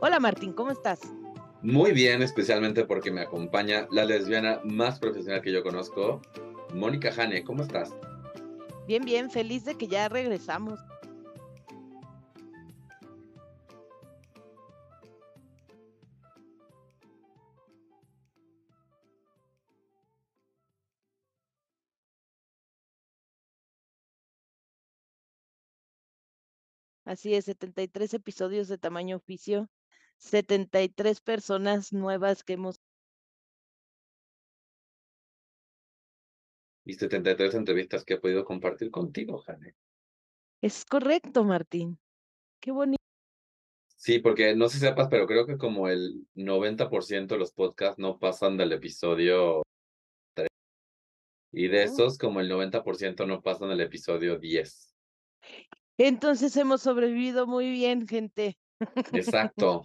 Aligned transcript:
Hola 0.00 0.20
Martín, 0.20 0.52
¿cómo 0.52 0.70
estás? 0.70 1.00
Muy 1.60 1.90
bien, 1.90 2.22
especialmente 2.22 2.84
porque 2.84 3.10
me 3.10 3.22
acompaña 3.22 3.88
la 3.90 4.04
lesbiana 4.04 4.60
más 4.62 5.00
profesional 5.00 5.42
que 5.42 5.50
yo 5.50 5.64
conozco, 5.64 6.22
Mónica 6.72 7.10
Jane. 7.10 7.42
¿Cómo 7.42 7.64
estás? 7.64 7.92
Bien, 8.86 9.04
bien, 9.04 9.28
feliz 9.28 9.64
de 9.64 9.76
que 9.76 9.88
ya 9.88 10.08
regresamos. 10.08 10.78
Así 27.04 27.34
es, 27.34 27.46
73 27.46 28.14
episodios 28.14 28.68
de 28.68 28.78
tamaño 28.78 29.16
oficio, 29.16 29.68
73 30.18 31.20
personas 31.20 31.92
nuevas 31.92 32.44
que 32.44 32.54
hemos... 32.54 32.76
Y 36.84 36.94
73 36.94 37.54
entrevistas 37.54 38.04
que 38.04 38.14
he 38.14 38.18
podido 38.18 38.44
compartir 38.44 38.90
contigo, 38.90 39.38
Jane. 39.38 39.74
Es 40.62 40.84
correcto, 40.84 41.44
Martín. 41.44 41.98
Qué 42.60 42.72
bonito. 42.72 42.98
Sí, 43.96 44.20
porque 44.20 44.54
no 44.54 44.68
sé 44.68 44.78
si 44.78 44.86
sepas, 44.86 45.08
pero 45.08 45.26
creo 45.26 45.44
que 45.46 45.58
como 45.58 45.88
el 45.88 46.26
90% 46.34 47.26
de 47.26 47.38
los 47.38 47.52
podcasts 47.52 47.98
no 47.98 48.18
pasan 48.18 48.56
del 48.56 48.72
episodio 48.72 49.62
3. 50.34 50.48
Y 51.52 51.68
de 51.68 51.80
oh. 51.80 51.82
esos, 51.82 52.16
como 52.16 52.40
el 52.40 52.50
90% 52.50 53.26
no 53.26 53.42
pasan 53.42 53.68
del 53.68 53.80
episodio 53.80 54.38
10. 54.38 54.94
Entonces 55.98 56.56
hemos 56.56 56.82
sobrevivido 56.82 57.46
muy 57.46 57.70
bien, 57.70 58.06
gente. 58.06 58.56
Exacto. 59.12 59.82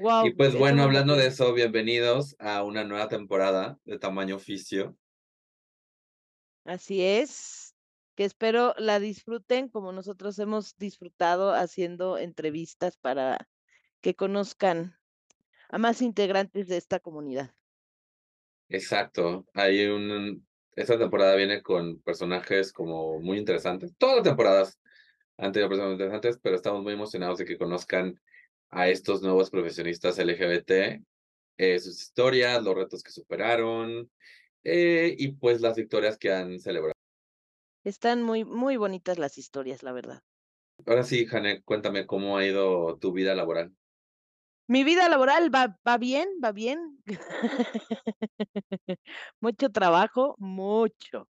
Wow, 0.00 0.26
y 0.26 0.30
pues 0.32 0.56
bueno, 0.56 0.82
hablando 0.82 1.14
de 1.14 1.26
eso, 1.26 1.52
bienvenidos 1.52 2.34
a 2.38 2.62
una 2.62 2.84
nueva 2.84 3.08
temporada 3.08 3.78
de 3.84 3.98
tamaño 3.98 4.36
oficio. 4.36 4.96
Así 6.64 7.02
es, 7.02 7.74
que 8.14 8.24
espero 8.24 8.74
la 8.78 8.98
disfruten 8.98 9.68
como 9.68 9.92
nosotros 9.92 10.38
hemos 10.38 10.74
disfrutado 10.78 11.52
haciendo 11.52 12.16
entrevistas 12.16 12.96
para 12.96 13.46
que 14.00 14.14
conozcan 14.14 14.96
a 15.68 15.76
más 15.76 16.00
integrantes 16.00 16.68
de 16.68 16.78
esta 16.78 16.98
comunidad. 17.00 17.54
Exacto, 18.70 19.44
hay 19.52 19.84
un, 19.86 20.46
esta 20.76 20.98
temporada 20.98 21.36
viene 21.36 21.62
con 21.62 22.00
personajes 22.00 22.72
como 22.72 23.20
muy 23.20 23.36
interesantes. 23.36 23.92
Todas 23.98 24.16
las 24.16 24.24
temporadas 24.24 24.80
han 25.36 25.52
tenido 25.52 25.68
personas 25.68 25.92
interesantes, 25.92 26.38
pero 26.42 26.56
estamos 26.56 26.82
muy 26.82 26.94
emocionados 26.94 27.36
de 27.36 27.44
que 27.44 27.58
conozcan 27.58 28.18
a 28.70 28.88
estos 28.88 29.22
nuevos 29.22 29.50
profesionistas 29.50 30.18
LGBT, 30.18 31.02
eh, 31.56 31.78
sus 31.78 32.00
historias, 32.00 32.62
los 32.62 32.74
retos 32.74 33.02
que 33.02 33.10
superaron 33.10 34.10
eh, 34.64 35.14
y 35.18 35.32
pues 35.32 35.60
las 35.60 35.76
victorias 35.76 36.16
que 36.18 36.32
han 36.32 36.58
celebrado. 36.58 36.94
Están 37.84 38.22
muy, 38.22 38.44
muy 38.44 38.76
bonitas 38.76 39.18
las 39.18 39.38
historias, 39.38 39.82
la 39.82 39.92
verdad. 39.92 40.22
Ahora 40.86 41.02
sí, 41.02 41.26
Jane, 41.26 41.62
cuéntame 41.62 42.06
cómo 42.06 42.36
ha 42.36 42.46
ido 42.46 42.98
tu 42.98 43.12
vida 43.12 43.34
laboral. 43.34 43.74
Mi 44.66 44.84
vida 44.84 45.08
laboral 45.08 45.52
va, 45.52 45.78
va 45.86 45.98
bien, 45.98 46.28
va 46.42 46.52
bien. 46.52 47.02
mucho 49.40 49.70
trabajo, 49.70 50.36
mucho. 50.38 51.28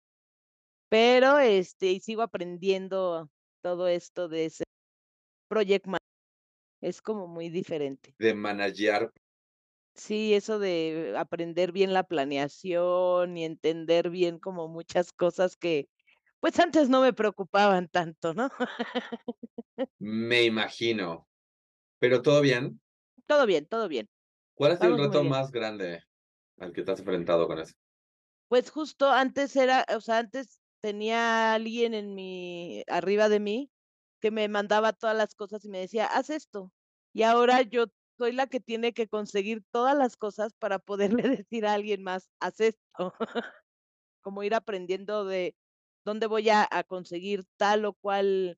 Pero 0.89 1.39
este, 1.39 1.99
sigo 1.99 2.21
aprendiendo 2.21 3.29
todo 3.61 3.87
esto 3.87 4.29
de 4.29 4.45
ese 4.45 4.63
project 5.49 5.85
es 6.81 7.01
como 7.01 7.27
muy 7.27 7.49
diferente. 7.49 8.13
De 8.17 8.33
manejar. 8.33 9.11
Sí, 9.93 10.33
eso 10.33 10.59
de 10.59 11.13
aprender 11.17 11.71
bien 11.71 11.93
la 11.93 12.03
planeación 12.03 13.37
y 13.37 13.45
entender 13.45 14.09
bien 14.09 14.39
como 14.39 14.67
muchas 14.67 15.13
cosas 15.13 15.55
que, 15.55 15.87
pues 16.41 16.59
antes 16.59 16.89
no 16.89 17.01
me 17.01 17.13
preocupaban 17.13 17.87
tanto, 17.87 18.33
¿no? 18.33 18.49
me 19.99 20.43
imagino. 20.43 21.27
¿Pero 21.99 22.21
todo 22.21 22.41
bien? 22.41 22.81
Todo 23.25 23.45
bien, 23.45 23.65
todo 23.65 23.87
bien. 23.87 24.09
¿Cuál 24.53 24.73
ha 24.73 24.77
sido 24.77 24.95
el 24.95 25.03
reto 25.03 25.23
más 25.23 25.51
grande 25.51 26.03
al 26.59 26.73
que 26.73 26.83
te 26.83 26.91
has 26.91 26.99
enfrentado 26.99 27.47
con 27.47 27.59
eso? 27.59 27.73
Pues 28.47 28.69
justo 28.69 29.09
antes 29.09 29.55
era, 29.55 29.85
o 29.95 30.01
sea, 30.01 30.19
antes 30.19 30.59
tenía 30.81 31.53
alguien 31.53 31.93
en 31.93 32.13
mi, 32.13 32.83
arriba 32.87 33.27
de 33.27 33.39
mí, 33.39 33.71
que 34.19 34.31
me 34.31 34.47
mandaba 34.47 34.93
todas 34.93 35.15
las 35.15 35.35
cosas 35.35 35.63
y 35.65 35.69
me 35.69 35.79
decía, 35.79 36.05
haz 36.07 36.29
esto. 36.29 36.71
Y 37.13 37.23
ahora 37.23 37.61
yo 37.61 37.85
soy 38.17 38.31
la 38.31 38.47
que 38.47 38.59
tiene 38.59 38.93
que 38.93 39.07
conseguir 39.07 39.63
todas 39.71 39.97
las 39.97 40.17
cosas 40.17 40.53
para 40.53 40.79
poderle 40.79 41.23
decir 41.45 41.65
a 41.65 41.73
alguien 41.73 42.03
más, 42.03 42.29
haz 42.39 42.59
esto. 42.59 43.13
Como 44.21 44.43
ir 44.43 44.55
aprendiendo 44.55 45.25
de 45.25 45.55
dónde 46.03 46.27
voy 46.27 46.49
a, 46.49 46.67
a, 46.69 46.83
conseguir 46.83 47.45
tal 47.57 47.85
o 47.85 47.93
cual 47.93 48.57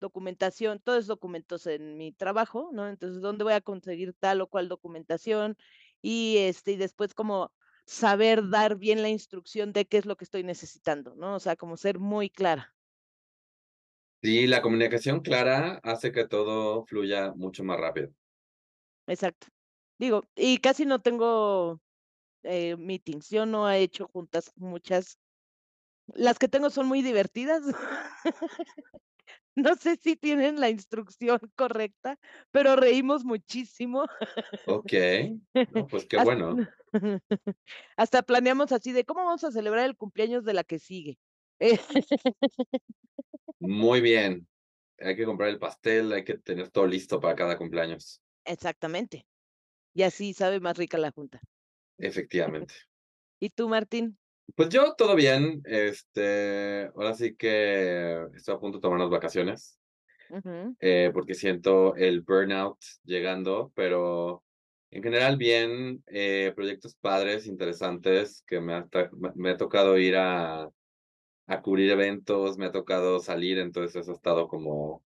documentación, 0.00 0.80
todos 0.80 1.06
documentos 1.06 1.66
en 1.66 1.96
mi 1.96 2.12
trabajo, 2.12 2.70
¿no? 2.72 2.88
Entonces, 2.88 3.20
¿dónde 3.22 3.44
voy 3.44 3.54
a 3.54 3.60
conseguir 3.60 4.14
tal 4.14 4.40
o 4.40 4.46
cual 4.48 4.68
documentación? 4.68 5.56
Y 6.02 6.36
este, 6.38 6.72
y 6.72 6.76
después 6.76 7.14
como 7.14 7.52
saber 7.88 8.48
dar 8.50 8.76
bien 8.76 9.02
la 9.02 9.08
instrucción 9.08 9.72
de 9.72 9.86
qué 9.86 9.98
es 9.98 10.06
lo 10.06 10.16
que 10.16 10.24
estoy 10.24 10.44
necesitando, 10.44 11.14
¿no? 11.16 11.34
O 11.36 11.40
sea, 11.40 11.56
como 11.56 11.76
ser 11.76 11.98
muy 11.98 12.30
clara. 12.30 12.74
Sí, 14.22 14.46
la 14.46 14.62
comunicación 14.62 15.20
clara 15.20 15.80
hace 15.82 16.10
que 16.12 16.26
todo 16.26 16.84
fluya 16.84 17.32
mucho 17.34 17.62
más 17.62 17.78
rápido. 17.78 18.10
Exacto. 19.06 19.46
Digo, 19.98 20.22
y 20.34 20.58
casi 20.58 20.86
no 20.86 21.00
tengo 21.00 21.80
eh, 22.42 22.76
meetings. 22.76 23.30
Yo 23.30 23.46
no 23.46 23.70
he 23.70 23.80
hecho 23.80 24.08
juntas 24.08 24.52
muchas. 24.56 25.18
Las 26.14 26.38
que 26.38 26.48
tengo 26.48 26.70
son 26.70 26.86
muy 26.86 27.02
divertidas. 27.02 27.62
No 29.58 29.74
sé 29.74 29.96
si 29.96 30.14
tienen 30.14 30.60
la 30.60 30.70
instrucción 30.70 31.40
correcta, 31.56 32.16
pero 32.52 32.76
reímos 32.76 33.24
muchísimo. 33.24 34.04
Ok, 34.66 34.92
pues 35.90 36.06
qué 36.08 36.22
bueno. 36.22 36.56
Hasta 37.96 38.22
planeamos 38.22 38.70
así 38.70 38.92
de 38.92 39.04
cómo 39.04 39.24
vamos 39.24 39.42
a 39.42 39.50
celebrar 39.50 39.86
el 39.86 39.96
cumpleaños 39.96 40.44
de 40.44 40.54
la 40.54 40.62
que 40.62 40.78
sigue. 40.78 41.18
Muy 43.60 44.00
bien. 44.00 44.46
Hay 44.98 45.16
que 45.16 45.24
comprar 45.24 45.48
el 45.48 45.58
pastel, 45.58 46.12
hay 46.12 46.24
que 46.24 46.38
tener 46.38 46.70
todo 46.70 46.86
listo 46.86 47.20
para 47.20 47.34
cada 47.34 47.56
cumpleaños. 47.56 48.20
Exactamente. 48.44 49.26
Y 49.94 50.02
así 50.02 50.32
sabe 50.32 50.60
más 50.60 50.76
rica 50.76 50.98
la 50.98 51.10
junta. 51.10 51.40
Efectivamente. 51.98 52.74
¿Y 53.40 53.50
tú, 53.50 53.68
Martín? 53.68 54.18
Pues 54.54 54.70
yo 54.70 54.94
todo 54.96 55.14
bien, 55.14 55.60
este, 55.64 56.90
ahora 56.94 57.14
sí 57.14 57.36
que 57.36 58.26
estoy 58.34 58.54
a 58.54 58.58
punto 58.58 58.78
de 58.78 58.82
tomar 58.82 58.96
unas 58.96 59.10
vacaciones, 59.10 59.78
eh, 60.80 61.10
porque 61.12 61.34
siento 61.34 61.94
el 61.96 62.22
burnout 62.22 62.78
llegando, 63.04 63.70
pero 63.74 64.42
en 64.90 65.02
general 65.02 65.36
bien, 65.36 66.02
eh, 66.06 66.52
proyectos 66.56 66.96
padres, 66.96 67.46
interesantes, 67.46 68.42
que 68.46 68.58
me 68.58 68.72
ha, 68.74 68.88
me 69.34 69.50
ha 69.50 69.56
tocado 69.58 69.98
ir 69.98 70.16
a, 70.16 70.70
a 71.48 71.62
cubrir 71.62 71.90
eventos, 71.90 72.58
me 72.58 72.66
ha 72.66 72.72
tocado 72.72 73.20
salir, 73.20 73.58
entonces 73.58 73.96
eso 73.96 74.12
ha 74.12 74.14
estado 74.14 74.48
como, 74.48 75.02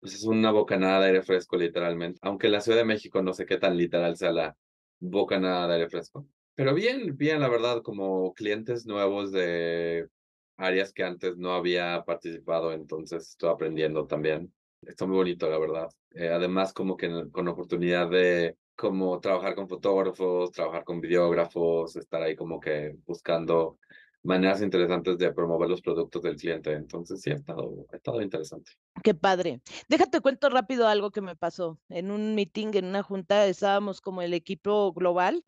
pues 0.00 0.14
es 0.14 0.24
una 0.24 0.50
bocanada 0.50 1.00
de 1.00 1.06
aire 1.06 1.22
fresco 1.22 1.56
literalmente, 1.56 2.18
aunque 2.22 2.48
en 2.48 2.52
la 2.54 2.60
Ciudad 2.60 2.78
de 2.78 2.84
México 2.84 3.22
no 3.22 3.32
sé 3.32 3.46
qué 3.46 3.56
tan 3.56 3.76
literal 3.76 4.16
sea 4.16 4.32
la 4.32 4.56
bocanada 5.00 5.68
de 5.68 5.74
aire 5.74 5.88
fresco. 5.88 6.26
Pero 6.56 6.74
bien, 6.74 7.16
bien, 7.16 7.40
la 7.40 7.48
verdad, 7.48 7.82
como 7.82 8.34
clientes 8.34 8.84
nuevos 8.86 9.32
de 9.32 10.08
áreas 10.56 10.92
que 10.92 11.04
antes 11.04 11.36
no 11.36 11.54
había 11.54 12.02
participado, 12.04 12.72
entonces 12.72 13.30
estoy 13.30 13.50
aprendiendo 13.50 14.06
también. 14.06 14.52
Está 14.82 15.06
muy 15.06 15.16
bonito, 15.16 15.48
la 15.48 15.58
verdad. 15.58 15.88
Eh, 16.10 16.28
además, 16.28 16.72
como 16.72 16.96
que 16.96 17.08
con 17.32 17.48
oportunidad 17.48 18.10
de 18.10 18.56
como 18.76 19.20
trabajar 19.20 19.54
con 19.54 19.68
fotógrafos, 19.68 20.50
trabajar 20.52 20.84
con 20.84 21.00
videógrafos, 21.00 21.96
estar 21.96 22.22
ahí 22.22 22.36
como 22.36 22.60
que 22.60 22.96
buscando 23.06 23.78
maneras 24.24 24.62
interesantes 24.62 25.18
de 25.18 25.32
promover 25.32 25.68
los 25.68 25.82
productos 25.82 26.22
del 26.22 26.36
cliente. 26.36 26.72
Entonces 26.72 27.20
sí, 27.20 27.30
ha 27.30 27.34
estado, 27.34 27.86
ha 27.92 27.96
estado 27.96 28.20
interesante. 28.20 28.72
Qué 29.02 29.14
padre. 29.14 29.60
Déjate 29.88 30.20
cuento 30.20 30.48
rápido 30.48 30.88
algo 30.88 31.10
que 31.10 31.20
me 31.20 31.36
pasó. 31.36 31.78
En 31.88 32.10
un 32.10 32.34
meeting, 32.34 32.68
en 32.74 32.86
una 32.86 33.02
junta, 33.02 33.46
estábamos 33.46 34.00
como 34.00 34.22
el 34.22 34.34
equipo 34.34 34.92
global, 34.92 35.44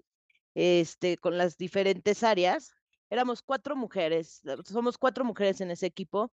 este, 0.55 1.17
con 1.17 1.39
las 1.39 1.57
diferentes 1.57 2.23
áreas. 2.23 2.71
Éramos 3.09 3.43
cuatro 3.43 3.77
mujeres, 3.77 4.43
somos 4.65 4.99
cuatro 4.99 5.25
mujeres 5.25 5.61
en 5.61 5.71
ese 5.71 5.87
equipo. 5.87 6.31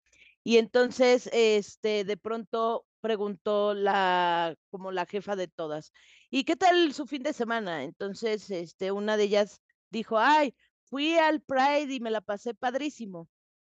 Y 0.44 0.58
entonces, 0.58 1.30
este, 1.34 2.04
de 2.04 2.18
pronto 2.18 2.86
preguntó 3.02 3.74
la, 3.74 4.56
como 4.70 4.92
la 4.92 5.06
jefa 5.06 5.36
de 5.36 5.48
todas, 5.48 5.92
¿y 6.30 6.44
qué 6.44 6.56
tal 6.56 6.94
su 6.94 7.06
fin 7.06 7.24
de 7.24 7.34
semana? 7.34 7.84
Entonces, 7.84 8.50
este, 8.52 8.92
una 8.92 9.18
de 9.18 9.24
ellas 9.24 9.62
dijo, 9.90 10.18
ay, 10.20 10.56
fui 10.90 11.16
al 11.18 11.42
Pride 11.42 11.94
y 11.94 12.00
me 12.00 12.12
la 12.12 12.22
pasé 12.22 12.54
padrísimo. 12.54 13.30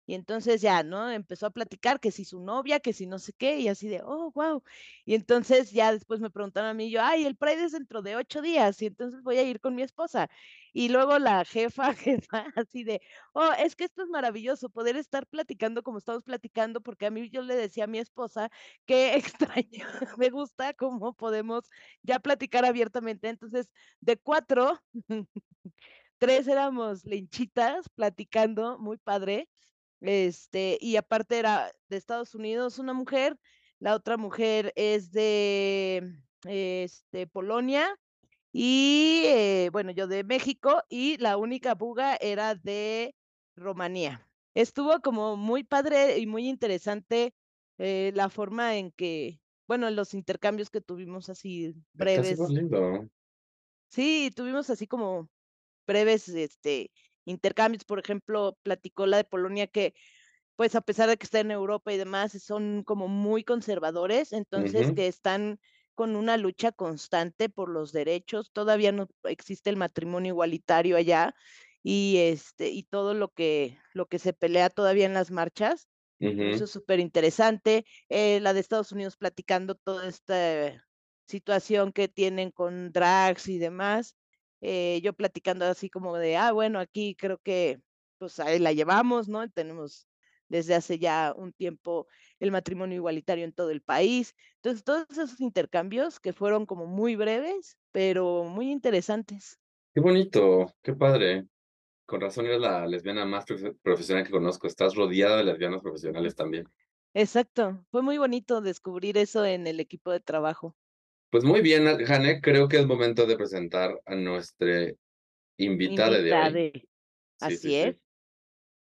Y 0.09 0.15
entonces 0.15 0.61
ya, 0.63 0.85
¿no? 0.85 1.11
Empezó 1.11 1.47
a 1.47 1.51
platicar 1.51 1.99
que 1.99 2.13
si 2.13 2.25
su 2.25 2.41
novia, 2.41 2.79
que 2.79 2.93
si 2.93 3.07
no 3.09 3.19
sé 3.19 3.33
qué, 3.33 3.59
y 3.59 3.67
así 3.69 3.89
de, 3.89 4.03
oh, 4.05 4.31
wow. 4.33 4.63
Y 5.05 5.15
entonces 5.17 5.73
ya 5.73 5.93
después 5.93 6.21
me 6.21 6.31
preguntaron 6.31 6.71
a 6.71 6.75
mí, 6.75 6.91
yo, 6.93 7.03
ay, 7.03 7.25
el 7.27 7.37
Pride 7.37 7.65
es 7.65 7.73
dentro 7.73 8.03
de 8.03 8.15
ocho 8.15 8.41
días, 8.41 8.81
y 8.83 8.87
entonces 8.87 9.23
voy 9.25 9.39
a 9.39 9.43
ir 9.43 9.61
con 9.61 9.75
mi 9.75 9.83
esposa. 9.83 10.29
Y 10.73 10.91
luego 10.91 11.19
la 11.19 11.45
jefa, 11.45 11.93
jefa, 11.95 12.47
así 12.57 12.85
de, 12.85 13.01
oh, 13.33 13.51
es 13.59 13.75
que 13.77 13.85
esto 13.85 14.03
es 14.03 14.09
maravilloso, 14.09 14.69
poder 14.71 14.97
estar 14.97 15.27
platicando 15.27 15.83
como 15.83 15.99
estamos 15.99 16.23
platicando, 16.23 16.81
porque 16.83 17.07
a 17.07 17.11
mí 17.11 17.29
yo 17.31 17.43
le 17.43 17.57
decía 17.57 17.85
a 17.85 17.87
mi 17.89 17.99
esposa 17.99 18.49
que 18.87 19.15
extraño, 19.65 19.87
me 20.19 20.31
gusta 20.31 20.75
cómo 20.75 21.15
podemos 21.15 21.69
ya 22.03 22.21
platicar 22.21 22.65
abiertamente. 22.65 23.29
Entonces, 23.29 23.73
de 24.01 24.17
cuatro, 24.19 24.79
tres 26.19 26.49
éramos 26.49 27.05
lenchitas 27.05 27.89
platicando, 27.91 28.79
muy 28.79 28.97
padre. 28.99 29.49
Este, 30.01 30.79
y 30.81 30.97
aparte 30.97 31.39
era 31.39 31.73
de 31.89 31.97
Estados 31.97 32.35
Unidos 32.35 32.79
una 32.79 32.93
mujer, 32.93 33.39
la 33.79 33.95
otra 33.95 34.17
mujer 34.17 34.73
es 34.77 35.11
de 35.11 36.17
este, 36.45 37.27
Polonia 37.27 37.89
y 38.53 39.23
eh, 39.25 39.71
bueno, 39.73 39.91
yo 39.91 40.07
de 40.07 40.25
México 40.25 40.83
y 40.89 41.17
la 41.19 41.37
única 41.37 41.75
buga 41.75 42.17
era 42.17 42.55
de 42.55 43.15
Rumanía. 43.55 44.29
Estuvo 44.55 45.01
como 45.01 45.37
muy 45.37 45.65
padre 45.65 46.19
y 46.19 46.27
muy 46.27 46.49
interesante 46.49 47.35
eh, 47.79 48.13
la 48.15 48.31
forma 48.31 48.77
en 48.77 48.93
que, 48.93 49.41
bueno, 49.67 49.91
los 49.91 50.15
intercambios 50.15 50.71
que 50.71 50.81
tuvimos 50.81 51.29
así 51.29 51.75
breves. 51.93 52.39
lindo. 52.49 53.07
Sí, 53.89 54.31
tuvimos 54.35 54.71
así 54.71 54.87
como 54.87 55.29
breves 55.87 56.29
este, 56.29 56.91
intercambios. 57.25 57.85
Por 57.85 57.99
ejemplo, 57.99 58.59
platicó 58.63 59.07
la 59.07 59.19
de 59.19 59.25
Polonia 59.25 59.67
que, 59.67 59.95
pues 60.57 60.75
a 60.75 60.81
pesar 60.81 61.09
de 61.09 61.17
que 61.17 61.25
está 61.25 61.41
en 61.41 61.51
Europa 61.51 61.93
y 61.93 61.99
demás, 61.99 62.33
son 62.43 62.83
como 62.85 63.09
muy 63.09 63.45
conservadores, 63.45 64.33
entonces 64.33 64.93
que 64.93 65.07
están 65.07 65.61
con 65.95 66.17
una 66.17 66.37
lucha 66.37 66.73
constante 66.73 67.49
por 67.49 67.71
los 67.71 67.93
derechos. 67.93 68.53
Todavía 68.53 68.93
no 68.93 69.09
existe 69.25 69.71
el 69.71 69.77
matrimonio 69.77 70.33
igualitario 70.35 70.97
allá 70.97 71.35
y 71.83 72.19
este 72.19 72.71
y 72.71 72.85
todo 72.85 73.15
lo 73.15 73.29
que 73.31 73.79
lo 73.93 74.07
que 74.07 74.19
se 74.19 74.33
pelea 74.33 74.71
todavía 74.71 75.07
en 75.07 75.15
las 75.15 75.31
marchas. 75.31 75.89
Eso 76.45 76.65
es 76.65 76.71
súper 76.71 77.01
interesante. 77.01 77.87
Eh, 78.09 78.41
la 78.41 78.53
de 78.55 78.61
Estados 78.61 78.93
Unidos 78.93 79.17
platicando 79.17 79.75
toda 79.77 80.09
esta 80.09 80.85
situación 81.29 81.93
que 81.93 82.09
tienen 82.09 82.51
con 82.51 82.93
drags 82.93 83.49
y 83.49 83.59
demás. 83.59 84.17
Eh, 84.61 85.01
yo 85.03 85.13
platicando 85.13 85.65
así 85.67 85.91
como 85.91 86.17
de, 86.17 86.37
ah, 86.37 86.53
bueno, 86.53 86.79
aquí 86.79 87.15
creo 87.15 87.39
que 87.39 87.81
pues 88.19 88.39
ahí 88.41 88.59
la 88.59 88.73
llevamos, 88.73 89.29
¿no? 89.29 89.49
Tenemos 89.51 90.09
desde 90.49 90.75
hace 90.75 90.99
ya 90.99 91.35
un 91.37 91.53
tiempo 91.53 92.07
el 92.39 92.51
matrimonio 92.51 92.97
igualitario 92.97 93.45
en 93.45 93.53
todo 93.53 93.71
el 93.71 93.83
país. 93.83 94.35
Entonces, 94.57 94.85
todos 94.85 95.07
esos 95.11 95.41
intercambios 95.41 96.21
que 96.21 96.33
fueron 96.33 96.67
como 96.67 96.87
muy 96.87 97.17
breves, 97.17 97.77
pero 97.93 98.45
muy 98.45 98.71
interesantes. 98.71 99.59
Qué 99.95 100.01
bonito, 100.01 100.73
qué 100.83 100.95
padre. 100.95 101.47
Con 102.07 102.21
razón 102.21 102.47
eres 102.47 102.61
la 102.61 102.87
lesbiana 102.87 103.25
más 103.25 103.45
profesional 103.83 104.25
que 104.25 104.31
conozco. 104.31 104.67
Estás 104.67 104.95
rodeada 104.95 105.39
de 105.39 105.45
lesbianas 105.45 105.83
profesionales 105.83 106.37
también. 106.37 106.69
Exacto. 107.15 107.85
Fue 107.91 108.03
muy 108.03 108.19
bonito 108.19 108.61
descubrir 108.61 109.17
eso 109.19 109.45
en 109.45 109.67
el 109.67 109.81
equipo 109.81 110.13
de 110.13 110.21
trabajo. 110.21 110.77
Pues 111.31 111.43
muy 111.43 111.61
bien, 111.61 111.85
Jane, 112.05 112.41
creo 112.41 112.69
que 112.69 112.79
es 112.79 112.87
momento 112.87 113.27
de 113.27 113.37
presentar 113.37 114.01
a 114.07 114.15
nuestra 114.15 114.93
invitada 115.57 116.21
de 116.21 116.33
hoy. 116.33 116.89
Así 117.41 117.75
es. 117.75 117.97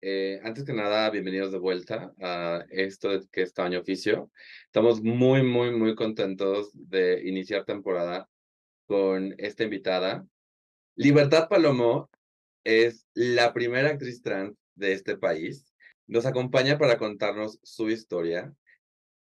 Eh, 0.01 0.41
antes 0.43 0.65
que 0.65 0.73
nada, 0.73 1.11
bienvenidos 1.11 1.53
de 1.53 1.59
vuelta 1.59 2.15
a 2.19 2.65
esto 2.71 3.11
que 3.31 3.43
es 3.43 3.53
Tamaño 3.53 3.81
Oficio. 3.81 4.31
Estamos 4.65 5.03
muy, 5.03 5.43
muy, 5.43 5.71
muy 5.73 5.95
contentos 5.95 6.71
de 6.73 7.29
iniciar 7.29 7.67
temporada 7.67 8.27
con 8.87 9.35
esta 9.37 9.65
invitada. 9.65 10.27
Libertad 10.97 11.47
Palomo 11.47 12.09
es 12.65 13.07
la 13.13 13.53
primera 13.53 13.91
actriz 13.91 14.23
trans 14.23 14.57
de 14.75 14.95
este 14.95 15.19
país. 15.19 15.75
Nos 16.07 16.25
acompaña 16.25 16.79
para 16.79 16.97
contarnos 16.97 17.61
su 17.63 17.91
historia. 17.91 18.51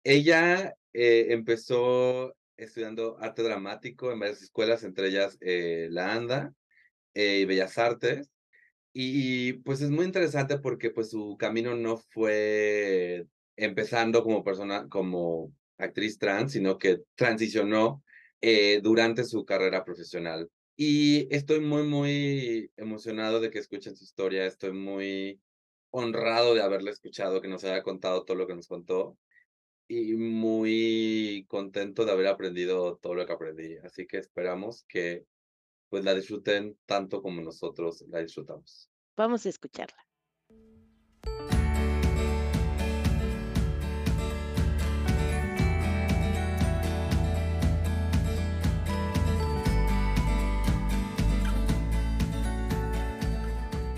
Ella 0.04 0.76
eh, 0.94 1.28
empezó 1.30 2.36
estudiando 2.60 3.18
arte 3.20 3.44
dramático 3.44 4.12
en 4.12 4.20
varias 4.20 4.42
escuelas, 4.42 4.84
entre 4.84 5.08
ellas 5.08 5.38
eh, 5.42 5.88
la 5.92 6.14
ANDA 6.14 6.54
eh, 7.14 7.40
y 7.42 7.46
Bellas 7.46 7.78
Artes. 7.78 8.30
Y, 8.94 9.54
pues 9.54 9.82
es 9.82 9.90
muy 9.90 10.06
interesante 10.06 10.58
porque 10.58 10.90
pues 10.90 11.12
su 11.12 11.38
camino 11.38 11.76
no 11.76 11.98
fue 11.98 13.28
empezando 13.56 14.24
como 14.24 14.44
persona, 14.44 14.88
como 14.90 15.54
actriz 15.78 16.18
trans, 16.18 16.52
sino 16.54 16.78
que 16.78 17.02
transicionó 17.16 18.04
eh, 18.42 18.82
durante 18.82 19.24
su 19.24 19.46
carrera 19.46 19.86
profesional. 19.86 20.50
Y 20.76 21.34
estoy 21.34 21.60
muy, 21.60 21.84
muy 21.84 22.72
emocionado 22.78 23.40
de 23.40 23.50
que 23.52 23.60
escuchen 23.60 23.96
su 23.96 24.04
historia. 24.04 24.46
Estoy 24.46 24.74
muy 24.74 25.40
honrado 25.92 26.56
de 26.56 26.62
haberle 26.62 26.92
escuchado, 26.92 27.42
que 27.42 27.48
nos 27.48 27.64
haya 27.64 27.84
contado 27.84 28.24
todo 28.24 28.38
lo 28.38 28.48
que 28.48 28.56
nos 28.56 28.68
contó 28.68 29.18
y 29.90 30.14
muy 30.16 31.46
contento 31.50 32.06
de 32.06 32.12
haber 32.12 32.28
aprendido 32.28 32.98
todo 32.98 33.16
lo 33.16 33.26
que 33.26 33.34
aprendí. 33.34 33.78
Así 33.84 34.06
que 34.06 34.18
esperamos 34.18 34.86
que 34.88 35.26
pues 35.90 36.06
la 36.06 36.14
disfruten 36.14 36.78
tanto 36.86 37.24
como 37.24 37.42
nosotros 37.42 38.06
la 38.08 38.20
disfrutamos. 38.20 38.90
Vamos 39.18 39.46
a 39.46 39.50
escucharla. 39.50 40.06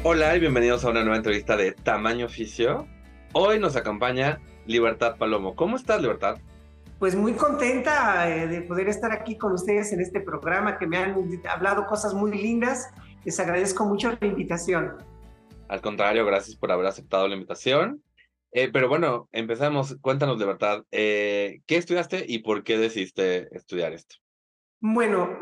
Hola 0.03 0.35
y 0.35 0.39
bienvenidos 0.39 0.83
a 0.83 0.89
una 0.89 1.01
nueva 1.01 1.17
entrevista 1.17 1.55
de 1.57 1.73
Tamaño 1.73 2.25
Oficio. 2.25 2.87
Hoy 3.33 3.59
nos 3.59 3.75
acompaña 3.75 4.39
Libertad 4.65 5.17
Palomo. 5.17 5.55
¿Cómo 5.55 5.75
estás, 5.75 6.01
Libertad? 6.01 6.37
Pues 6.99 7.15
muy 7.15 7.33
contenta 7.33 8.29
eh, 8.29 8.47
de 8.47 8.61
poder 8.61 8.87
estar 8.87 9.11
aquí 9.11 9.37
con 9.37 9.53
ustedes 9.53 9.91
en 9.91 10.01
este 10.01 10.21
programa 10.21 10.77
que 10.77 10.85
me 10.85 10.97
han 10.97 11.15
hablado 11.49 11.85
cosas 11.87 12.13
muy 12.13 12.31
lindas. 12.31 12.91
Les 13.25 13.39
agradezco 13.39 13.85
mucho 13.85 14.15
la 14.19 14.27
invitación. 14.27 14.97
Al 15.67 15.81
contrario, 15.81 16.25
gracias 16.25 16.55
por 16.57 16.71
haber 16.71 16.85
aceptado 16.85 17.27
la 17.27 17.33
invitación. 17.33 18.03
Eh, 18.51 18.69
pero 18.71 18.87
bueno, 18.87 19.29
empezamos. 19.31 19.97
Cuéntanos, 20.01 20.37
Libertad, 20.37 20.83
eh, 20.91 21.61
¿qué 21.65 21.77
estudiaste 21.77 22.25
y 22.27 22.39
por 22.39 22.63
qué 22.63 22.77
decidiste 22.77 23.47
estudiar 23.55 23.93
esto? 23.93 24.17
Bueno, 24.79 25.39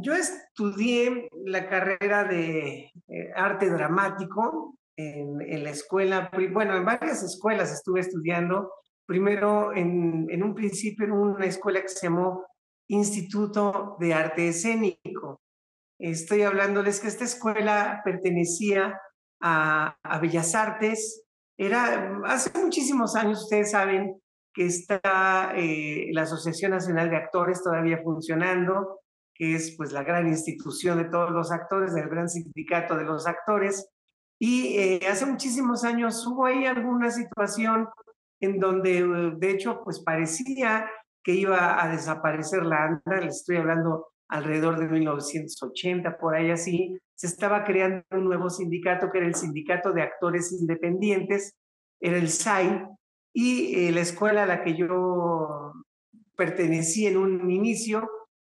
yo 0.00 0.14
estudié 0.14 1.28
la 1.44 1.68
carrera 1.68 2.24
de 2.24 2.90
arte 3.36 3.68
dramático 3.68 4.77
en, 4.98 5.62
la 5.64 5.70
escuela, 5.70 6.30
bueno, 6.52 6.76
en 6.76 6.84
varias 6.84 7.22
escuelas 7.22 7.72
estuve 7.72 8.00
estudiando. 8.00 8.72
Primero, 9.06 9.72
en, 9.74 10.26
en 10.28 10.42
un 10.42 10.54
principio, 10.54 11.06
en 11.06 11.12
una 11.12 11.46
escuela 11.46 11.80
que 11.80 11.88
se 11.88 12.08
llamó 12.08 12.44
Instituto 12.88 13.96
de 14.00 14.12
Arte 14.12 14.48
Escénico. 14.48 15.40
Estoy 16.00 16.42
hablándoles 16.42 17.00
que 17.00 17.08
esta 17.08 17.24
escuela 17.24 18.00
pertenecía 18.04 19.00
a, 19.40 19.96
Bellas 20.20 20.54
Artes. 20.54 21.24
Era 21.56 22.20
hace 22.24 22.50
muchísimos 22.58 23.14
años, 23.14 23.42
ustedes 23.42 23.70
saben 23.70 24.20
que 24.52 24.66
está 24.66 25.52
eh, 25.54 26.08
la 26.12 26.22
Asociación 26.22 26.72
Nacional 26.72 27.10
de 27.10 27.16
Actores 27.16 27.62
todavía 27.62 28.00
funcionando, 28.02 29.00
que 29.34 29.54
es 29.54 29.74
pues 29.76 29.92
la 29.92 30.02
gran 30.02 30.26
institución 30.26 30.98
de 30.98 31.08
todos 31.08 31.30
los 31.30 31.52
actores, 31.52 31.94
del 31.94 32.08
gran 32.08 32.28
sindicato 32.28 32.96
de 32.96 33.04
los 33.04 33.26
actores. 33.26 33.88
Y 34.38 34.76
eh, 34.78 35.00
hace 35.08 35.26
muchísimos 35.26 35.84
años 35.84 36.24
hubo 36.26 36.46
ahí 36.46 36.64
alguna 36.64 37.10
situación 37.10 37.88
en 38.40 38.60
donde, 38.60 39.34
de 39.36 39.50
hecho, 39.50 39.82
pues 39.82 40.00
parecía 40.00 40.88
que 41.24 41.34
iba 41.34 41.82
a 41.82 41.88
desaparecer 41.88 42.64
la 42.64 42.84
ANDA, 42.84 43.20
les 43.20 43.36
estoy 43.36 43.56
hablando 43.56 44.06
alrededor 44.28 44.78
de 44.78 44.86
1980, 44.86 46.18
por 46.18 46.34
ahí 46.34 46.50
así, 46.50 46.96
se 47.14 47.26
estaba 47.26 47.64
creando 47.64 48.04
un 48.12 48.24
nuevo 48.24 48.48
sindicato 48.48 49.10
que 49.10 49.18
era 49.18 49.26
el 49.26 49.34
Sindicato 49.34 49.92
de 49.92 50.02
Actores 50.02 50.52
Independientes, 50.52 51.56
era 52.00 52.16
el 52.16 52.28
SAI, 52.28 52.86
y 53.32 53.88
eh, 53.88 53.92
la 53.92 54.00
escuela 54.00 54.44
a 54.44 54.46
la 54.46 54.62
que 54.62 54.76
yo 54.76 55.72
pertenecí 56.36 57.06
en 57.06 57.16
un 57.16 57.50
inicio 57.50 58.08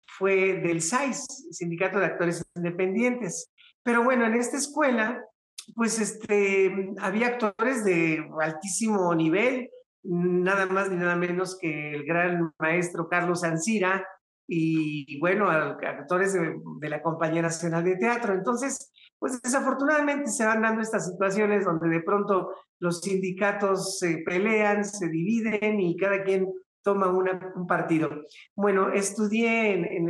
fue 0.07 0.55
del 0.55 0.81
SAIS, 0.81 1.26
Sindicato 1.52 1.99
de 1.99 2.07
Actores 2.07 2.45
Independientes. 2.57 3.52
Pero 3.83 4.02
bueno, 4.02 4.26
en 4.26 4.35
esta 4.35 4.57
escuela, 4.57 5.25
pues 5.75 5.99
este, 6.00 6.94
había 7.00 7.28
actores 7.28 7.85
de 7.85 8.28
altísimo 8.40 9.14
nivel, 9.14 9.70
nada 10.02 10.66
más 10.66 10.90
ni 10.90 10.96
nada 10.96 11.16
menos 11.16 11.58
que 11.58 11.94
el 11.94 12.04
gran 12.04 12.52
maestro 12.58 13.08
Carlos 13.08 13.44
Ancira 13.44 14.06
y, 14.49 15.18
bueno, 15.18 15.50
actores 15.50 16.32
de, 16.35 16.88
la 16.88 17.02
Compañía 17.02 17.42
Nacional 17.42 17.82
de 17.82 17.96
Teatro. 17.96 18.32
Entonces, 18.32 18.92
pues 19.18 19.42
desafortunadamente 19.42 20.30
se 20.30 20.46
van 20.46 20.62
dando 20.62 20.82
estas 20.82 21.11
situaciones 21.11 21.64
donde 21.64 21.88
de 21.88 22.00
pronto 22.00 22.54
los 22.78 23.00
sindicatos 23.00 23.99
se 23.99 24.18
pelean, 24.18 24.85
se 24.85 25.08
dividen 25.08 25.80
y 25.80 25.96
cada 25.96 26.23
quien 26.23 26.49
toma 26.82 27.08
un 27.08 27.66
partido. 27.66 28.11
Bueno, 28.54 28.92
estudié 28.92 29.73
en, 29.73 29.85
en, 29.85 30.08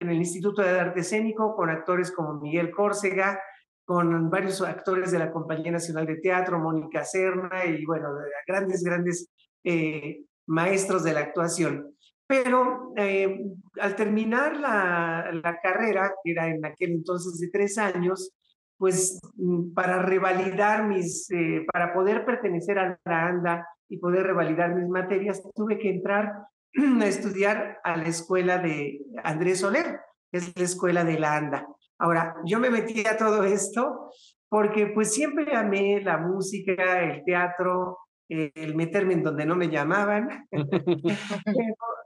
el 0.00 0.16
Instituto 0.16 0.62
de 0.62 0.80
Arte 0.80 1.00
Escénico 1.00 1.54
con 1.54 1.70
actores 1.70 2.10
como 2.10 2.40
Miguel 2.40 2.72
Córcega, 2.72 3.38
con 3.86 4.28
varios 4.28 4.60
actores 4.62 5.12
de 5.12 5.20
la 5.20 5.30
Compañía 5.30 5.70
Nacional 5.70 6.06
de 6.06 6.16
Teatro, 6.16 6.58
Mónica 6.58 7.04
Serna 7.04 7.64
y 7.64 7.84
bueno, 7.86 8.08
grandes, 8.46 8.82
grandes 8.82 9.30
eh, 9.62 10.24
maestros 10.46 11.04
de 11.04 11.14
la 11.14 11.20
actuación. 11.20 11.94
Pero 12.26 12.92
eh, 12.96 13.40
al 13.80 13.94
terminar 13.94 14.56
la, 14.56 15.30
la, 15.32 15.60
carrera, 15.60 16.12
que 16.22 16.32
era 16.32 16.48
en 16.48 16.66
aquel 16.66 16.90
entonces 16.90 17.38
de 17.38 17.48
tres 17.48 17.78
años, 17.78 18.32
pues 18.76 19.20
mm, 19.36 19.72
para 19.72 20.02
revalidar 20.02 20.88
mis, 20.88 21.30
eh, 21.30 21.64
para 21.72 21.94
poder 21.94 22.24
pertenecer 22.24 22.80
a 22.80 22.98
la 23.04 23.26
ANDA 23.26 23.68
y 23.88 23.98
poder 23.98 24.26
revalidar 24.26 24.74
mis 24.74 24.88
materias, 24.88 25.40
tuve 25.54 25.78
que 25.78 25.90
entrar 25.90 26.32
a 27.00 27.06
estudiar 27.06 27.78
a 27.84 27.96
la 27.96 28.08
escuela 28.08 28.58
de 28.58 29.00
Andrés 29.22 29.60
Soler, 29.60 30.00
que 30.32 30.38
es 30.38 30.58
la 30.58 30.64
escuela 30.64 31.04
de 31.04 31.20
la 31.20 31.36
ANDA. 31.36 31.68
Ahora, 31.98 32.36
yo 32.44 32.58
me 32.58 32.70
metí 32.70 33.06
a 33.06 33.16
todo 33.16 33.44
esto 33.44 34.10
porque 34.48 34.88
pues 34.88 35.12
siempre 35.12 35.56
amé 35.56 36.00
la 36.02 36.18
música, 36.18 37.02
el 37.02 37.24
teatro, 37.24 37.98
el 38.28 38.74
meterme 38.74 39.14
en 39.14 39.22
donde 39.22 39.46
no 39.46 39.56
me 39.56 39.68
llamaban. 39.68 40.48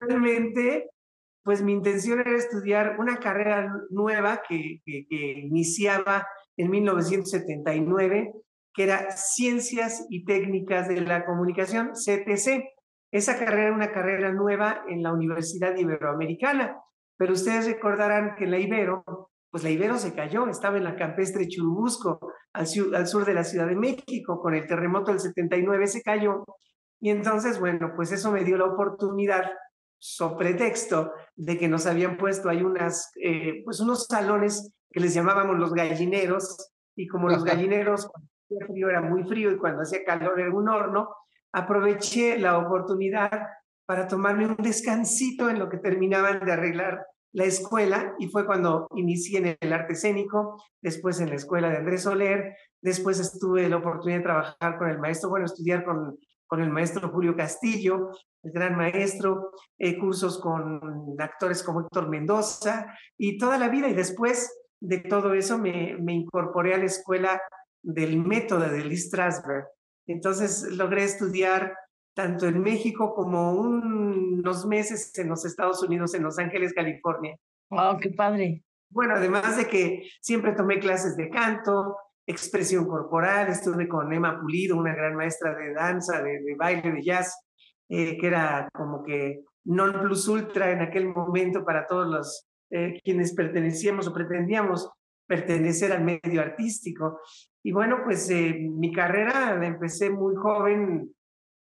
Realmente, 0.00 0.90
pues 1.42 1.62
mi 1.62 1.72
intención 1.72 2.20
era 2.20 2.36
estudiar 2.36 2.96
una 2.98 3.18
carrera 3.18 3.72
nueva 3.90 4.42
que, 4.48 4.80
que, 4.84 5.06
que 5.08 5.32
iniciaba 5.40 6.26
en 6.56 6.70
1979 6.70 8.32
que 8.74 8.82
era 8.82 9.12
Ciencias 9.12 10.04
y 10.10 10.24
Técnicas 10.24 10.88
de 10.88 11.00
la 11.00 11.24
Comunicación, 11.24 11.92
CTC. 11.92 12.64
Esa 13.12 13.38
carrera 13.38 13.68
era 13.68 13.74
una 13.74 13.92
carrera 13.92 14.32
nueva 14.32 14.84
en 14.88 15.02
la 15.02 15.12
Universidad 15.12 15.76
Iberoamericana, 15.76 16.76
pero 17.16 17.34
ustedes 17.34 17.66
recordarán 17.66 18.34
que 18.36 18.46
la 18.46 18.58
Ibero, 18.58 19.30
pues 19.54 19.62
la 19.62 19.70
Ibero 19.70 19.98
se 19.98 20.16
cayó, 20.16 20.48
estaba 20.48 20.78
en 20.78 20.82
la 20.82 20.96
campestre 20.96 21.46
Churubusco, 21.46 22.18
al, 22.52 22.66
al 22.92 23.06
sur 23.06 23.24
de 23.24 23.34
la 23.34 23.44
Ciudad 23.44 23.68
de 23.68 23.76
México, 23.76 24.40
con 24.40 24.52
el 24.52 24.66
terremoto 24.66 25.12
del 25.12 25.20
79 25.20 25.86
se 25.86 26.02
cayó. 26.02 26.44
Y 27.00 27.10
entonces, 27.10 27.60
bueno, 27.60 27.92
pues 27.94 28.10
eso 28.10 28.32
me 28.32 28.42
dio 28.42 28.58
la 28.58 28.64
oportunidad, 28.64 29.48
so 29.96 30.36
pretexto 30.36 31.12
de 31.36 31.56
que 31.56 31.68
nos 31.68 31.86
habían 31.86 32.16
puesto 32.16 32.48
ahí 32.48 32.64
unas, 32.64 33.12
eh, 33.22 33.62
pues 33.64 33.78
unos 33.78 34.06
salones 34.06 34.74
que 34.90 34.98
les 34.98 35.14
llamábamos 35.14 35.56
los 35.56 35.72
gallineros, 35.72 36.72
y 36.96 37.06
como 37.06 37.28
los 37.28 37.44
gallineros 37.44 38.10
el 38.50 38.66
frío 38.66 38.90
era 38.90 39.02
muy 39.02 39.22
frío 39.22 39.52
y 39.52 39.56
cuando 39.56 39.82
hacía 39.82 40.02
calor 40.04 40.40
era 40.40 40.52
un 40.52 40.68
horno, 40.68 41.10
aproveché 41.52 42.40
la 42.40 42.58
oportunidad 42.58 43.30
para 43.86 44.08
tomarme 44.08 44.46
un 44.46 44.56
descansito 44.56 45.48
en 45.48 45.60
lo 45.60 45.68
que 45.68 45.78
terminaban 45.78 46.44
de 46.44 46.52
arreglar 46.52 47.06
la 47.34 47.44
escuela 47.44 48.14
y 48.18 48.28
fue 48.28 48.46
cuando 48.46 48.86
inicié 48.94 49.38
en 49.38 49.56
el 49.60 49.72
arte 49.72 49.94
escénico, 49.94 50.62
después 50.80 51.20
en 51.20 51.30
la 51.30 51.34
escuela 51.34 51.68
de 51.68 51.78
Andrés 51.78 52.02
Soler, 52.02 52.56
después 52.80 53.38
tuve 53.40 53.68
la 53.68 53.78
oportunidad 53.78 54.18
de 54.18 54.24
trabajar 54.24 54.78
con 54.78 54.88
el 54.88 54.98
maestro, 54.98 55.30
bueno, 55.30 55.46
estudiar 55.46 55.84
con, 55.84 56.16
con 56.46 56.62
el 56.62 56.70
maestro 56.70 57.10
Julio 57.10 57.34
Castillo, 57.34 58.10
el 58.44 58.52
gran 58.52 58.76
maestro, 58.76 59.50
eh, 59.78 59.98
cursos 59.98 60.40
con 60.40 60.80
actores 61.18 61.64
como 61.64 61.80
Héctor 61.80 62.08
Mendoza 62.08 62.86
y 63.18 63.36
toda 63.36 63.58
la 63.58 63.68
vida 63.68 63.88
y 63.88 63.94
después 63.94 64.56
de 64.80 64.98
todo 64.98 65.34
eso 65.34 65.58
me, 65.58 65.96
me 65.98 66.14
incorporé 66.14 66.74
a 66.74 66.78
la 66.78 66.84
escuela 66.84 67.42
del 67.82 68.16
método 68.18 68.68
de 68.68 68.84
Lee. 68.84 69.00
Entonces 70.06 70.62
logré 70.70 71.02
estudiar 71.02 71.74
tanto 72.14 72.46
en 72.46 72.60
México 72.62 73.12
como 73.14 73.52
unos 73.52 74.66
meses 74.66 75.16
en 75.18 75.28
los 75.28 75.44
Estados 75.44 75.82
Unidos, 75.82 76.14
en 76.14 76.22
Los 76.22 76.38
Ángeles, 76.38 76.72
California. 76.72 77.36
¡Wow, 77.70 77.98
qué 78.00 78.10
padre! 78.10 78.62
Bueno, 78.88 79.14
además 79.16 79.56
de 79.56 79.66
que 79.66 80.08
siempre 80.20 80.52
tomé 80.52 80.78
clases 80.78 81.16
de 81.16 81.28
canto, 81.28 81.96
expresión 82.26 82.86
corporal, 82.86 83.48
estuve 83.48 83.88
con 83.88 84.12
Emma 84.12 84.40
Pulido, 84.40 84.76
una 84.76 84.94
gran 84.94 85.16
maestra 85.16 85.54
de 85.54 85.74
danza, 85.74 86.22
de, 86.22 86.54
baile, 86.56 86.92
de 86.92 87.02
jazz, 87.02 87.36
eh, 87.88 88.16
que 88.16 88.26
era 88.26 88.68
como 88.72 89.02
que 89.02 89.42
non 89.64 89.92
plus 90.04 90.28
ultra 90.28 90.70
en 90.70 90.82
aquel 90.82 91.08
momento 91.08 91.64
para 91.64 91.86
todos 91.86 92.06
los 92.06 92.46
eh, 92.70 93.00
quienes 93.02 93.34
pertenecíamos 93.34 94.06
o 94.06 94.12
pretendíamos 94.12 94.90
pertenecer 95.26 95.92
al 95.92 96.04
medio 96.04 96.40
artístico. 96.40 97.20
Y 97.62 97.72
bueno, 97.72 98.02
pues 98.04 98.28
eh, 98.30 98.54
mi 98.60 98.92
carrera 98.92 99.56
la 99.56 99.66
empecé 99.66 100.10
muy 100.10 100.34
joven, 100.36 101.14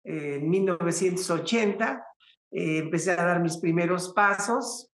en 0.07 0.49
1980. 0.49 2.05
Eh, 2.51 2.77
empecé 2.79 3.11
a 3.11 3.25
dar 3.25 3.41
mis 3.41 3.57
primeros 3.57 4.13
pasos 4.13 4.89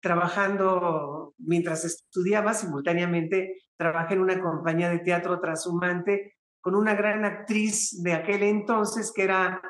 trabajando 0.00 1.34
mientras 1.38 1.84
estudiaba 1.84 2.54
simultáneamente. 2.54 3.62
Trabajé 3.76 4.14
en 4.14 4.20
una 4.20 4.40
compañía 4.40 4.90
de 4.90 4.98
teatro 4.98 5.40
trashumante 5.40 6.34
con 6.60 6.74
una 6.74 6.94
gran 6.94 7.24
actriz 7.24 8.02
de 8.02 8.12
aquel 8.12 8.42
entonces 8.42 9.12
que 9.14 9.24
era 9.24 9.62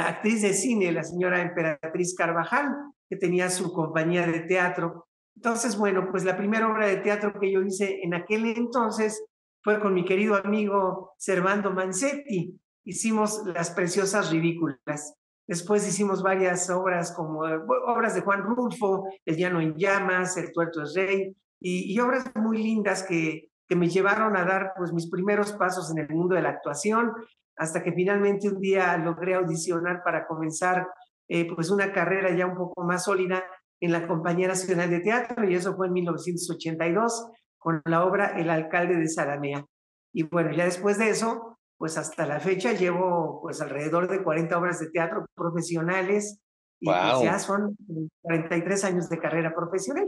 actriz 0.00 0.42
de 0.42 0.52
cine, 0.52 0.90
la 0.90 1.04
señora 1.04 1.42
Emperatriz 1.42 2.14
Carvajal, 2.16 2.72
que 3.08 3.16
tenía 3.16 3.50
su 3.50 3.72
compañía 3.72 4.26
de 4.26 4.40
teatro. 4.40 5.08
Entonces, 5.36 5.76
bueno, 5.76 6.08
pues 6.10 6.24
la 6.24 6.36
primera 6.36 6.68
obra 6.68 6.86
de 6.86 6.98
teatro 6.98 7.32
que 7.40 7.50
yo 7.50 7.62
hice 7.62 8.00
en 8.02 8.14
aquel 8.14 8.46
entonces 8.46 9.24
fue 9.62 9.80
con 9.80 9.94
mi 9.94 10.04
querido 10.04 10.36
amigo 10.36 11.14
Servando 11.18 11.72
Mancetti. 11.72 12.58
Hicimos 12.84 13.42
Las 13.46 13.70
Preciosas 13.70 14.30
Ridículas. 14.30 15.14
Después 15.46 15.86
hicimos 15.86 16.22
varias 16.22 16.70
obras 16.70 17.12
como 17.12 17.40
obras 17.40 18.14
de 18.14 18.20
Juan 18.20 18.42
Rulfo, 18.42 19.04
El 19.24 19.36
Llano 19.36 19.60
en 19.60 19.74
Llamas, 19.76 20.36
El 20.36 20.52
Tuerto 20.52 20.82
es 20.82 20.94
Rey, 20.94 21.34
y, 21.62 21.98
obras 22.00 22.24
muy 22.36 22.62
lindas 22.62 23.02
que, 23.02 23.50
que 23.68 23.76
me 23.76 23.88
llevaron 23.88 24.36
a 24.36 24.44
dar 24.44 24.72
pues 24.76 24.92
mis 24.92 25.10
primeros 25.10 25.52
pasos 25.52 25.90
en 25.90 25.98
el 25.98 26.08
mundo 26.08 26.34
de 26.34 26.42
la 26.42 26.50
actuación, 26.50 27.12
hasta 27.56 27.82
que 27.82 27.92
finalmente 27.92 28.48
un 28.48 28.60
día 28.60 28.96
logré 28.96 29.34
audicionar 29.34 30.02
para 30.02 30.26
comenzar 30.26 30.86
eh, 31.28 31.46
pues 31.54 31.70
una 31.70 31.92
carrera 31.92 32.34
ya 32.34 32.46
un 32.46 32.56
poco 32.56 32.82
más 32.84 33.04
sólida 33.04 33.44
en 33.80 33.92
la 33.92 34.08
Compañía 34.08 34.48
Nacional 34.48 34.88
de 34.88 35.00
Teatro, 35.00 35.48
y 35.48 35.54
eso 35.54 35.76
fue 35.76 35.88
en 35.88 35.92
1982 35.92 37.28
con 37.58 37.82
la 37.84 38.04
obra 38.04 38.38
El 38.38 38.50
alcalde 38.50 38.96
de 38.96 39.08
Salamea. 39.08 39.64
Y 40.12 40.24
bueno, 40.24 40.52
ya 40.52 40.64
después 40.64 40.98
de 40.98 41.10
eso, 41.10 41.58
pues 41.80 41.96
hasta 41.96 42.26
la 42.26 42.38
fecha 42.40 42.74
llevo 42.74 43.40
pues 43.40 43.62
alrededor 43.62 44.06
de 44.06 44.22
40 44.22 44.58
obras 44.58 44.80
de 44.80 44.90
teatro 44.90 45.24
profesionales 45.34 46.38
y 46.78 46.84
pues, 46.84 47.22
ya 47.22 47.38
son 47.38 47.74
43 48.20 48.84
años 48.84 49.08
de 49.08 49.18
carrera 49.18 49.54
profesional. 49.54 50.04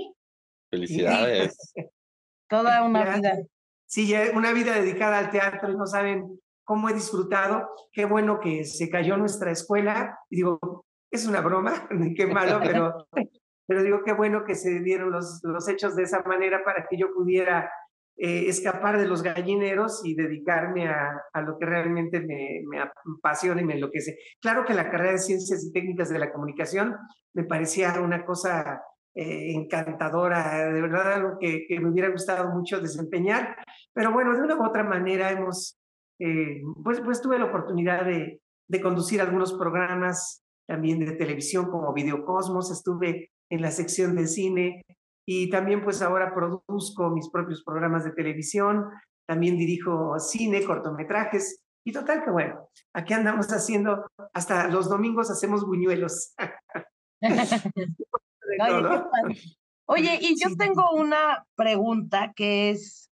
Felicidades. 0.71 1.73
Toda 2.51 2.85
una 2.85 3.17
vida. 3.17 3.39
Sí, 3.87 4.15
una 4.35 4.53
vida 4.53 4.75
dedicada 4.75 5.19
al 5.19 5.31
teatro 5.31 5.73
y 5.73 5.77
no 5.79 5.87
saben 5.87 6.39
cómo 6.63 6.91
he 6.91 6.93
disfrutado. 6.93 7.71
Qué 7.91 8.05
bueno 8.05 8.39
que 8.39 8.67
se 8.67 8.91
cayó 8.91 9.17
nuestra 9.17 9.51
escuela. 9.51 10.19
Y 10.29 10.37
digo, 10.37 10.85
es 11.11 11.27
una 11.27 11.41
broma, 11.41 11.89
qué 12.19 12.27
malo, 12.27 12.61
pero 12.63 13.09
pero 13.67 13.83
digo 13.83 14.03
qué 14.05 14.13
bueno 14.13 14.45
que 14.45 14.57
se 14.57 14.81
dieron 14.81 15.11
los, 15.11 15.41
los 15.43 15.67
hechos 15.69 15.97
de 15.97 16.03
esa 16.03 16.23
manera 16.25 16.63
para 16.65 16.87
que 16.87 16.99
yo 16.99 17.15
pudiera 17.15 17.73
eh, 18.17 18.45
escapar 18.49 18.99
de 18.99 19.09
los 19.09 19.23
gallineros 19.23 20.03
y 20.05 20.15
dedicarme 20.15 20.87
a, 20.87 21.23
a 21.33 21.41
lo 21.41 21.59
que 21.59 21.67
realmente 21.67 22.21
me, 22.21 22.63
me, 22.69 22.79
apasiona 22.81 23.63
y 23.63 23.65
me 23.65 23.75
enloquece. 23.75 24.17
Claro 24.41 24.65
que 24.65 24.75
la 24.75 24.91
carrera 24.91 25.13
de 25.13 25.19
Ciencias 25.19 25.65
y 25.65 25.73
Técnicas 25.73 26.11
de 26.11 26.19
la 26.19 26.31
Comunicación 26.31 26.97
me 27.35 27.45
parecía 27.45 28.01
una 28.01 28.25
cosa 28.25 28.83
eh, 29.15 29.53
encantadora, 29.55 30.73
de 30.73 30.81
verdad 30.81 31.13
algo 31.13 31.39
que, 31.39 31.67
me 31.81 31.91
hubiera 31.91 32.11
gustado 32.11 32.51
mucho 32.51 32.81
desempeñar, 32.81 33.57
pero 33.93 34.13
bueno, 34.13 34.35
de 34.35 34.43
una 34.43 34.57
u 34.57 34.65
otra 34.65 34.85
manera 34.85 35.31
hemos, 35.31 35.79
eh, 36.19 36.61
pues, 36.85 37.01
pues 37.01 37.21
tuve 37.21 37.39
la 37.39 37.47
oportunidad 37.47 38.05
de, 38.05 38.41
de 38.69 38.81
conducir 38.81 39.21
algunos 39.21 39.55
programas 39.55 40.43
también 40.67 40.99
de 41.01 41.13
televisión 41.13 41.71
como 41.71 41.93
Videocosmos, 41.93 42.71
estuve 42.71 43.31
en 43.51 43.63
la 43.63 43.71
sección 43.71 44.15
de 44.17 44.27
cine 44.27 44.83
y 45.27 45.51
también 45.51 45.83
pues 45.83 46.03
ahora 46.03 46.35
produzco 46.35 47.11
mis 47.11 47.29
propios 47.31 47.63
programas 47.63 48.05
de 48.05 48.13
televisión, 48.13 48.91
también 49.27 49.57
dirijo 49.57 50.19
cine, 50.19 50.65
cortometrajes 50.65 51.63
y 51.85 51.93
total 51.93 52.25
que 52.25 52.31
bueno, 52.31 52.69
aquí 52.93 53.15
andamos 53.15 53.47
haciendo, 53.49 54.07
hasta 54.33 54.69
los 54.69 54.89
domingos 54.89 55.31
hacemos 55.31 55.67
buñuelos. 55.67 56.35
Oye, 59.87 60.19
y 60.21 60.41
yo 60.41 60.55
tengo 60.57 60.91
una 60.93 61.47
pregunta 61.55 62.33
que 62.35 62.71
es, 62.71 63.11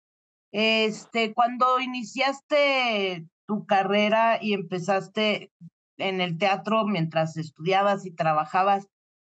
este, 0.52 1.34
cuando 1.34 1.80
iniciaste 1.80 3.26
tu 3.46 3.66
carrera 3.66 4.38
y 4.40 4.54
empezaste 4.54 5.52
en 5.98 6.20
el 6.20 6.38
teatro 6.38 6.86
mientras 6.86 7.36
estudiabas 7.36 8.06
y 8.06 8.12
trabajabas, 8.12 8.86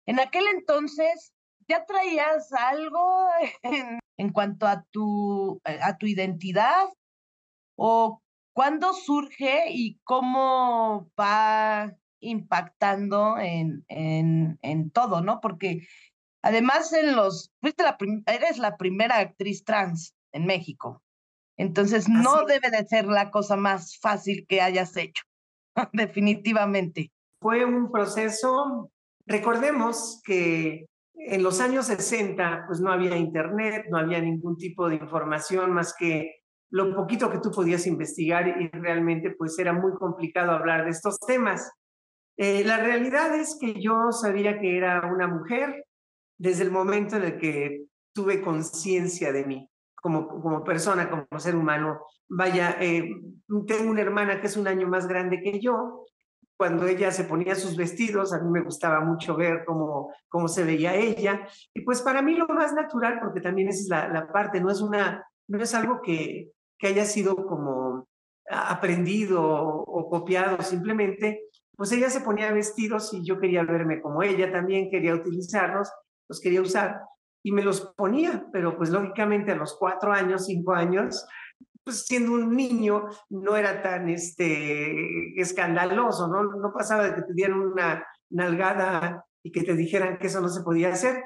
en 0.07 0.21
aquel 0.21 0.45
entonces 0.55 1.34
ya 1.69 1.85
traías 1.87 2.53
algo 2.53 3.29
en, 3.63 3.99
en 4.17 4.33
cuanto 4.33 4.67
a 4.67 4.85
tu, 4.91 5.61
a 5.65 5.97
tu 5.97 6.07
identidad 6.07 6.87
o 7.77 8.21
cuándo 8.55 8.93
surge 8.93 9.71
y 9.71 9.99
cómo 10.05 11.11
va 11.19 11.93
impactando 12.21 13.39
en, 13.39 13.85
en, 13.89 14.59
en 14.63 14.91
todo, 14.91 15.21
¿no? 15.21 15.41
Porque 15.41 15.87
además 16.43 16.93
en 16.93 17.15
los, 17.15 17.53
fuiste 17.61 17.83
la 17.83 17.97
eres 18.27 18.59
la 18.59 18.77
primera 18.77 19.19
actriz 19.19 19.65
trans 19.65 20.15
en 20.33 20.47
México. 20.47 21.03
Entonces 21.57 22.09
no 22.09 22.45
debe 22.47 22.71
de 22.71 22.85
ser 22.87 23.07
la 23.07 23.31
cosa 23.31 23.57
más 23.57 23.99
fácil 24.01 24.47
que 24.49 24.61
hayas 24.61 24.97
hecho, 24.97 25.23
definitivamente. 25.93 27.13
Fue 27.41 27.65
un 27.65 27.93
proceso, 27.93 28.91
recordemos 29.27 30.21
que 30.25 30.87
en 31.15 31.43
los 31.43 31.61
años 31.61 31.87
60 31.87 32.65
pues 32.67 32.81
no 32.81 32.93
había 32.93 33.17
internet, 33.17 33.87
no 33.91 33.99
había 33.99 34.21
ningún 34.21 34.57
tipo 34.57 34.89
de 34.89 34.97
información 34.97 35.73
más 35.73 35.95
que 35.99 36.43
lo 36.71 36.95
poquito 36.95 37.31
que 37.31 37.39
tú 37.39 37.51
podías 37.51 37.87
investigar 37.87 38.49
y 38.49 38.69
realmente 38.69 39.31
pues 39.31 39.59
era 39.59 39.73
muy 39.73 39.93
complicado 39.95 40.53
hablar 40.53 40.85
de 40.85 40.91
estos 40.91 41.19
temas. 41.21 41.71
Eh, 42.37 42.65
la 42.65 42.79
realidad 42.79 43.35
es 43.37 43.57
que 43.61 43.81
yo 43.81 44.11
sabía 44.11 44.59
que 44.59 44.77
era 44.77 45.09
una 45.13 45.29
mujer 45.29 45.87
desde 46.37 46.65
el 46.65 46.73
momento 46.73 47.17
en 47.17 47.23
el 47.23 47.39
que 47.39 47.85
tuve 48.13 48.43
conciencia 48.43 49.33
de 49.33 49.45
mí 49.45 49.71
como, 49.95 50.29
como 50.29 50.65
persona, 50.65 51.09
como 51.09 51.41
ser 51.41 51.55
humano. 51.55 52.01
Vaya, 52.29 52.77
eh, 52.81 53.09
tengo 53.67 53.91
una 53.91 54.03
hermana 54.03 54.41
que 54.41 54.49
es 54.49 54.57
un 54.57 54.67
año 54.67 54.89
más 54.89 55.07
grande 55.07 55.41
que 55.41 55.61
yo. 55.61 56.05
Cuando 56.57 56.87
ella 56.87 57.11
se 57.11 57.25
ponía 57.25 57.55
sus 57.55 57.77
vestidos, 57.77 58.33
a 58.33 58.41
mí 58.41 58.51
me 58.51 58.63
gustaba 58.63 59.01
mucho 59.01 59.37
ver 59.37 59.65
cómo, 59.65 60.13
cómo 60.29 60.49
se 60.49 60.65
veía 60.65 60.95
ella. 60.95 61.47
Y 61.75 61.83
pues 61.83 62.01
para 62.03 62.23
mí 62.23 62.35
lo 62.35 62.47
más 62.49 62.73
natural, 62.73 63.19
porque 63.21 63.41
también 63.41 63.69
esa 63.69 63.81
es 63.81 63.89
la, 63.89 64.29
parte, 64.33 64.61
no 64.61 64.71
es, 64.71 64.81
una, 64.81 65.27
no 65.49 65.63
es 65.63 65.75
algo 65.75 66.01
que, 66.01 66.53
que 66.79 66.87
haya 66.87 67.05
sido 67.05 67.35
como 67.35 68.07
aprendido 68.49 69.43
o, 69.43 70.09
copiado, 70.09 70.63
simplemente, 70.63 71.45
pues 71.77 71.91
ella 71.93 72.11
se 72.11 72.21
ponía 72.21 72.53
vestidos 72.53 73.13
y 73.15 73.25
yo 73.25 73.41
quería 73.41 73.65
verme 73.65 74.01
como 74.01 74.23
ella 74.23 74.53
también, 74.53 74.91
quería 74.91 75.15
utilizarlos, 75.15 75.91
los 76.29 76.41
quería 76.41 76.61
usar 76.61 77.01
y 77.43 77.53
me 77.53 77.63
los 77.63 77.93
ponía, 77.97 78.47
pero 78.53 78.77
pues 78.77 78.91
lógicamente 78.91 79.53
a 79.53 79.57
los 79.57 79.77
cuatro 79.77 80.13
años, 80.13 80.47
cinco 80.47 80.73
años, 80.73 81.27
pues 81.85 82.07
siendo 82.07 82.33
un 82.33 82.57
niño 82.57 83.05
no 83.29 83.57
era 83.57 83.83
tan 83.83 84.09
este, 84.09 85.39
escandaloso, 85.41 86.29
¿no? 86.29 86.43
No 86.43 86.73
pasaba 86.73 87.05
de 87.05 87.15
que 87.15 87.23
te 87.23 87.35
dieran 87.35 87.61
una 87.61 88.07
nalgada 88.31 89.25
y 89.43 89.53
que 89.53 89.63
te 89.63 89.75
dijeran 89.75 90.19
que 90.19 90.29
eso 90.29 90.41
no 90.41 90.49
se 90.49 90.63
podía 90.63 90.89
hacer. 90.89 91.23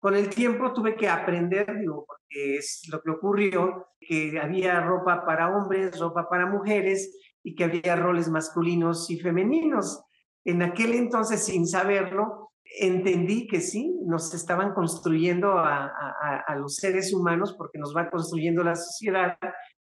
Con 0.00 0.16
el 0.16 0.28
tiempo 0.28 0.72
tuve 0.72 0.96
que 0.96 1.08
aprender, 1.08 1.78
digo, 1.78 2.04
porque 2.06 2.56
es 2.56 2.82
lo 2.90 3.00
que 3.02 3.10
ocurrió, 3.10 3.86
que 4.00 4.40
había 4.40 4.80
ropa 4.80 5.24
para 5.24 5.54
hombres, 5.54 5.98
ropa 6.00 6.28
para 6.28 6.46
mujeres 6.46 7.16
y 7.42 7.54
que 7.54 7.64
había 7.64 7.96
roles 7.96 8.28
masculinos 8.28 9.08
y 9.10 9.20
femeninos. 9.20 10.02
En 10.44 10.62
aquel 10.62 10.94
entonces, 10.94 11.44
sin 11.44 11.66
saberlo, 11.66 12.50
entendí 12.78 13.46
que 13.46 13.60
sí, 13.60 13.98
nos 14.06 14.32
estaban 14.34 14.72
construyendo 14.74 15.58
a, 15.58 15.86
a, 16.46 16.56
los 16.56 16.76
seres 16.76 17.12
humanos 17.12 17.54
porque 17.56 17.78
nos 17.78 17.94
va 17.96 18.10
construyendo 18.10 18.62
la 18.62 18.76
sociedad 18.76 19.36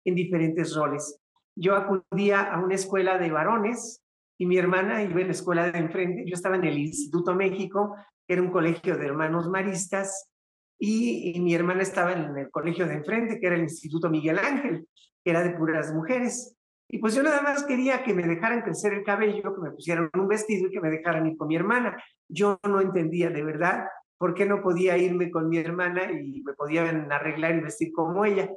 en 0.05 0.15
diferentes 0.15 0.75
roles. 0.75 1.21
Yo 1.57 1.75
acudía 1.75 2.43
a 2.43 2.61
una 2.61 2.75
escuela 2.75 3.19
de 3.19 3.31
varones 3.31 4.03
y 4.39 4.47
mi 4.47 4.57
hermana 4.57 5.03
iba 5.03 5.21
en 5.21 5.27
la 5.27 5.33
escuela 5.33 5.71
de 5.71 5.79
enfrente. 5.79 6.25
Yo 6.27 6.35
estaba 6.35 6.57
en 6.57 6.65
el 6.65 6.79
Instituto 6.79 7.35
México, 7.35 7.97
que 8.27 8.35
era 8.35 8.43
un 8.43 8.51
colegio 8.51 8.97
de 8.97 9.07
hermanos 9.07 9.49
maristas, 9.49 10.31
y, 10.79 11.39
mi 11.41 11.55
hermana 11.55 11.83
estaba 11.83 12.13
en 12.13 12.37
el 12.39 12.51
colegio 12.51 12.87
de 12.87 12.95
enfrente, 12.95 13.41
que 13.41 13.47
era 13.47 13.57
el 13.57 13.63
Instituto 13.63 14.09
Miguel 14.09 14.39
Ángel, 14.39 14.87
que 15.25 15.31
era 15.31 15.43
de 15.43 15.51
puras 15.51 15.93
mujeres. 15.93 16.57
Y 16.89 16.99
pues 16.99 17.15
yo 17.15 17.23
nada 17.23 17.43
más 17.43 17.65
quería 17.65 18.03
que 18.05 18.15
me 18.15 18.27
dejaran 18.27 18.63
crecer 18.63 18.95
el 18.95 19.03
cabello, 19.03 19.55
que 19.55 19.61
me 19.61 19.73
pusieran 19.73 20.09
un 20.15 20.29
vestido 20.29 20.69
y 20.69 20.71
que 20.71 20.81
me 20.81 20.91
dejaran 20.91 21.27
ir 21.27 21.37
con 21.37 21.49
mi 21.49 21.57
hermana. 21.57 22.03
Yo 22.29 22.59
no 22.63 22.81
entendía 22.81 23.29
de 23.29 23.43
verdad 23.43 23.85
por 24.17 24.35
qué 24.35 24.47
no 24.47 24.63
podía 24.63 24.97
irme 24.97 25.31
con 25.31 25.49
mi 25.49 25.59
hermana 25.59 26.11
y 26.11 26.43
me 26.43 26.55
podían 26.55 27.11
arreglar 27.13 27.57
y 27.57 27.61
vestir 27.61 27.93
como 27.93 28.25
ella. 28.25 28.49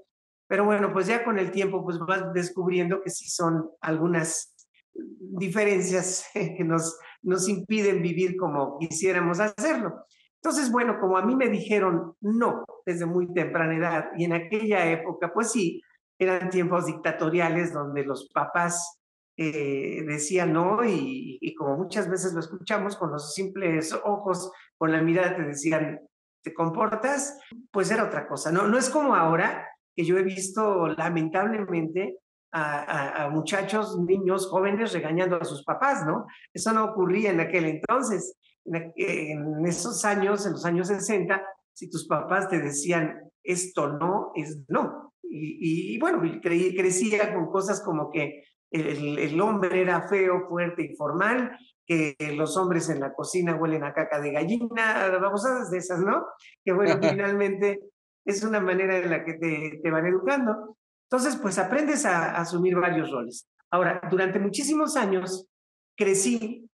Pero 0.52 0.66
bueno, 0.66 0.92
pues 0.92 1.08
ya 1.08 1.24
con 1.24 1.40
el 1.40 1.50
tiempo 1.50 1.82
pues 1.82 1.98
vas 1.98 2.34
descubriendo 2.34 3.02
que 3.02 3.10
sí 3.10 3.30
son 3.30 3.70
algunas 3.80 4.54
diferencias 4.94 6.26
que 6.34 6.66
nos, 6.66 7.00
nos 7.22 7.48
impiden 7.48 8.02
vivir 8.02 8.36
como 8.36 8.78
quisiéramos 8.78 9.40
hacerlo. 9.40 10.04
Entonces, 10.44 10.70
bueno, 10.70 10.98
como 11.00 11.18
a 11.18 11.26
mí 11.26 11.38
me 11.38 11.48
dijeron 11.48 12.18
no 12.20 12.66
desde 12.86 13.06
muy 13.06 13.34
temprana 13.34 13.78
edad 13.78 14.10
y 14.18 14.26
en 14.26 14.34
aquella 14.34 14.92
época, 14.92 15.32
pues 15.34 15.54
sí, 15.54 15.82
eran 16.20 16.50
tiempos 16.50 16.86
dictatoriales 16.86 17.72
donde 17.72 18.04
los 18.04 18.30
papás 18.34 19.00
eh, 19.38 20.04
decían 20.06 20.52
no 20.52 20.84
y, 20.84 21.38
y, 21.40 21.56
como 21.56 21.78
muchas 21.78 22.10
veces 22.10 22.34
lo 22.34 22.42
escuchamos 22.42 22.98
con 22.98 23.10
los 23.10 23.34
simples 23.34 23.94
ojos, 24.04 24.52
con 24.78 24.92
la 24.92 25.02
mirada 25.02 25.34
te 25.34 25.44
decían, 25.44 26.02
¿te 26.44 26.54
comportas? 26.54 27.40
Pues 27.72 27.90
era 27.90 28.04
otra 28.04 28.28
cosa, 28.28 28.52
¿no? 28.52 28.68
No 28.68 28.78
es 28.78 28.90
como 28.90 29.16
ahora 29.16 29.71
que 29.96 30.04
yo 30.04 30.18
he 30.18 30.24
visto 30.24 30.88
lamentablemente 30.88 32.18
a, 32.54 33.24
a, 33.24 33.30
muchachos, 33.30 33.98
niños, 34.00 34.48
jóvenes 34.48 34.92
regañando 34.94 35.38
a 35.38 35.46
sus 35.46 35.64
papás, 35.64 36.06
¿no? 36.06 36.26
Eso 36.54 36.74
no 36.74 36.86
ocurría 36.86 37.32
en 37.32 37.40
aquel 37.40 37.66
entonces 37.66 38.38
en 38.66 39.66
esos 39.66 40.06
años, 40.06 40.46
en 40.46 40.54
los 40.54 40.66
años 40.66 40.88
60, 40.88 41.42
si 41.74 41.90
tus 41.90 42.08
papás 42.08 42.50
te 42.50 42.60
decían 42.60 43.32
esto 43.44 43.94
no, 43.94 44.32
es 44.36 44.60
no. 44.68 45.14
Y, 45.24 45.98
bueno, 45.98 46.22
crecía 46.42 47.34
con 47.34 47.48
cosas 47.48 47.82
como 47.82 48.12
que 48.12 48.44
el, 48.70 49.18
el, 49.18 49.40
hombre 49.40 49.82
era 49.82 50.08
feo, 50.08 50.48
fuerte 50.50 50.84
y 50.84 50.96
formal, 50.96 51.58
que 51.86 52.16
los 52.36 52.58
hombres 52.58 52.90
en 52.90 53.00
la 53.00 53.14
cocina 53.14 53.56
huelen 53.56 53.84
a 53.84 53.94
caca 53.94 54.20
de 54.20 54.32
gallina, 54.32 55.10
vamos 55.22 55.46
a 55.46 55.70
de 55.70 55.78
esas, 55.78 56.00
¿no? 56.02 56.26
Que 56.64 56.74
bueno, 56.74 57.00
finalmente 57.02 57.80
es 58.26 58.44
una 58.44 58.60
manera 58.60 58.98
en 58.98 59.10
la 59.10 59.24
que 59.24 59.34
te, 59.34 59.80
te 59.82 59.92
van 59.92 60.06
educando. 60.06 60.78
Entonces, 61.10 61.36
pues 61.38 61.58
aprendes 61.58 62.06
a, 62.06 62.36
a 62.36 62.42
asumir 62.42 62.76
varios 62.76 63.12
roles. 63.12 63.50
Ahora, 63.70 64.02
durante 64.10 64.40
muchísimos 64.40 64.96
años 64.96 65.48
crecí 65.96 66.70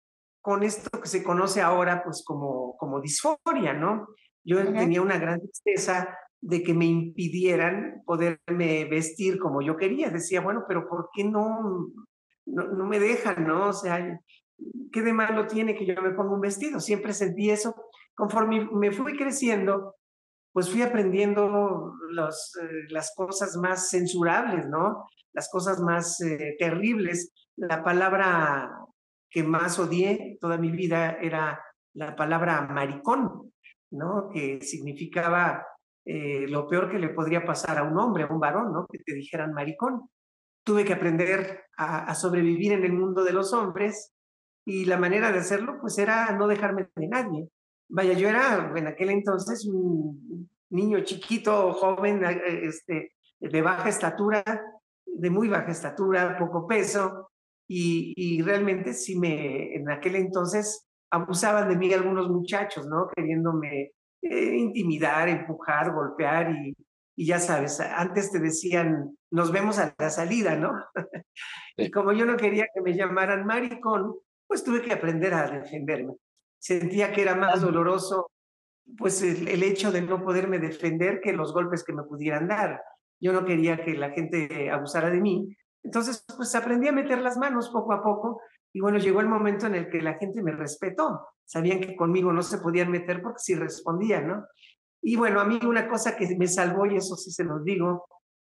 con 0.43 0.62
esto 0.62 0.99
que 0.99 1.08
se 1.08 1.23
conoce 1.23 1.62
ahora 1.62 2.03
pues 2.03 2.23
como, 2.25 2.75
como 2.77 2.99
disforia, 2.99 3.73
¿no? 3.73 4.10
Yo 4.43 4.62
tenía 4.73 5.01
una 5.01 5.17
gran 5.17 5.39
tristeza 5.39 6.17
de 6.41 6.62
que 6.62 6.73
me 6.73 6.86
impidieran 6.86 8.03
poderme 8.06 8.84
vestir 8.86 9.39
como 9.39 9.62
yo 9.62 9.77
quería. 9.77 10.10
Decía, 10.10 10.41
bueno, 10.41 10.65
pero 10.67 10.89
¿por 10.89 11.10
qué 11.13 11.23
no, 11.23 11.88
no, 12.45 12.86
me 12.86 12.99
dejan, 12.99 13.47
no? 13.47 13.69
O 13.69 13.73
sea, 13.73 14.19
¿qué 14.91 15.01
de 15.01 15.13
malo 15.13 15.47
tiene 15.47 15.75
que 15.75 15.86
yo 15.86 15.95
me 16.01 16.12
ponga 16.12 16.34
un 16.34 16.41
vestido? 16.41 16.82
Siempre 16.82 17.13
sentí 17.13 17.49
eso. 17.49 17.73
Conforme 18.13 18.67
me 18.73 18.91
fui 18.91 19.15
creciendo, 19.15 19.95
pues 20.54 20.70
fui 20.70 20.84
aprendiendo 20.84 21.96
eh, 22.12 22.86
las 22.89 23.13
cosas 23.16 23.58
más 23.58 23.89
censurables, 23.89 24.68
¿no? 24.68 25.10
Las 25.34 25.50
cosas 25.50 25.82
más 25.82 26.22
eh, 26.22 26.56
terribles. 26.60 27.34
La 27.58 27.84
palabra 27.84 28.72
que 29.30 29.44
más 29.44 29.80
odié 29.80 30.38
toda 30.39 30.58
mi 30.58 30.72
vida 30.72 31.18
era 31.20 31.60
la 31.96 32.16
palabra 32.16 32.62
maricón, 32.68 33.52
¿no? 33.92 34.30
Que 34.32 34.62
significaba 34.62 35.66
eh, 36.06 36.46
lo 36.48 36.68
peor 36.68 36.92
que 36.92 37.00
le 37.00 37.10
podría 37.10 37.46
pasar 37.46 37.80
a 37.80 37.84
un 37.84 37.98
hombre, 37.98 38.24
a 38.24 38.28
un 38.28 38.39
varón, 38.39 38.72
¿no? 38.72 38.86
Que 38.88 39.00
te 39.00 39.16
dijeran 39.16 39.54
maricón. 39.54 40.10
Tuve 40.63 40.86
que 40.86 40.94
aprender 40.94 41.63
a, 41.78 42.13
sobrevivir 42.16 42.74
en 42.74 42.84
el 42.84 42.94
mundo 42.94 43.24
de 43.24 43.34
los 43.34 43.54
hombres 43.54 44.13
y 44.66 44.86
la 44.86 44.98
manera 44.98 45.32
de 45.32 45.39
hacerlo, 45.39 45.78
pues 45.82 45.98
era 45.98 46.32
no 46.38 46.48
dejarme 46.48 46.88
de 46.96 47.08
nadie. 47.08 47.50
Vaya, 47.89 48.13
yo 48.13 48.30
era 48.30 48.72
en 48.76 48.88
aquel 48.88 49.10
entonces 49.10 49.65
un 49.65 50.50
niño 50.69 51.02
chiquito, 51.02 51.74
joven, 51.74 52.24
eh, 52.26 52.62
este, 52.63 53.13
de 53.39 53.62
baja 53.62 53.89
estatura, 53.89 54.43
de 55.06 55.30
muy 55.30 55.48
baja 55.48 55.72
estatura, 55.72 56.38
poco 56.38 56.67
peso, 56.67 57.30
y, 57.67 58.41
realmente 58.41 58.93
sí 58.93 59.17
me, 59.17 59.76
en 59.76 59.89
aquel 59.89 60.15
entonces 60.15 60.88
abusaban 61.10 61.69
de 61.69 61.78
mí 61.78 61.91
algunos 61.93 62.30
muchachos, 62.30 62.86
¿no? 62.88 63.08
Queriéndome 63.15 63.93
eh, 64.22 64.56
intimidar, 64.56 65.30
empujar, 65.30 65.91
golpear 65.93 66.52
y, 66.52 66.76
y 67.15 67.26
ya 67.26 67.39
sabes, 67.39 67.80
antes 67.80 68.32
te 68.32 68.39
decían, 68.39 69.15
nos 69.32 69.52
vemos 69.52 69.80
a 69.80 69.93
la 69.98 70.10
salida, 70.10 70.56
¿no? 70.56 70.74
y 71.78 71.91
como 71.91 72.12
yo 72.12 72.26
no 72.26 72.38
quería 72.38 72.67
que 72.74 72.82
me 72.82 72.93
llamaran 72.93 73.46
maricón, 73.46 74.15
pues 74.48 74.63
tuve 74.63 74.82
que 74.82 74.93
aprender 74.93 75.34
a 75.34 75.50
defenderme. 75.50 76.13
Sentía 76.63 77.12
que 77.12 77.23
era 77.23 77.36
más 77.36 77.60
doloroso 77.60 78.32
pues 78.97 79.21
el, 79.21 79.49
el, 79.49 79.63
hecho 79.63 79.91
de 79.91 80.02
no 80.02 80.23
poderme 80.23 80.60
defender 80.60 81.19
que 81.21 81.34
los 81.34 81.54
golpes 81.54 81.84
que 81.84 81.91
me 81.91 82.04
pudieran 82.04 82.47
dar. 82.47 82.82
Yo 83.19 83.34
no 83.34 83.43
quería 83.43 83.84
que 83.84 83.95
la 83.95 84.12
gente 84.12 84.71
abusara 84.71 85.10
de 85.10 85.19
mí. 85.19 85.54
Entonces, 85.84 86.23
pues 86.38 86.56
aprendí 86.56 86.88
a 86.88 86.93
meter 86.93 87.19
las 87.19 87.38
manos 87.38 87.69
poco 87.69 87.91
a 87.91 88.02
poco 88.02 88.39
y 88.71 88.80
bueno, 88.80 88.97
llegó 88.97 89.19
el 89.19 89.28
momento 89.28 89.67
en 89.67 89.76
el 89.76 89.89
que 89.89 90.02
la 90.02 90.13
gente 90.13 90.41
me 90.41 90.54
respetó. 90.54 91.28
Sabían 91.43 91.82
que 91.82 91.97
conmigo 91.97 92.32
no 92.32 92.41
se 92.41 92.60
podían 92.60 92.89
meter 92.91 93.21
porque 93.21 93.39
sí 93.39 93.56
respondía, 93.56 94.21
¿no? 94.21 94.45
Y 95.02 95.17
bueno, 95.17 95.41
a 95.41 95.45
mí 95.45 95.60
una 95.67 95.89
cosa 95.89 96.15
que 96.15 96.34
me 96.38 96.47
salvó, 96.47 96.86
y 96.86 96.95
eso 96.95 97.17
sí 97.17 97.30
se 97.30 97.43
los 97.43 97.62
digo, 97.65 98.06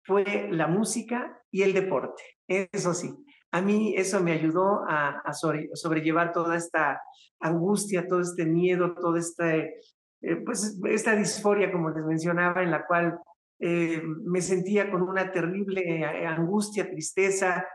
fue 0.05 0.47
la 0.49 0.67
música 0.67 1.43
y 1.51 1.63
el 1.63 1.73
deporte. 1.73 2.23
Eso 2.47 2.93
sí, 2.93 3.13
a 3.57 3.61
mí 3.61 3.95
eso 3.97 4.21
me 4.21 4.33
ayudó 4.33 4.83
a, 4.87 5.33
sobrellevar 5.33 6.31
toda 6.31 6.55
esta 6.55 7.01
angustia, 7.39 8.07
todo 8.07 8.21
este 8.21 8.45
miedo, 8.45 8.93
toda 8.93 9.19
esta, 9.19 9.55
eh, 9.55 9.71
pues, 10.45 10.79
esta 10.85 11.15
disforia, 11.15 11.71
como 11.71 11.89
les 11.89 12.05
mencionaba, 12.05 12.61
en 12.61 12.69
la 12.69 12.85
cual 12.85 13.19
eh, 13.59 14.01
me 14.23 14.41
sentía 14.41 14.91
con 14.91 15.01
una 15.01 15.31
terrible 15.31 15.81
eh, 15.81 16.27
angustia, 16.27 16.89
tristeza. 16.89 17.65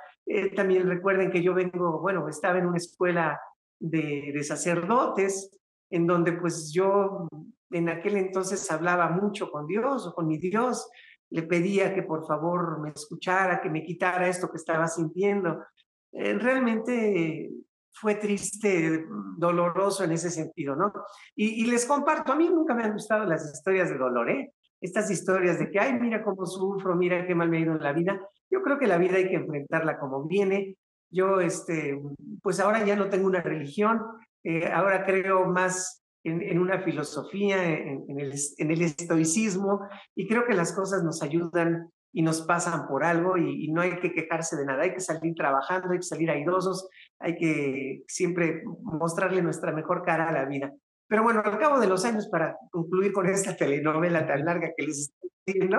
También 0.54 0.88
recuerden 0.88 1.32
que 1.32 1.42
yo 1.42 1.52
vengo, 1.52 2.00
bueno, 2.00 2.28
estaba 2.28 2.58
en 2.58 2.66
una 2.66 2.76
escuela 2.76 3.40
de, 3.80 4.30
de 4.32 4.44
sacerdotes, 4.44 5.58
en 5.90 6.06
donde 6.06 6.32
pues 6.32 6.72
yo 6.72 7.26
en 7.70 7.88
aquel 7.88 8.16
entonces 8.16 8.70
hablaba 8.70 9.08
mucho 9.08 9.50
con 9.50 9.66
Dios 9.66 10.06
o 10.06 10.14
con 10.14 10.28
mi 10.28 10.38
Dios, 10.38 10.88
le 11.32 11.42
pedía 11.42 11.94
que 11.94 12.02
por 12.02 12.26
favor 12.26 12.80
me 12.80 12.90
escuchara, 12.90 13.60
que 13.60 13.70
me 13.70 13.82
quitara 13.82 14.28
esto 14.28 14.50
que 14.50 14.58
estaba 14.58 14.86
sintiendo. 14.86 15.64
Eh, 16.12 16.34
realmente 16.34 17.50
fue 17.92 18.16
triste, 18.16 19.04
doloroso 19.36 20.04
en 20.04 20.12
ese 20.12 20.30
sentido, 20.30 20.76
¿no? 20.76 20.92
Y, 21.34 21.62
y, 21.62 21.66
les 21.66 21.86
comparto, 21.86 22.32
a 22.32 22.36
mí 22.36 22.48
nunca 22.48 22.74
me 22.74 22.84
han 22.84 22.92
gustado 22.92 23.24
las 23.24 23.52
historias 23.52 23.90
de 23.90 23.98
dolor, 23.98 24.30
¿eh? 24.30 24.52
Estas 24.80 25.10
historias 25.10 25.58
de 25.58 25.70
que, 25.70 25.78
ay, 25.78 25.94
mira 25.94 26.24
cómo 26.24 26.44
sufro, 26.44 26.96
mira 26.96 27.26
qué 27.26 27.34
mal 27.34 27.48
me 27.48 27.58
ha 27.58 27.60
ido 27.60 27.72
en 27.72 27.82
la 27.82 27.92
vida. 27.92 28.20
Yo 28.50 28.62
creo 28.62 28.78
que 28.78 28.88
la 28.88 28.98
vida 28.98 29.16
hay 29.16 29.28
que 29.28 29.36
enfrentarla 29.36 29.98
como 29.98 30.26
viene. 30.26 30.76
Yo, 31.10 31.40
este, 31.40 32.00
pues 32.42 32.58
ahora 32.58 32.84
ya 32.84 32.96
no 32.96 33.08
tengo 33.08 33.26
una 33.26 33.42
religión, 33.42 34.00
eh, 34.42 34.66
ahora 34.72 35.04
creo 35.04 35.44
más 35.46 36.02
en, 36.24 36.58
una 36.58 36.80
filosofía, 36.80 37.62
en, 37.64 38.18
el, 38.18 38.34
en, 38.58 38.70
el, 38.70 38.82
estoicismo, 38.82 39.86
y 40.14 40.26
creo 40.26 40.46
que 40.46 40.54
las 40.54 40.72
cosas 40.72 41.02
nos 41.02 41.22
ayudan 41.22 41.90
y 42.12 42.22
nos 42.22 42.42
pasan 42.42 42.86
por 42.86 43.04
algo 43.04 43.38
y, 43.38 43.70
no 43.72 43.80
hay 43.80 43.98
que 43.98 44.12
quejarse 44.12 44.56
de 44.56 44.66
nada, 44.66 44.82
hay 44.82 44.92
que 44.92 45.00
salir 45.00 45.34
trabajando, 45.34 45.90
hay 45.90 45.98
que 45.98 46.04
salir 46.04 46.30
airosos, 46.30 46.88
hay 47.18 47.36
que 47.36 48.02
siempre 48.06 48.62
mostrarle 48.82 49.42
nuestra 49.42 49.72
mejor 49.72 50.02
cara 50.04 50.28
a 50.28 50.32
la 50.32 50.44
vida. 50.44 50.72
Pero 51.08 51.22
bueno, 51.22 51.42
al 51.44 51.58
cabo 51.58 51.80
de 51.80 51.88
los 51.88 52.04
años, 52.04 52.28
para 52.28 52.56
concluir 52.70 53.12
con 53.12 53.26
esta 53.26 53.56
telenovela 53.56 54.26
tan 54.26 54.44
larga 54.44 54.72
que 54.76 54.86
les 54.86 54.98
estoy 54.98 55.30
diciendo, 55.46 55.78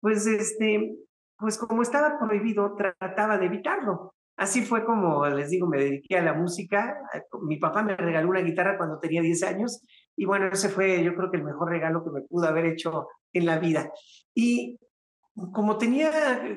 pues 0.00 0.26
este, 0.26 0.96
pues 1.38 1.58
como 1.58 1.82
estaba 1.82 2.18
prohibido, 2.18 2.74
trataba 2.76 3.38
de 3.38 3.46
evitarlo. 3.46 4.14
Así 4.36 4.62
fue 4.62 4.84
como, 4.84 5.26
les 5.26 5.50
digo, 5.50 5.66
me 5.66 5.78
dediqué 5.78 6.16
a 6.16 6.22
la 6.22 6.32
música. 6.32 6.96
Mi 7.42 7.56
papá 7.56 7.82
me 7.82 7.96
regaló 7.96 8.28
una 8.28 8.40
guitarra 8.40 8.78
cuando 8.78 9.00
tenía 9.00 9.20
10 9.20 9.42
años 9.42 9.82
y 10.16 10.26
bueno, 10.26 10.46
ese 10.46 10.68
fue 10.68 11.02
yo 11.02 11.14
creo 11.16 11.30
que 11.30 11.38
el 11.38 11.44
mejor 11.44 11.70
regalo 11.70 12.04
que 12.04 12.10
me 12.10 12.22
pudo 12.22 12.46
haber 12.46 12.66
hecho 12.66 13.08
en 13.32 13.46
la 13.46 13.58
vida. 13.58 13.90
Y 14.34 14.78
como 15.52 15.78
tenía 15.78 16.10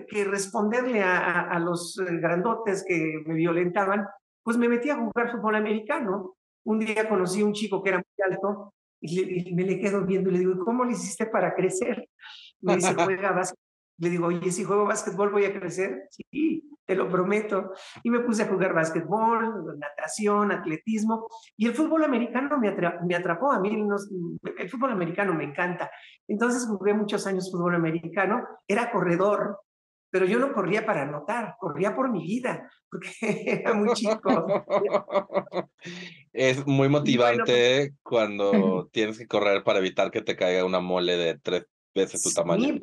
que 0.07 0.23
responderle 0.23 1.03
a, 1.03 1.41
a, 1.41 1.59
los 1.59 1.95
grandotes 2.19 2.83
que 2.87 3.21
me 3.25 3.35
violentaban, 3.35 4.05
pues 4.43 4.57
me 4.57 4.69
metí 4.69 4.89
a 4.89 4.97
jugar 4.97 5.31
fútbol 5.31 5.55
americano. 5.55 6.35
Un 6.63 6.79
día 6.79 7.07
conocí 7.07 7.41
a 7.41 7.45
un 7.45 7.53
chico 7.53 7.81
que 7.81 7.89
era 7.89 7.97
muy 7.97 8.33
alto 8.33 8.73
y, 9.01 9.53
me 9.53 9.63
le 9.63 9.79
quedo 9.79 10.05
viendo 10.05 10.29
y 10.29 10.33
le 10.33 10.39
digo, 10.39 10.63
¿cómo 10.63 10.85
le 10.85 10.93
hiciste 10.93 11.25
para 11.25 11.53
crecer? 11.55 12.07
Me 12.61 12.75
dice, 12.75 12.93
juega 12.93 13.31
básquet. 13.31 13.59
Le 14.01 14.09
digo, 14.09 14.27
oye, 14.27 14.51
si 14.51 14.63
juego 14.63 14.85
básquetbol 14.85 15.29
voy 15.29 15.45
a 15.45 15.53
crecer. 15.53 16.07
Sí, 16.09 16.67
te 16.87 16.95
lo 16.95 17.07
prometo. 17.07 17.71
Y 18.01 18.09
me 18.09 18.21
puse 18.21 18.41
a 18.41 18.47
jugar 18.47 18.73
básquetbol, 18.73 19.77
natación, 19.77 20.51
atletismo, 20.51 21.27
y 21.55 21.67
el 21.67 21.75
fútbol 21.75 22.03
americano 22.03 22.57
me, 22.57 22.75
me 23.05 23.15
atrapó. 23.15 23.51
A 23.51 23.59
mí 23.59 23.69
el 24.57 24.69
fútbol 24.71 24.91
americano 24.91 25.35
me 25.35 25.43
encanta. 25.43 25.91
Entonces 26.27 26.65
jugué 26.67 26.95
muchos 26.95 27.27
años 27.27 27.51
fútbol 27.51 27.75
americano, 27.75 28.43
era 28.67 28.91
corredor, 28.91 29.59
pero 30.09 30.25
yo 30.25 30.39
no 30.39 30.51
corría 30.51 30.83
para 30.83 31.03
anotar, 31.03 31.55
corría 31.59 31.95
por 31.95 32.11
mi 32.11 32.23
vida, 32.23 32.71
porque 32.89 33.11
era 33.63 33.75
muy 33.75 33.93
chico. 33.93 34.65
Es 36.33 36.65
muy 36.65 36.89
motivante 36.89 37.91
pues 37.91 37.93
cuando 38.01 38.89
tienes 38.91 39.19
que 39.19 39.27
correr 39.27 39.63
para 39.63 39.77
evitar 39.77 40.09
que 40.09 40.23
te 40.23 40.35
caiga 40.35 40.65
una 40.65 40.79
mole 40.79 41.17
de 41.17 41.37
tres 41.37 41.67
veces 41.93 42.23
tu 42.23 42.31
tamaño. 42.31 42.79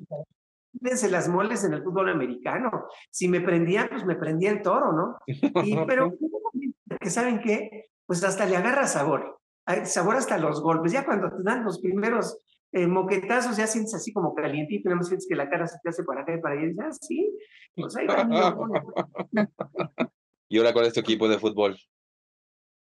Fíjense 0.81 1.11
las 1.11 1.29
moles 1.29 1.65
en 1.65 1.73
el 1.73 1.83
fútbol 1.83 2.11
americano. 2.11 2.87
Si 3.11 3.29
me 3.29 3.41
prendía, 3.41 3.89
pues 3.91 4.05
me 4.05 4.17
prendía 4.17 4.51
el 4.51 4.63
toro, 4.63 4.93
¿no? 4.93 5.19
Y, 5.27 5.77
pero 5.87 6.13
que 7.01 7.11
saben 7.11 7.41
qué, 7.41 7.91
pues 8.07 8.23
hasta 8.25 8.47
le 8.47 8.57
agarra 8.57 8.87
sabor, 8.87 9.41
sabor 9.85 10.17
hasta 10.17 10.39
los 10.39 10.63
golpes. 10.63 10.93
Ya 10.93 11.05
cuando 11.05 11.31
te 11.31 11.43
dan 11.43 11.65
los 11.65 11.81
primeros 11.81 12.39
eh, 12.73 12.87
moquetazos, 12.87 13.57
ya 13.57 13.67
sientes 13.67 13.95
así 13.95 14.13
como 14.13 14.35
calientito, 14.35 14.89
nada 14.89 14.97
más 14.97 15.09
sientes 15.09 15.27
que 15.29 15.35
la 15.35 15.49
cara 15.49 15.67
se 15.67 15.79
te 15.83 15.89
hace 15.89 16.05
para 16.05 16.23
acá 16.23 16.35
y 16.35 16.41
para 16.41 16.55
allá. 16.55 16.73
Ya, 16.77 16.93
sí, 16.93 17.35
pues 17.75 17.97
ahí 17.97 18.07
va. 18.07 18.29
¿Y 20.49 20.59
ahora 20.59 20.73
cuál 20.73 20.87
es 20.87 20.95
tu 20.95 21.01
equipo 21.01 21.29
de 21.29 21.39
fútbol? 21.39 21.77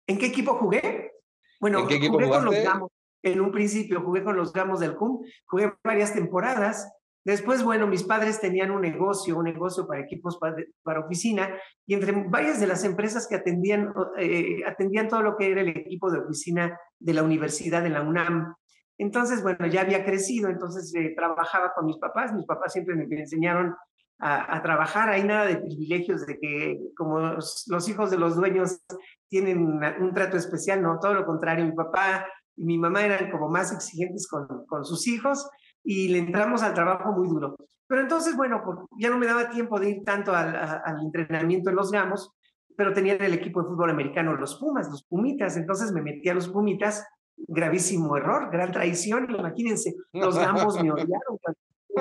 ¿En 0.07 0.19
qué 0.19 0.27
equipo 0.27 0.55
jugué? 0.55 1.13
Bueno, 1.61 1.81
¿En 1.81 1.89
qué 1.89 1.97
equipo 1.97 2.15
jugué 2.15 2.27
jugaste? 2.27 2.47
con 2.47 2.55
los 2.55 2.65
Gamos. 2.65 2.91
En 3.23 3.41
un 3.41 3.51
principio 3.51 4.03
jugué 4.03 4.23
con 4.23 4.37
los 4.37 4.53
Gamos 4.53 4.81
del 4.81 4.95
CUM, 4.95 5.25
jugué 5.47 5.73
varias 5.83 6.15
temporadas 6.15 6.93
Después, 7.27 7.65
bueno, 7.65 7.89
mis 7.89 8.05
padres 8.05 8.41
tenían 8.41 8.71
un 8.71 8.83
negocio, 8.83 9.37
un 9.37 9.47
negocio 9.47 9.85
para 9.85 10.01
equipos 10.01 10.39
para, 10.39 11.01
oficina, 11.01 11.51
y 11.85 11.95
entre 11.95 12.13
varias 12.13 12.61
de 12.61 12.69
las 12.69 12.85
empresas 12.85 13.27
que 13.27 13.35
atendían, 13.35 13.93
eh, 14.17 14.61
atendían 14.65 15.09
todo 15.09 15.23
lo 15.23 15.37
que 15.37 15.51
era 15.51 15.63
el 15.63 15.71
equipo 15.71 16.09
de 16.09 16.21
oficina 16.21 16.79
de 17.01 17.15
la 17.15 17.25
universidad 17.25 17.83
de 17.83 17.91
la 17.91 18.03
UNAM. 18.03 18.55
Entonces, 18.97 19.43
bueno, 19.43 19.67
ya 19.67 19.81
había 19.81 20.05
crecido, 20.05 20.49
entonces 20.49 20.95
eh, 20.95 21.15
trabajaba 21.17 21.73
con 21.75 21.87
mis 21.87 21.99
papás, 21.99 22.33
mis 22.33 22.47
papás 22.47 22.73
siempre 22.73 22.95
me 22.95 23.07
enseñaron 23.11 23.75
a, 24.21 24.63
trabajar, 24.63 25.09
hay 25.09 25.25
nada 25.25 25.47
de 25.47 25.57
privilegios, 25.57 26.25
de 26.27 26.39
que 26.39 26.79
como 26.97 27.19
los, 27.19 27.65
los 27.67 27.89
hijos 27.89 28.13
de 28.13 28.19
los 28.19 28.37
dueños 28.37 28.83
tienen 29.29 29.59
un 29.59 30.15
trato 30.15 30.37
especial, 30.37 30.81
no, 30.81 31.01
todo 31.01 31.13
lo 31.13 31.27
contrario, 31.27 31.65
mi 31.65 31.73
papá 31.73 32.25
y 32.55 32.65
mi 32.65 32.79
mamá 32.79 33.05
eran 33.05 33.33
como 33.33 33.49
más 33.49 33.73
exigentes 33.73 34.29
con, 34.29 34.65
con 34.67 34.85
sus 34.85 35.09
hijos, 35.09 35.51
y 35.87 36.09
le 36.09 36.19
entramos 36.19 36.63
al 36.63 36.75
trabajo 36.75 37.13
muy 37.13 37.29
duro. 37.29 37.57
Pero 37.87 38.03
entonces, 38.03 38.37
bueno, 38.37 38.89
ya 38.99 39.09
no 39.09 39.19
me 39.19 39.27
daba 39.27 39.49
tiempo 39.49 39.79
de 39.79 39.91
ir 39.91 40.05
tanto 40.05 40.35
al, 40.35 40.55
al 40.57 41.01
entrenamiento 41.01 41.71
en 41.71 41.77
los 41.77 41.93
Gamos, 41.93 42.33
pero 42.77 42.93
tenía 42.93 43.15
el 43.15 43.33
equipo 43.33 43.63
de 43.63 43.69
fútbol 43.69 43.91
americano 43.91 44.35
los 44.35 44.57
Pumas, 44.57 44.91
los 44.91 45.05
Pumitas, 45.05 45.57
entonces 45.57 45.93
me 45.93 46.03
metí 46.03 46.29
a 46.29 46.35
los 46.35 46.49
Pumitas, 46.49 47.07
gravísimo 47.37 48.17
error, 48.17 48.51
gran 48.51 48.73
traición, 48.73 49.31
imagínense, 49.31 49.95
los 50.13 50.37
Gamos 50.37 50.83
me 50.83 50.91
odiaron 50.91 51.39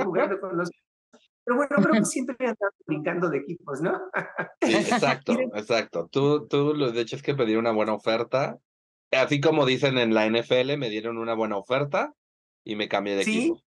jugando 0.03 0.39
con 0.39 0.57
los 0.57 0.69
pero 1.45 1.57
bueno, 1.57 1.75
creo 1.77 1.93
que 1.93 2.05
siempre 2.05 2.35
he 2.39 2.47
andado 2.47 2.71
brincando 2.87 3.29
de 3.29 3.37
equipos, 3.37 3.79
¿no? 3.79 4.01
Sí, 4.61 4.73
exacto, 4.73 5.33
exacto. 5.53 6.09
Tú, 6.11 6.47
tú, 6.47 6.73
de 6.73 6.99
hecho, 6.99 7.15
es 7.15 7.21
que 7.21 7.35
pedir 7.35 7.59
una 7.59 7.71
buena 7.71 7.93
oferta. 7.93 8.57
Así 9.11 9.39
como 9.39 9.67
dicen 9.67 9.99
en 9.99 10.15
la 10.15 10.25
NFL, 10.25 10.75
me 10.77 10.89
dieron 10.89 11.19
una 11.19 11.35
buena 11.35 11.57
oferta 11.57 12.13
y 12.63 12.75
me 12.75 12.87
cambié 12.87 13.15
de 13.15 13.23
¿Sí? 13.23 13.37
equipo. 13.37 13.64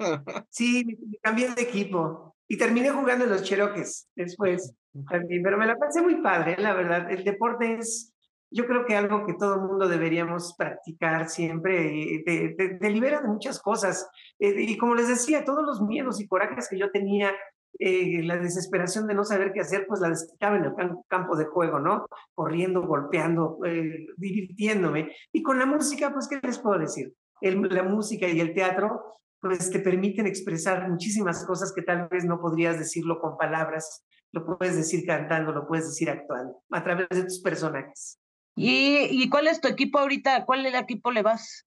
Sí, 0.50 0.84
me 0.84 1.18
cambié 1.22 1.54
de 1.54 1.62
equipo 1.62 2.34
y 2.48 2.58
terminé 2.58 2.90
jugando 2.90 3.24
en 3.24 3.30
los 3.30 3.42
Cherokees 3.42 4.08
después 4.16 4.74
también, 5.08 5.42
pero 5.42 5.56
me 5.56 5.66
la 5.66 5.76
pasé 5.76 6.02
muy 6.02 6.20
padre, 6.20 6.56
la 6.58 6.74
verdad. 6.74 7.10
El 7.10 7.22
deporte 7.22 7.74
es, 7.74 8.12
yo 8.50 8.66
creo 8.66 8.84
que 8.84 8.96
algo 8.96 9.24
que 9.24 9.34
todo 9.34 9.54
el 9.54 9.60
mundo 9.60 9.88
deberíamos 9.88 10.54
practicar 10.58 11.28
siempre, 11.28 12.22
te, 12.26 12.54
te, 12.58 12.68
te 12.74 12.90
libera 12.90 13.20
de 13.20 13.28
muchas 13.28 13.60
cosas. 13.60 14.08
Eh, 14.40 14.54
y 14.58 14.76
como 14.76 14.96
les 14.96 15.08
decía, 15.08 15.44
todos 15.44 15.64
los 15.64 15.80
miedos 15.80 16.20
y 16.20 16.26
corajes 16.26 16.68
que 16.68 16.78
yo 16.78 16.90
tenía, 16.90 17.32
eh, 17.78 18.22
la 18.24 18.36
desesperación 18.36 19.06
de 19.06 19.14
no 19.14 19.24
saber 19.24 19.52
qué 19.52 19.60
hacer, 19.60 19.86
pues 19.86 20.00
la 20.00 20.10
desquitaba 20.10 20.56
en 20.56 20.64
el 20.64 20.72
campo 21.08 21.36
de 21.36 21.46
juego, 21.46 21.78
¿no? 21.78 22.04
Corriendo, 22.34 22.82
golpeando, 22.82 23.58
eh, 23.64 24.06
divirtiéndome. 24.16 25.14
Y 25.32 25.42
con 25.42 25.58
la 25.58 25.66
música, 25.66 26.12
pues, 26.12 26.28
¿qué 26.28 26.40
les 26.42 26.58
puedo 26.58 26.78
decir? 26.78 27.14
El, 27.40 27.62
la 27.70 27.82
música 27.82 28.28
y 28.28 28.40
el 28.40 28.52
teatro 28.52 29.20
pues 29.40 29.70
te 29.70 29.80
permiten 29.80 30.26
expresar 30.26 30.88
muchísimas 30.88 31.44
cosas 31.46 31.72
que 31.74 31.82
tal 31.82 32.08
vez 32.08 32.24
no 32.24 32.40
podrías 32.40 32.78
decirlo 32.78 33.20
con 33.20 33.36
palabras, 33.36 34.04
lo 34.32 34.44
puedes 34.44 34.76
decir 34.76 35.04
cantando, 35.06 35.52
lo 35.52 35.66
puedes 35.66 35.86
decir 35.86 36.10
actuando, 36.10 36.62
a 36.70 36.84
través 36.84 37.08
de 37.08 37.24
tus 37.24 37.40
personajes. 37.40 38.20
¿Y, 38.54 39.08
y 39.10 39.30
cuál 39.30 39.48
es 39.48 39.60
tu 39.60 39.68
equipo 39.68 39.98
ahorita? 39.98 40.44
¿Cuál 40.44 40.66
equipo 40.66 41.10
le 41.10 41.22
vas? 41.22 41.66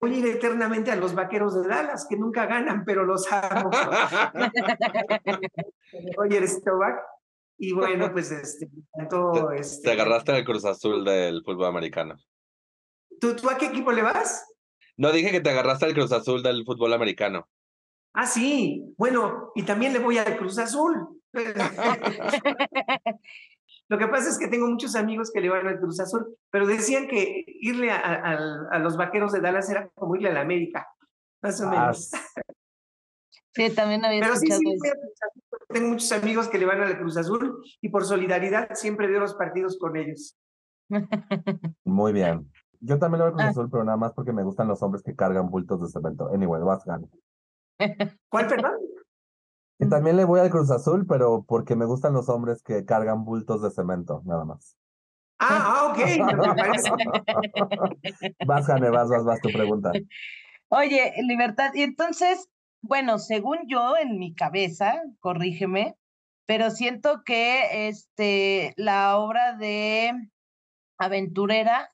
voy 0.00 0.14
a 0.14 0.18
ir 0.18 0.26
eternamente 0.26 0.90
a 0.90 0.96
los 0.96 1.14
vaqueros 1.14 1.54
de 1.54 1.68
Dallas, 1.68 2.06
que 2.08 2.16
nunca 2.16 2.46
ganan, 2.46 2.84
pero 2.84 3.04
los 3.04 3.30
amo. 3.32 3.70
Roger 6.16 6.48
Staubach. 6.48 6.96
Y 7.56 7.72
bueno, 7.72 8.10
pues 8.12 8.32
este, 8.32 8.68
todo 9.08 9.50
te, 9.50 9.60
este, 9.60 9.82
te 9.82 9.92
agarraste 9.92 10.32
al 10.32 10.44
Cruz 10.44 10.64
Azul 10.64 11.04
del 11.04 11.42
fútbol 11.44 11.66
americano. 11.66 12.16
¿Tú, 13.20 13.36
¿Tú 13.36 13.48
a 13.48 13.56
qué 13.56 13.66
equipo 13.66 13.92
le 13.92 14.02
vas? 14.02 14.44
No, 14.96 15.12
dije 15.12 15.30
que 15.30 15.40
te 15.40 15.50
agarraste 15.50 15.86
al 15.86 15.94
Cruz 15.94 16.12
Azul 16.12 16.42
del 16.42 16.64
fútbol 16.64 16.92
americano. 16.92 17.48
Ah, 18.12 18.26
sí. 18.26 18.94
Bueno, 18.96 19.50
y 19.54 19.64
también 19.64 19.92
le 19.92 19.98
voy 19.98 20.18
al 20.18 20.36
Cruz 20.36 20.58
Azul. 20.58 21.20
Lo 23.88 23.98
que 23.98 24.06
pasa 24.06 24.30
es 24.30 24.38
que 24.38 24.48
tengo 24.48 24.66
muchos 24.68 24.94
amigos 24.94 25.30
que 25.32 25.40
le 25.40 25.50
van 25.50 25.66
al 25.66 25.78
Cruz 25.78 26.00
Azul, 26.00 26.36
pero 26.50 26.66
decían 26.66 27.06
que 27.08 27.44
irle 27.46 27.90
a, 27.90 28.78
los 28.78 28.96
vaqueros 28.96 29.32
de 29.32 29.40
Dallas 29.40 29.68
era 29.68 29.88
como 29.90 30.16
irle 30.16 30.30
a 30.30 30.32
la 30.32 30.40
América, 30.40 30.88
más 31.42 31.60
o 31.60 31.68
menos. 31.68 32.10
Sí, 33.52 33.70
también 33.70 34.04
había 34.04 34.20
pero 34.20 34.36
sí, 34.36 34.46
sí, 34.50 34.64
Tengo 35.68 35.88
muchos 35.88 36.10
amigos 36.12 36.48
que 36.48 36.58
le 36.58 36.66
van 36.66 36.80
al 36.80 36.98
Cruz 36.98 37.16
Azul 37.16 37.62
y 37.80 37.88
por 37.88 38.04
solidaridad 38.04 38.68
siempre 38.74 39.06
veo 39.06 39.20
los 39.20 39.34
partidos 39.34 39.78
con 39.78 39.96
ellos. 39.96 40.36
Muy 41.84 42.12
bien. 42.12 42.50
Yo 42.86 42.98
también 42.98 43.20
voy 43.20 43.28
al 43.28 43.32
Cruz 43.32 43.44
ah. 43.44 43.48
Azul, 43.48 43.70
pero 43.70 43.84
nada 43.84 43.96
más 43.96 44.12
porque 44.12 44.32
me 44.32 44.42
gustan 44.42 44.68
los 44.68 44.82
hombres 44.82 45.02
que 45.02 45.14
cargan 45.14 45.48
bultos 45.50 45.80
de 45.80 45.88
cemento. 45.88 46.28
Anyway, 46.28 46.62
vas 46.62 46.84
gano. 46.84 47.08
¿Cuál, 48.28 48.46
perdón? 48.46 48.72
Y 49.78 49.88
también 49.88 50.16
le 50.16 50.24
voy 50.24 50.40
al 50.40 50.50
Cruz 50.50 50.70
Azul, 50.70 51.06
pero 51.06 51.44
porque 51.48 51.76
me 51.76 51.86
gustan 51.86 52.12
los 52.12 52.28
hombres 52.28 52.62
que 52.62 52.84
cargan 52.84 53.24
bultos 53.24 53.62
de 53.62 53.70
cemento, 53.70 54.20
nada 54.24 54.44
más. 54.44 54.76
Ah, 55.38 55.62
ah 55.64 55.86
ok. 55.90 55.98
vas, 58.46 58.66
Jane, 58.66 58.90
vas, 58.90 59.08
vas, 59.08 59.24
vas 59.24 59.40
tu 59.40 59.50
pregunta. 59.50 59.90
Oye, 60.68 61.14
Libertad, 61.22 61.72
y 61.74 61.82
entonces, 61.82 62.48
bueno, 62.82 63.18
según 63.18 63.60
yo 63.66 63.96
en 63.96 64.18
mi 64.18 64.34
cabeza, 64.34 65.02
corrígeme, 65.20 65.96
pero 66.46 66.70
siento 66.70 67.22
que 67.24 67.88
este, 67.88 68.74
la 68.76 69.16
obra 69.16 69.56
de 69.56 70.12
Aventurera 70.98 71.93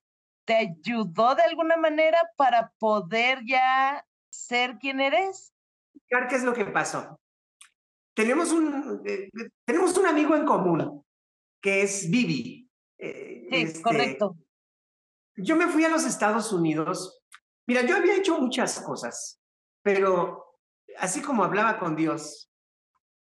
te 0.50 0.56
ayudó 0.56 1.36
de 1.36 1.44
alguna 1.44 1.76
manera 1.76 2.18
para 2.36 2.72
poder 2.80 3.38
ya 3.46 4.04
ser 4.30 4.78
quien 4.78 4.98
eres. 4.98 5.54
¿Qué 6.08 6.34
es 6.34 6.42
lo 6.42 6.52
que 6.52 6.64
pasó? 6.64 7.20
tenemos 8.14 8.50
un, 8.50 9.00
eh, 9.06 9.30
tenemos 9.64 9.96
un 9.96 10.06
amigo 10.06 10.34
en 10.34 10.44
común, 10.44 11.04
que 11.62 11.82
es 11.82 12.10
Vivi. 12.10 12.68
Eh, 12.98 13.46
sí, 13.48 13.56
este, 13.62 13.80
correcto. 13.80 14.36
Yo 15.36 15.54
me 15.54 15.68
fui 15.68 15.84
a 15.84 15.88
los 15.88 16.04
Estados 16.04 16.52
Unidos. 16.52 17.22
Mira, 17.68 17.82
yo 17.82 17.96
había 17.96 18.16
hecho 18.16 18.40
muchas 18.40 18.80
cosas, 18.80 19.40
pero 19.82 20.58
así 20.98 21.22
como 21.22 21.44
hablaba 21.44 21.78
con 21.78 21.94
Dios, 21.94 22.50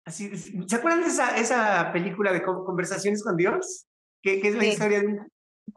así, 0.06 0.34
¿se 0.34 0.76
acuerdan 0.76 1.02
de 1.02 1.08
esa, 1.08 1.36
esa 1.36 1.92
película 1.92 2.32
de 2.32 2.42
Conversaciones 2.42 3.22
con 3.22 3.36
Dios? 3.36 3.86
Que, 4.22 4.40
que 4.40 4.48
es 4.48 4.54
la 4.54 4.64
historia 4.64 5.00
de 5.00 5.06
un 5.06 5.28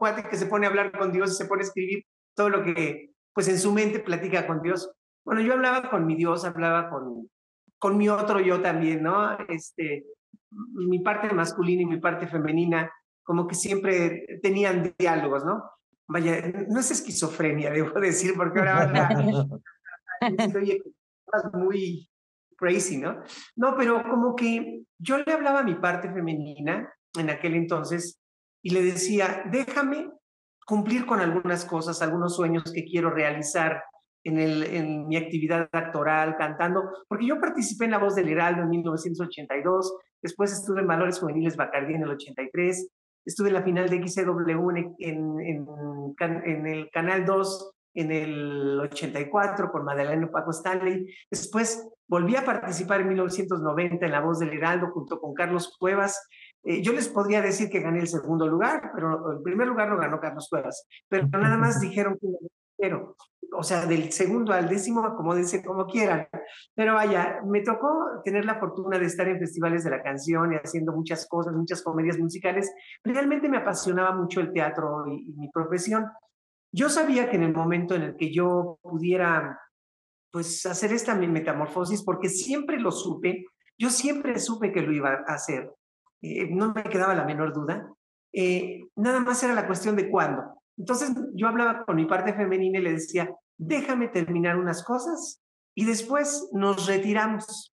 cuate 0.02 0.28
que 0.28 0.36
se 0.36 0.46
pone 0.46 0.66
a 0.66 0.68
hablar 0.68 0.90
con 0.98 1.12
Dios 1.12 1.30
y 1.30 1.34
se 1.36 1.44
pone 1.44 1.62
a 1.62 1.66
escribir 1.66 2.04
todo 2.34 2.48
lo 2.48 2.64
que, 2.64 3.12
pues 3.32 3.46
en 3.46 3.56
su 3.56 3.70
mente 3.72 4.00
platica 4.00 4.48
con 4.48 4.60
Dios. 4.60 4.90
Bueno, 5.24 5.42
yo 5.42 5.52
hablaba 5.52 5.90
con 5.90 6.06
mi 6.06 6.16
Dios, 6.16 6.44
hablaba 6.44 6.90
con, 6.90 7.30
con 7.78 7.96
mi 7.96 8.08
otro 8.08 8.40
yo 8.40 8.60
también, 8.60 9.04
¿no? 9.04 9.38
Este, 9.48 10.04
mi 10.50 10.98
parte 10.98 11.32
masculina 11.32 11.82
y 11.82 11.86
mi 11.86 12.00
parte 12.00 12.26
femenina, 12.26 12.90
como 13.22 13.46
que 13.46 13.54
siempre 13.54 14.40
tenían 14.42 14.92
diálogos, 14.98 15.44
¿no? 15.44 15.70
Vaya, 16.08 16.50
no 16.68 16.80
es 16.80 16.90
esquizofrenia, 16.90 17.70
debo 17.70 18.00
decir, 18.00 18.34
porque 18.36 18.58
ahora 18.58 19.08
estoy 20.20 20.82
muy 21.52 22.10
crazy, 22.56 22.96
¿no? 22.96 23.22
No, 23.54 23.76
pero 23.76 24.02
como 24.02 24.34
que 24.34 24.82
yo 24.98 25.18
le 25.18 25.32
hablaba 25.32 25.60
a 25.60 25.64
mi 25.64 25.76
parte 25.76 26.10
femenina 26.10 26.92
en 27.16 27.30
aquel 27.30 27.54
entonces 27.54 28.20
y 28.62 28.70
le 28.70 28.82
decía, 28.82 29.42
déjame 29.50 30.10
cumplir 30.66 31.04
con 31.06 31.20
algunas 31.20 31.64
cosas, 31.64 32.00
algunos 32.00 32.36
sueños 32.36 32.72
que 32.72 32.84
quiero 32.84 33.10
realizar 33.10 33.82
en, 34.24 34.38
en 34.38 35.08
mi 35.08 35.16
actividad 35.16 35.68
actoral, 35.72 36.36
cantando, 36.36 36.88
porque 37.08 37.26
yo 37.26 37.40
participé 37.40 37.86
en 37.86 37.90
La 37.90 37.98
Voz 37.98 38.14
del 38.14 38.28
Heraldo 38.28 38.62
en 38.62 38.70
1982, 38.70 39.96
después 40.22 40.52
estuve 40.52 40.80
en 40.80 40.86
Valores 40.86 41.18
Juveniles 41.18 41.56
Bacardí 41.56 41.94
en 41.94 42.02
el 42.02 42.10
83, 42.10 42.88
estuve 43.24 43.48
en 43.48 43.54
la 43.54 43.62
final 43.62 43.88
de 43.88 44.06
XCW 44.06 44.70
en, 44.70 44.94
en, 44.98 45.66
en, 46.44 46.66
el 46.66 46.90
Canal 46.90 47.24
2 47.24 47.74
en 47.94 48.10
el 48.10 48.80
84 48.80 49.70
con 49.70 49.84
Madalena 49.84 50.30
Paco 50.30 50.50
Stanley. 50.50 51.06
Después 51.30 51.88
volví 52.08 52.36
a 52.36 52.44
participar 52.44 53.02
en 53.02 53.08
1990 53.08 54.06
en 54.06 54.12
La 54.12 54.20
Voz 54.20 54.38
del 54.38 54.52
Heraldo 54.52 54.90
junto 54.92 55.20
con 55.20 55.34
Carlos 55.34 55.76
Cuevas. 55.78 56.28
Eh, 56.64 56.82
yo 56.82 56.92
les 56.92 57.08
podría 57.08 57.40
decir 57.42 57.68
que 57.68 57.80
gané 57.80 58.00
el 58.00 58.08
segundo 58.08 58.46
lugar, 58.46 58.92
pero 58.94 59.32
el 59.32 59.42
primer 59.42 59.68
lugar 59.68 59.88
lo 59.88 59.98
ganó 59.98 60.20
Carlos 60.20 60.48
Cuevas. 60.48 60.86
Pero 61.08 61.26
nada 61.28 61.56
más 61.56 61.80
dijeron 61.80 62.18
que 62.20 62.28
pero, 62.82 63.14
o 63.56 63.62
sea, 63.62 63.86
del 63.86 64.10
segundo 64.10 64.52
al 64.52 64.68
décimo, 64.68 65.14
como 65.14 65.36
dice, 65.36 65.62
como 65.64 65.86
quieran. 65.86 66.26
Pero 66.74 66.94
vaya, 66.94 67.40
me 67.46 67.60
tocó 67.60 68.20
tener 68.24 68.44
la 68.44 68.58
fortuna 68.58 68.98
de 68.98 69.06
estar 69.06 69.28
en 69.28 69.38
festivales 69.38 69.84
de 69.84 69.90
la 69.90 70.02
canción 70.02 70.52
y 70.52 70.56
haciendo 70.56 70.92
muchas 70.92 71.28
cosas, 71.28 71.54
muchas 71.54 71.80
comedias 71.80 72.18
musicales. 72.18 72.74
Realmente 73.04 73.48
me 73.48 73.58
apasionaba 73.58 74.16
mucho 74.16 74.40
el 74.40 74.52
teatro 74.52 75.04
y, 75.06 75.32
mi 75.36 75.48
profesión. 75.50 76.06
Yo 76.72 76.88
sabía 76.88 77.30
que 77.30 77.36
en 77.36 77.44
el 77.44 77.54
momento 77.54 77.94
en 77.94 78.02
el 78.02 78.16
que 78.16 78.32
yo 78.32 78.80
pudiera, 78.82 79.60
pues, 80.32 80.66
hacer 80.66 80.92
esta 80.92 81.14
metamorfosis, 81.14 82.02
porque 82.02 82.28
siempre 82.28 82.80
lo 82.80 82.90
supe, 82.90 83.44
yo 83.78 83.90
siempre 83.90 84.40
supe 84.40 84.72
que 84.72 84.82
lo 84.82 84.90
iba 84.90 85.22
a 85.24 85.34
hacer, 85.34 85.70
eh, 86.22 86.48
no 86.50 86.72
me 86.72 86.84
quedaba 86.84 87.14
la 87.14 87.24
menor 87.24 87.52
duda, 87.52 87.92
eh, 88.32 88.80
nada 88.96 89.20
más 89.20 89.42
era 89.42 89.54
la 89.54 89.66
cuestión 89.66 89.96
de 89.96 90.08
cuándo. 90.08 90.62
Entonces 90.78 91.12
yo 91.34 91.48
hablaba 91.48 91.84
con 91.84 91.96
mi 91.96 92.06
parte 92.06 92.32
femenina 92.32 92.78
y 92.78 92.82
le 92.82 92.92
decía, 92.92 93.30
déjame 93.58 94.08
terminar 94.08 94.56
unas 94.56 94.84
cosas 94.84 95.42
y 95.74 95.84
después 95.84 96.48
nos 96.52 96.86
retiramos. 96.86 97.74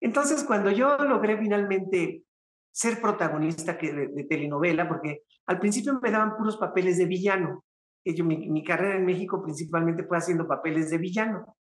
Entonces 0.00 0.42
cuando 0.44 0.70
yo 0.70 0.96
logré 0.98 1.38
finalmente 1.38 2.24
ser 2.72 3.00
protagonista 3.00 3.74
de, 3.74 4.26
telenovela, 4.28 4.88
porque 4.88 5.22
al 5.46 5.58
principio 5.58 6.00
me 6.00 6.10
daban 6.10 6.36
puros 6.36 6.56
papeles 6.56 6.98
de 6.98 7.06
villano. 7.06 7.64
Yo, 8.04 8.24
mi, 8.24 8.48
mi, 8.48 8.64
carrera 8.64 8.96
en 8.96 9.04
México 9.04 9.42
principalmente 9.42 10.04
fue 10.04 10.16
haciendo 10.16 10.48
papeles 10.48 10.90
de 10.90 10.98
villano. 10.98 11.56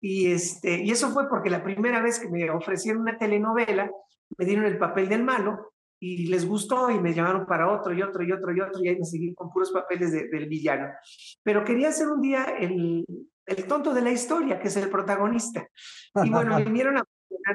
Y, 0.00 0.32
este, 0.32 0.82
y 0.82 0.90
eso 0.90 1.10
fue 1.10 1.28
porque 1.28 1.48
la 1.48 1.62
primera 1.62 2.02
vez 2.02 2.18
que 2.18 2.28
me 2.28 2.50
ofrecieron 2.50 3.02
una 3.02 3.16
telenovela, 3.16 3.90
me 4.36 4.44
dieron 4.44 4.64
el 4.64 4.78
papel 4.78 5.08
del 5.08 5.24
malo 5.24 5.72
y 5.98 6.28
les 6.28 6.46
gustó 6.46 6.90
y 6.90 6.98
me 6.98 7.12
llamaron 7.12 7.46
para 7.46 7.70
otro 7.70 7.92
y 7.92 8.02
otro 8.02 8.22
y 8.22 8.32
otro 8.32 8.54
y 8.54 8.60
otro 8.60 8.82
y 8.82 8.88
ahí 8.88 8.98
me 8.98 9.04
seguí 9.04 9.34
con 9.34 9.50
puros 9.50 9.70
papeles 9.70 10.12
del 10.12 10.48
villano. 10.48 10.88
Pero 11.42 11.64
quería 11.64 11.92
ser 11.92 12.08
un 12.08 12.22
día 12.22 12.44
el, 12.58 13.04
el 13.46 13.64
tonto 13.66 13.92
de 13.92 14.00
la 14.00 14.10
historia, 14.10 14.58
que 14.58 14.68
es 14.68 14.76
el 14.76 14.88
protagonista. 14.88 15.68
Y 16.24 16.30
bueno, 16.30 16.56
vinieron 16.64 16.98
a 16.98 17.04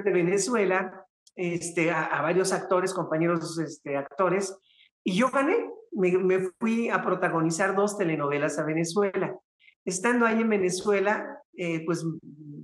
de 0.03 0.11
Venezuela 0.11 1.05
este, 1.35 1.91
a, 1.91 2.21
varios 2.21 2.53
actores, 2.53 2.93
compañeros 2.93 3.57
este, 3.59 3.97
actores, 3.97 4.57
y 5.03 5.15
yo 5.15 5.29
gané. 5.29 5.69
Me, 5.91 6.11
me 6.17 6.49
fui 6.59 6.89
a 6.89 7.01
protagonizar 7.01 7.73
dos 7.73 7.97
telenovelas 7.97 8.59
a 8.59 8.65
Venezuela. 8.65 9.33
Estando 9.86 10.26
ahí 10.26 10.41
en 10.41 10.50
Venezuela, 10.50 11.39
eh, 11.56 11.86
pues 11.86 12.04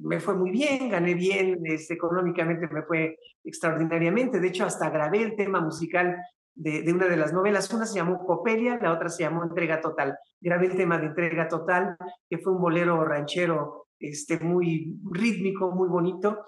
me 0.04 0.20
fue 0.20 0.36
muy 0.36 0.52
bien, 0.52 0.90
gané 0.90 1.14
bien, 1.14 1.60
este, 1.64 1.94
económicamente 1.94 2.68
me 2.68 2.84
fue 2.84 3.18
extraordinariamente. 3.44 4.40
De 4.40 4.48
hecho, 4.48 4.66
hasta 4.66 4.90
grabé 4.90 5.22
el 5.22 5.36
tema 5.36 5.62
musical 5.62 6.18
de, 6.56 6.82
de, 6.82 6.92
una 6.92 7.08
de 7.08 7.18
las 7.18 7.32
novelas. 7.32 7.72
Una 7.74 7.86
se 7.86 7.96
llamó 7.96 8.26
Copelia, 8.26 8.80
la 8.82 8.92
otra 8.92 9.10
se 9.10 9.24
llamó 9.24 9.44
Entrega 9.44 9.80
Total. 9.80 10.18
Grabé 10.40 10.68
el 10.68 10.76
tema 10.76 10.98
de 10.98 11.08
Entrega 11.08 11.48
Total, 11.48 11.96
que 12.30 12.40
fue 12.40 12.54
un 12.54 12.62
bolero 12.62 13.04
ranchero 13.06 13.88
este, 14.00 14.40
muy 14.40 15.00
rítmico, 15.12 15.72
muy 15.72 15.88
bonito. 15.88 16.44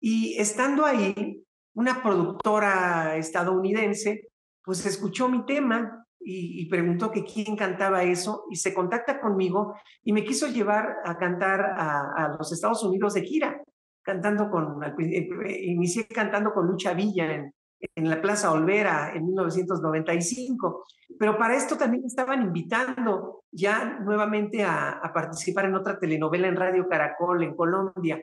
Y 0.00 0.36
estando 0.38 0.86
ahí, 0.86 1.44
una 1.74 2.02
productora 2.02 3.16
estadounidense, 3.16 4.28
pues 4.62 4.86
escuchó 4.86 5.28
mi 5.28 5.44
tema 5.44 6.06
y, 6.24 6.66
preguntó 6.66 7.10
que 7.10 7.24
quién 7.24 7.56
cantaba 7.56 8.02
eso 8.02 8.46
y 8.50 8.56
se 8.56 8.72
contacta 8.72 9.20
conmigo 9.20 9.74
y 10.02 10.12
me 10.12 10.24
quiso 10.24 10.46
llevar 10.46 10.96
a 11.04 11.18
cantar 11.18 11.60
a, 11.76 12.34
los 12.38 12.52
Estados 12.52 12.82
Unidos 12.82 13.14
de 13.14 13.22
gira, 13.22 13.62
cantando 14.02 14.50
con, 14.50 14.82
eh, 14.82 15.28
inicié 15.62 16.06
cantando 16.06 16.52
con 16.52 16.66
Lucha 16.66 16.94
Villa 16.94 17.32
en, 17.34 17.54
en 17.94 18.10
la 18.10 18.20
Plaza 18.20 18.52
Olvera 18.52 19.12
en 19.14 19.26
1995, 19.26 20.84
pero 21.18 21.36
para 21.36 21.56
esto 21.56 21.76
también 21.76 22.04
estaban 22.04 22.42
invitando 22.42 23.44
ya 23.50 23.98
nuevamente 24.00 24.64
a, 24.64 24.90
a, 24.90 25.12
participar 25.12 25.66
en 25.66 25.74
otra 25.74 25.98
telenovela 25.98 26.48
en 26.48 26.56
Radio 26.56 26.88
Caracol 26.88 27.42
en 27.42 27.54
Colombia. 27.54 28.22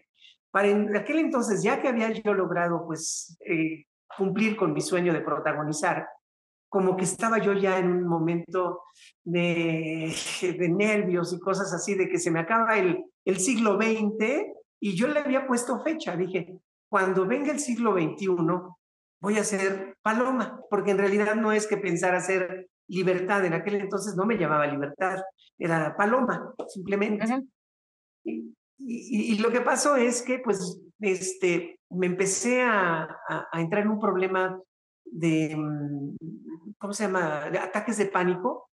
Para 0.49 0.67
en 0.67 0.95
aquel 0.95 1.19
entonces, 1.19 1.63
ya 1.63 1.81
que 1.81 1.87
había 1.87 2.11
yo 2.11 2.33
logrado 2.33 2.85
pues 2.85 3.37
eh, 3.45 3.85
cumplir 4.17 4.57
con 4.57 4.73
mi 4.73 4.81
sueño 4.81 5.13
de 5.13 5.21
protagonizar, 5.21 6.05
como 6.71 6.95
que 6.95 7.03
estaba 7.03 7.37
yo 7.39 7.51
ya 7.51 7.79
en 7.79 7.91
un 7.91 8.07
momento 8.07 8.83
de, 9.25 10.09
de 10.41 10.69
nervios 10.69 11.33
y 11.33 11.39
cosas 11.39 11.73
así, 11.73 11.95
de 11.95 12.07
que 12.07 12.17
se 12.17 12.31
me 12.31 12.39
acaba 12.39 12.77
el, 12.77 13.03
el 13.25 13.39
siglo 13.39 13.75
XX 13.75 14.45
y 14.79 14.95
yo 14.95 15.07
le 15.07 15.19
había 15.19 15.45
puesto 15.45 15.83
fecha. 15.83 16.15
Dije, 16.15 16.57
cuando 16.89 17.27
venga 17.27 17.51
el 17.51 17.59
siglo 17.59 17.91
XXI, 17.91 18.27
voy 19.19 19.37
a 19.37 19.43
ser 19.43 19.97
paloma, 20.01 20.61
porque 20.69 20.91
en 20.91 20.99
realidad 20.99 21.35
no 21.35 21.51
es 21.51 21.67
que 21.67 21.75
pensara 21.75 22.21
ser 22.21 22.69
libertad, 22.87 23.43
en 23.43 23.53
aquel 23.53 23.75
entonces 23.75 24.15
no 24.15 24.25
me 24.25 24.37
llamaba 24.37 24.65
libertad, 24.65 25.21
era 25.59 25.93
paloma, 25.97 26.53
simplemente. 26.69 27.25
y, 28.23 28.55
y, 28.77 29.37
lo 29.39 29.51
que 29.51 29.61
pasó 29.61 29.97
es 29.97 30.21
que, 30.21 30.39
pues, 30.39 30.81
este, 31.01 31.79
me 31.89 32.07
empecé 32.07 32.61
a, 32.61 33.03
a, 33.27 33.61
entrar 33.61 33.83
en 33.83 33.91
un 33.91 33.99
problema 33.99 34.57
de, 35.11 35.55
mm, 35.55 36.15
¿cómo 36.77 36.93
se 36.93 37.03
llama?, 37.03 37.49
de 37.49 37.59
ataques 37.59 37.97
de 37.97 38.07
pánico. 38.07 38.69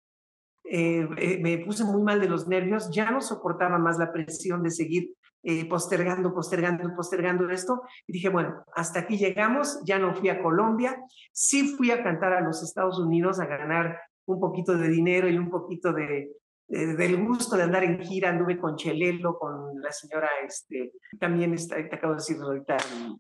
Eh, 0.64 1.08
eh, 1.18 1.40
me 1.42 1.58
puse 1.60 1.84
muy 1.84 2.02
mal 2.02 2.20
de 2.20 2.30
los 2.30 2.48
nervios, 2.48 2.90
ya 2.92 3.10
no 3.10 3.22
soportaba 3.22 3.78
más 3.80 3.98
la 3.98 4.12
presión 4.12 4.64
de 4.64 4.70
seguir 4.70 5.14
eh, 5.44 5.68
postergando, 5.68 6.34
postergando, 6.34 6.94
postergando 6.96 7.50
esto. 7.50 7.82
Y 8.06 8.14
dije, 8.14 8.30
bueno, 8.30 8.64
hasta 8.76 9.00
aquí 9.00 9.18
llegamos, 9.18 9.80
ya 9.86 9.98
no 9.98 10.14
fui 10.14 10.30
a 10.30 10.42
Colombia, 10.42 11.02
sí 11.32 11.76
fui 11.76 11.92
a 11.92 12.04
cantar 12.04 12.34
a 12.34 12.42
los 12.42 12.64
Estados 12.64 13.00
Unidos 13.00 13.40
a 13.40 13.46
ganar 13.46 14.00
un 14.26 14.40
poquito 14.40 14.78
de 14.78 14.90
dinero 14.90 15.30
y 15.30 15.38
un 15.38 15.50
poquito 15.50 15.94
de, 15.94 16.30
del 16.68 17.26
gusto 17.26 17.56
de 17.56 17.64
andar 17.64 17.86
en 17.86 18.02
gira, 18.02 18.30
anduve 18.30 18.58
con 18.58 18.76
Chelelo, 18.76 19.40
con 19.40 19.82
la 19.82 19.92
señora, 19.94 20.28
este, 20.46 20.92
también 21.18 21.54
está, 21.54 21.78
te 21.78 21.96
acabo 21.96 22.14
de 22.14 22.18
decir 22.18 22.38
ahorita, 22.42 22.76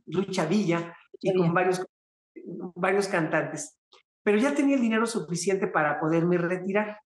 Lucha 0.07 0.45
Villa, 0.45 0.93
y 1.21 1.33
con 1.33 1.53
varios, 1.53 1.85
varios 2.75 3.07
cantantes. 3.07 3.77
Pero 4.23 4.37
ya 4.37 4.53
tenía 4.53 4.75
el 4.75 4.81
dinero 4.81 5.05
suficiente 5.05 5.67
para 5.67 5.99
poderme 5.99 6.37
retirar. 6.37 6.99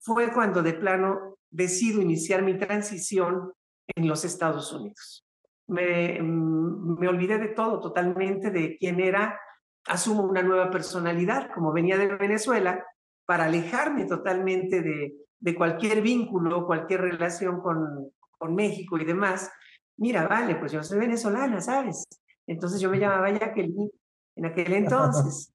Fue 0.00 0.32
cuando 0.32 0.62
de 0.62 0.74
plano 0.74 1.36
decido 1.50 2.02
iniciar 2.02 2.42
mi 2.42 2.58
transición 2.58 3.52
en 3.94 4.08
los 4.08 4.24
Estados 4.24 4.72
Unidos. 4.72 5.24
Me, 5.68 6.20
mm, 6.20 7.06
olvidé 7.06 7.38
de 7.38 7.48
todo 7.48 7.80
totalmente, 7.80 8.50
de 8.50 8.76
quién 8.76 9.00
era, 9.00 9.38
asumo 9.86 10.24
una 10.24 10.42
nueva 10.42 10.70
personalidad, 10.70 11.50
como 11.54 11.72
venía 11.72 11.96
de 11.96 12.14
Venezuela, 12.16 12.84
para 13.26 13.44
alejarme 13.44 14.06
totalmente 14.06 14.82
de, 14.82 15.14
de 15.38 15.54
cualquier 15.54 16.02
vínculo, 16.02 16.66
cualquier 16.66 17.02
relación 17.02 17.60
con, 17.60 18.10
con 18.36 18.54
México 18.54 18.98
y 18.98 19.04
demás. 19.04 19.50
Mira, 19.96 20.26
vale, 20.26 20.56
pues 20.56 20.72
yo 20.72 20.82
soy 20.82 20.98
venezolana, 20.98 21.60
¿sabes? 21.60 22.04
Entonces 22.46 22.80
yo 22.80 22.90
me 22.90 22.98
llamaba 22.98 23.30
Jacqueline 23.30 23.90
en 24.36 24.46
aquel 24.46 24.72
entonces. 24.72 25.52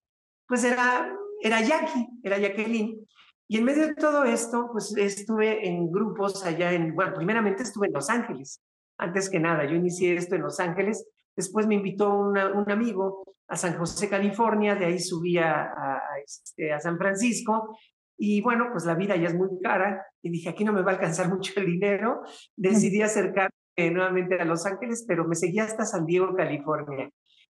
Pues 0.48 0.64
era, 0.64 1.14
era 1.42 1.62
Jackie, 1.62 2.08
era 2.24 2.38
Jacqueline. 2.38 3.06
Y 3.48 3.58
en 3.58 3.64
medio 3.64 3.88
de 3.88 3.96
todo 3.96 4.26
esto, 4.26 4.70
pues 4.72 4.96
estuve 4.96 5.68
en 5.68 5.92
grupos 5.92 6.46
allá 6.46 6.72
en, 6.72 6.94
bueno, 6.94 7.14
primeramente 7.16 7.64
estuve 7.64 7.88
en 7.88 7.94
Los 7.94 8.10
Ángeles, 8.10 8.62
antes 9.00 9.30
que 9.30 9.40
nada, 9.40 9.66
yo 9.66 9.76
inicié 9.76 10.16
esto 10.16 10.36
en 10.36 10.44
Los 10.44 10.60
Ángeles, 10.60 11.08
después 11.36 11.66
me 11.66 11.76
invitó 11.76 12.14
un 12.14 12.38
amigo 12.38 13.24
a 13.48 13.56
San 13.56 13.76
José, 13.78 14.08
California, 14.08 14.76
de 14.76 14.86
ahí 14.86 15.00
subí 15.00 15.40
a, 15.40 15.64
a, 15.64 16.02
este, 16.24 16.72
a, 16.72 16.80
San 16.80 16.98
Francisco, 16.98 17.76
y 18.18 18.42
bueno, 18.42 18.68
pues 18.72 18.86
la 18.86 18.94
vida 18.94 19.16
ya 19.16 19.30
es 19.30 19.36
muy 19.36 19.50
cara, 19.64 20.06
y 20.22 20.30
dije, 20.30 20.50
aquí 20.50 20.64
no 20.64 20.74
me 20.74 20.84
va 20.84 20.92
a 20.92 20.94
alcanzar 20.96 21.30
mucho 21.30 21.54
el 21.56 21.66
dinero, 21.66 22.22
decidí 22.56 23.02
acercarme 23.02 23.52
nuevamente 23.92 24.36
a 24.40 24.46
Los 24.46 24.66
Ángeles, 24.66 25.06
pero 25.08 25.26
me 25.28 25.36
seguí 25.36 25.60
hasta 25.60 25.86
San 25.86 26.06
Diego, 26.06 26.36
California. 26.36 27.10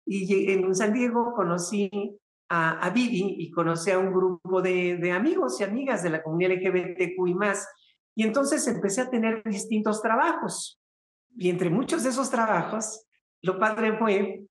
Y 0.05 0.51
en 0.51 0.73
San 0.75 0.93
Diego 0.93 1.33
conocí 1.33 1.89
a, 2.49 2.79
a 2.79 2.89
Vivi 2.91 3.35
y 3.39 3.51
conocí 3.51 3.91
a 3.91 3.97
un 3.97 4.13
grupo 4.13 4.61
de, 4.61 5.11
amigos 5.11 5.59
y 5.59 5.63
amigas 5.63 6.03
de 6.03 6.11
la 6.11 6.21
comunidad 6.21 6.51
LGBTQ 6.51 7.27
y 7.27 7.33
más. 7.33 7.67
Y 8.15 8.23
entonces 8.23 8.67
empecé 8.67 9.01
a 9.01 9.09
tener 9.09 9.43
distintos 9.43 10.01
trabajos. 10.01 10.79
Y 11.35 11.49
entre 11.49 11.69
muchos 11.69 12.03
de 12.03 12.09
esos 12.09 12.29
trabajos, 12.29 13.05
lo 13.41 13.59
padre 13.59 13.97
fue 13.97 14.45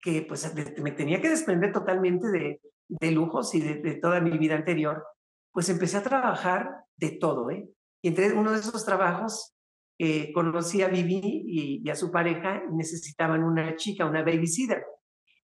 que 0.00 0.22
pues 0.22 0.52
me 0.80 0.92
tenía 0.92 1.20
que 1.20 1.30
desprender 1.30 1.72
totalmente 1.72 2.28
de, 2.28 2.60
de 2.88 3.10
lujos 3.10 3.54
y 3.54 3.60
de, 3.60 3.76
de, 3.76 3.94
toda 3.94 4.20
mi 4.20 4.36
vida 4.38 4.54
anterior. 4.54 5.04
Pues 5.52 5.68
empecé 5.68 5.96
a 5.96 6.02
trabajar 6.02 6.84
de 6.96 7.10
todo, 7.12 7.50
¿eh? 7.50 7.68
Y 8.00 8.08
entre 8.08 8.32
uno 8.32 8.52
de 8.52 8.60
esos 8.60 8.84
trabajos 8.84 9.56
eh, 9.98 10.32
conocí 10.32 10.82
a 10.82 10.88
Vivi 10.88 11.20
y, 11.24 11.82
y, 11.84 11.90
a 11.90 11.96
su 11.96 12.12
pareja 12.12 12.62
y 12.70 12.76
necesitaban 12.76 13.42
una 13.42 13.74
chica, 13.74 14.06
una 14.06 14.22
babysitter 14.22 14.84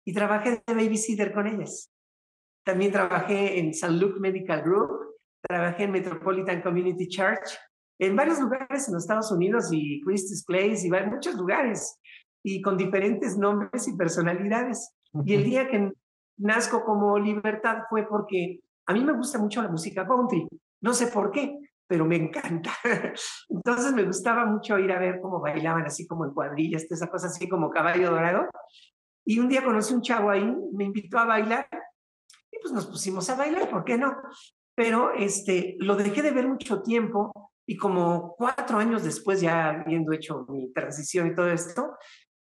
y 0.04 0.12
trabajé 0.12 0.62
de 0.66 0.74
babysitter 0.74 1.32
con 1.32 1.46
ellas. 1.46 1.90
También 2.64 2.92
trabajé 2.92 3.58
en 3.58 3.74
San 3.74 3.98
Luke 3.98 4.18
Medical 4.20 4.62
Group, 4.62 4.90
trabajé 5.42 5.84
en 5.84 5.92
Metropolitan 5.92 6.62
Community 6.62 7.08
Church, 7.08 7.58
en 7.98 8.16
varios 8.16 8.40
lugares 8.40 8.88
en 8.88 8.94
los 8.94 9.04
Estados 9.04 9.30
Unidos 9.30 9.68
y 9.70 10.00
Christie's 10.02 10.44
Place 10.44 10.86
y 10.86 10.94
en 10.94 11.10
muchos 11.10 11.34
lugares 11.34 11.98
y 12.42 12.60
con 12.60 12.76
diferentes 12.76 13.36
nombres 13.36 13.88
y 13.88 13.96
personalidades. 13.96 14.94
Y 15.24 15.34
el 15.34 15.44
día 15.44 15.68
que 15.68 15.92
nazco 16.38 16.84
como 16.84 17.18
libertad 17.18 17.84
fue 17.88 18.06
porque 18.06 18.60
a 18.86 18.92
mí 18.92 19.04
me 19.04 19.12
gusta 19.12 19.38
mucho 19.38 19.62
la 19.62 19.68
música 19.68 20.06
country, 20.06 20.46
no 20.80 20.92
sé 20.92 21.06
por 21.06 21.30
qué, 21.30 21.58
pero 21.86 22.04
me 22.04 22.16
encanta. 22.16 22.70
Entonces 23.48 23.92
me 23.92 24.04
gustaba 24.04 24.44
mucho 24.44 24.78
ir 24.78 24.92
a 24.92 24.98
ver 24.98 25.20
cómo 25.20 25.40
bailaban 25.40 25.84
así 25.86 26.06
como 26.06 26.24
en 26.24 26.32
cuadrillas, 26.32 26.84
esa 26.90 27.08
cosa 27.08 27.28
así 27.28 27.48
como 27.48 27.70
caballo 27.70 28.10
dorado. 28.10 28.48
Y 29.24 29.38
un 29.38 29.48
día 29.48 29.64
conocí 29.64 29.94
un 29.94 30.02
chavo 30.02 30.30
ahí, 30.30 30.44
me 30.72 30.84
invitó 30.84 31.18
a 31.18 31.24
bailar 31.24 31.68
y 32.50 32.58
pues 32.60 32.72
nos 32.72 32.86
pusimos 32.86 33.28
a 33.30 33.36
bailar, 33.36 33.70
¿por 33.70 33.84
qué 33.84 33.96
no? 33.96 34.14
Pero 34.74 35.12
este, 35.14 35.76
lo 35.78 35.96
dejé 35.96 36.22
de 36.22 36.30
ver 36.30 36.46
mucho 36.46 36.82
tiempo 36.82 37.32
y 37.66 37.76
como 37.76 38.34
cuatro 38.36 38.78
años 38.78 39.02
después, 39.02 39.40
ya 39.40 39.70
habiendo 39.70 40.12
hecho 40.12 40.44
mi 40.48 40.72
transición 40.72 41.28
y 41.28 41.34
todo 41.34 41.48
esto, 41.50 41.96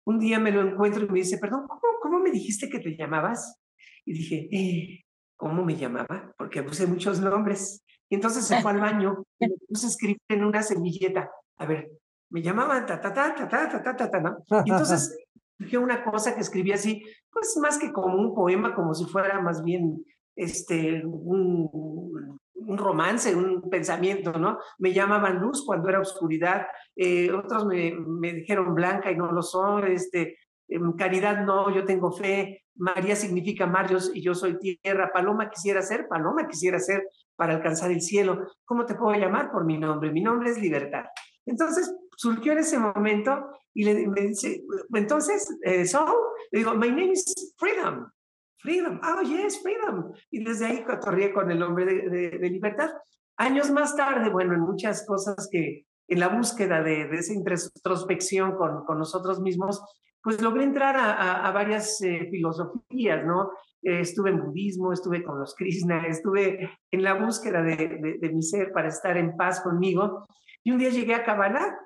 un 0.06 0.18
día 0.18 0.38
me 0.38 0.52
lo 0.52 0.60
encuentro 0.60 1.04
y 1.04 1.08
me 1.08 1.18
dice, 1.18 1.38
perdón, 1.38 1.66
¿cómo, 1.66 1.82
cómo 2.00 2.20
me 2.20 2.30
dijiste 2.30 2.68
que 2.68 2.78
te 2.78 2.96
llamabas? 2.96 3.60
Y 4.04 4.12
dije, 4.12 4.48
eh, 4.52 5.04
¿cómo 5.36 5.64
me 5.64 5.76
llamaba? 5.76 6.32
Porque 6.38 6.62
puse 6.62 6.86
muchos 6.86 7.20
nombres. 7.20 7.84
Y 8.08 8.14
entonces 8.14 8.46
se 8.46 8.60
fue 8.62 8.70
al 8.70 8.80
baño 8.80 9.24
y 9.38 9.48
me 9.48 9.54
puse 9.68 9.86
a 9.86 9.90
escribir 9.90 10.18
en 10.28 10.44
una 10.44 10.62
semilleta. 10.62 11.30
A 11.58 11.66
ver, 11.66 11.90
me 12.30 12.40
llamaban 12.40 12.86
ta 12.86 13.00
ta 13.00 13.12
ta 13.12 13.34
ta 13.34 13.48
ta 13.48 13.82
ta 13.82 13.96
ta 13.96 14.10
ta, 14.10 14.20
¿no? 14.20 14.38
Y 14.64 14.70
entonces 14.70 15.14
surgió 15.58 15.80
una 15.80 16.04
cosa 16.04 16.34
que 16.34 16.40
escribí 16.40 16.72
así, 16.72 17.02
pues 17.30 17.56
más 17.60 17.78
que 17.78 17.92
como 17.92 18.16
un 18.16 18.34
poema, 18.34 18.74
como 18.74 18.94
si 18.94 19.04
fuera 19.06 19.40
más 19.40 19.62
bien 19.64 20.04
este, 20.36 21.02
un, 21.04 22.38
romance, 22.76 23.34
un 23.34 23.68
pensamiento, 23.68 24.32
¿no? 24.32 24.58
Me 24.78 24.92
llamaban 24.92 25.40
luz 25.40 25.64
cuando 25.66 25.88
era 25.88 26.00
oscuridad, 26.00 26.66
eh, 26.94 27.32
otros 27.32 27.66
me, 27.66 27.92
me, 27.92 28.32
dijeron 28.34 28.74
blanca 28.74 29.10
y 29.10 29.16
no 29.16 29.32
lo 29.32 29.42
soy, 29.42 29.92
este, 29.92 30.36
em, 30.68 30.92
caridad 30.94 31.44
no, 31.44 31.74
yo 31.74 31.84
tengo 31.84 32.12
fe, 32.12 32.64
María 32.76 33.16
significa 33.16 33.66
mar 33.66 33.88
y 34.14 34.22
yo 34.22 34.34
soy 34.34 34.56
tierra, 34.58 35.10
paloma 35.12 35.50
quisiera 35.50 35.82
ser, 35.82 36.06
paloma 36.06 36.46
quisiera 36.46 36.78
ser 36.78 37.08
para 37.34 37.54
alcanzar 37.54 37.90
el 37.90 38.00
cielo. 38.00 38.46
¿Cómo 38.64 38.86
te 38.86 38.94
puedo 38.94 39.18
llamar 39.18 39.50
por 39.50 39.64
mi 39.64 39.78
nombre? 39.78 40.12
Mi 40.12 40.20
nombre 40.20 40.50
es 40.50 40.58
libertad. 40.60 41.04
Entonces, 41.48 41.94
surgió 42.16 42.52
en 42.52 42.58
ese 42.58 42.78
momento 42.78 43.50
y 43.74 43.84
le, 43.84 44.06
me 44.08 44.22
dice, 44.22 44.62
entonces, 44.94 45.48
eh, 45.62 45.86
so, 45.86 46.04
le 46.50 46.58
digo, 46.60 46.74
my 46.74 46.88
name 46.88 47.12
is 47.12 47.54
Freedom. 47.56 48.10
Freedom, 48.58 49.00
oh 49.02 49.22
yes, 49.22 49.62
Freedom. 49.62 50.12
Y 50.30 50.44
desde 50.44 50.66
ahí 50.66 50.84
cotorrié 50.84 51.32
con 51.32 51.50
el 51.50 51.60
nombre 51.60 51.84
de, 51.84 52.50
libertad. 52.50 52.90
Años 53.36 53.70
más 53.70 53.94
tarde, 53.96 54.30
bueno, 54.30 54.54
en 54.54 54.60
muchas 54.60 55.06
cosas 55.06 55.48
que 55.50 55.86
en 56.08 56.20
la 56.20 56.28
búsqueda 56.28 56.82
de, 56.82 57.06
de 57.06 57.16
esa 57.16 57.32
introspección 57.34 58.56
con, 58.56 58.98
nosotros 58.98 59.40
mismos, 59.40 59.80
pues 60.22 60.42
logré 60.42 60.64
entrar 60.64 60.96
a, 60.98 61.50
varias 61.52 62.00
eh, 62.02 62.28
filosofías, 62.30 63.24
¿no? 63.24 63.50
Eh, 63.82 64.00
estuve 64.00 64.30
en 64.30 64.44
budismo, 64.44 64.92
estuve 64.92 65.22
con 65.22 65.38
los 65.38 65.54
Krishna, 65.54 66.06
estuve 66.06 66.70
en 66.90 67.02
la 67.02 67.14
búsqueda 67.14 67.62
de, 67.62 68.18
mi 68.32 68.42
ser 68.42 68.72
para 68.72 68.88
estar 68.88 69.16
en 69.16 69.36
paz 69.36 69.60
conmigo. 69.60 70.26
Y 70.64 70.70
un 70.70 70.78
día 70.78 70.90
llegué 70.90 71.14
a 71.14 71.24
Kabbalah 71.24 71.78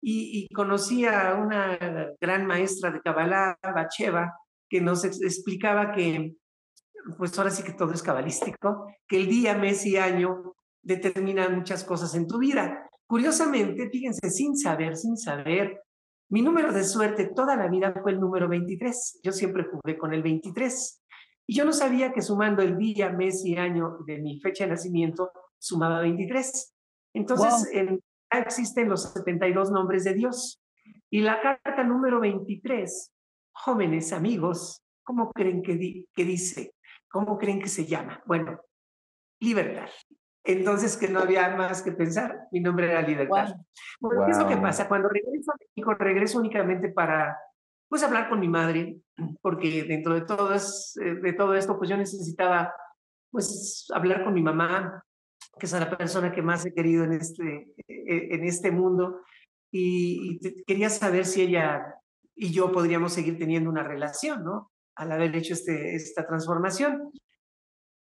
y, 0.00 0.44
y 0.44 0.54
conocí 0.54 1.04
a 1.04 1.34
una 1.34 1.78
gran 2.20 2.46
maestra 2.46 2.90
de 2.90 3.00
Kabbalah, 3.00 3.58
Bacheva, 3.62 4.32
que 4.68 4.80
nos 4.80 5.04
ex 5.04 5.20
explicaba 5.20 5.92
que, 5.92 6.36
pues 7.18 7.36
ahora 7.38 7.50
sí 7.50 7.62
que 7.62 7.72
todo 7.72 7.92
es 7.92 8.02
cabalístico, 8.02 8.86
que 9.06 9.16
el 9.16 9.26
día, 9.28 9.58
mes 9.58 9.84
y 9.84 9.96
año 9.96 10.54
determinan 10.82 11.56
muchas 11.56 11.84
cosas 11.84 12.14
en 12.14 12.26
tu 12.26 12.38
vida. 12.38 12.88
Curiosamente, 13.06 13.90
fíjense, 13.90 14.30
sin 14.30 14.56
saber, 14.56 14.96
sin 14.96 15.16
saber, 15.16 15.82
mi 16.30 16.42
número 16.42 16.72
de 16.72 16.84
suerte 16.84 17.26
toda 17.34 17.56
la 17.56 17.68
vida 17.68 17.92
fue 18.00 18.12
el 18.12 18.20
número 18.20 18.48
23. 18.48 19.20
Yo 19.24 19.32
siempre 19.32 19.64
jugué 19.64 19.98
con 19.98 20.14
el 20.14 20.22
23. 20.22 21.02
Y 21.48 21.56
yo 21.56 21.64
no 21.64 21.72
sabía 21.72 22.12
que 22.12 22.22
sumando 22.22 22.62
el 22.62 22.78
día, 22.78 23.10
mes 23.10 23.44
y 23.44 23.56
año 23.56 23.98
de 24.06 24.18
mi 24.18 24.38
fecha 24.40 24.64
de 24.64 24.70
nacimiento, 24.70 25.32
sumaba 25.58 26.00
23. 26.00 26.72
Entonces, 27.14 27.50
wow. 27.50 27.80
en 27.80 28.00
existen 28.38 28.88
los 28.88 29.12
72 29.12 29.70
nombres 29.70 30.04
de 30.04 30.14
Dios. 30.14 30.62
Y 31.10 31.20
la 31.20 31.40
carta 31.40 31.82
número 31.82 32.20
23, 32.20 33.12
jóvenes 33.52 34.12
amigos, 34.12 34.82
¿cómo 35.02 35.32
creen 35.32 35.62
que, 35.62 35.74
di 35.74 36.08
que 36.14 36.24
dice? 36.24 36.74
¿Cómo 37.08 37.36
creen 37.38 37.60
que 37.60 37.68
se 37.68 37.86
llama? 37.86 38.22
Bueno, 38.26 38.60
Libertad. 39.40 39.88
Entonces, 40.44 40.96
que 40.96 41.08
no 41.08 41.20
había 41.20 41.48
más 41.56 41.82
que 41.82 41.92
pensar, 41.92 42.46
mi 42.52 42.60
nombre 42.60 42.90
era 42.90 43.02
Libertad. 43.02 43.54
Bueno, 44.00 44.24
¿qué 44.24 44.32
es 44.32 44.38
lo 44.38 44.48
que 44.48 44.56
pasa? 44.56 44.88
Cuando 44.88 45.08
regreso 45.08 45.52
a 45.52 45.56
México, 45.58 45.94
regreso 45.94 46.38
únicamente 46.38 46.88
para, 46.88 47.38
pues, 47.88 48.02
hablar 48.02 48.28
con 48.28 48.40
mi 48.40 48.48
madre, 48.48 49.00
porque 49.42 49.84
dentro 49.84 50.14
de 50.14 50.22
todo, 50.22 50.54
es, 50.54 50.96
eh, 51.02 51.16
de 51.16 51.32
todo 51.34 51.54
esto, 51.54 51.76
pues 51.76 51.90
yo 51.90 51.96
necesitaba, 51.96 52.72
pues, 53.30 53.86
hablar 53.94 54.24
con 54.24 54.32
mi 54.32 54.42
mamá, 54.42 55.04
que 55.60 55.66
es 55.66 55.72
la 55.72 55.96
persona 55.96 56.32
que 56.32 56.42
más 56.42 56.66
he 56.66 56.74
querido 56.74 57.04
en 57.04 57.12
este, 57.12 57.74
e, 57.86 58.34
en 58.34 58.44
este 58.44 58.72
mundo, 58.72 59.20
y, 59.70 60.40
quería 60.66 60.90
saber 60.90 61.24
si 61.24 61.42
ella 61.42 61.94
y 62.34 62.50
yo 62.50 62.72
podríamos 62.72 63.12
seguir 63.12 63.38
teniendo 63.38 63.70
una 63.70 63.84
relación, 63.84 64.42
¿no? 64.42 64.72
Al 64.96 65.12
haber 65.12 65.36
hecho 65.36 65.54
este, 65.54 65.94
esta 65.94 66.26
transformación. 66.26 67.12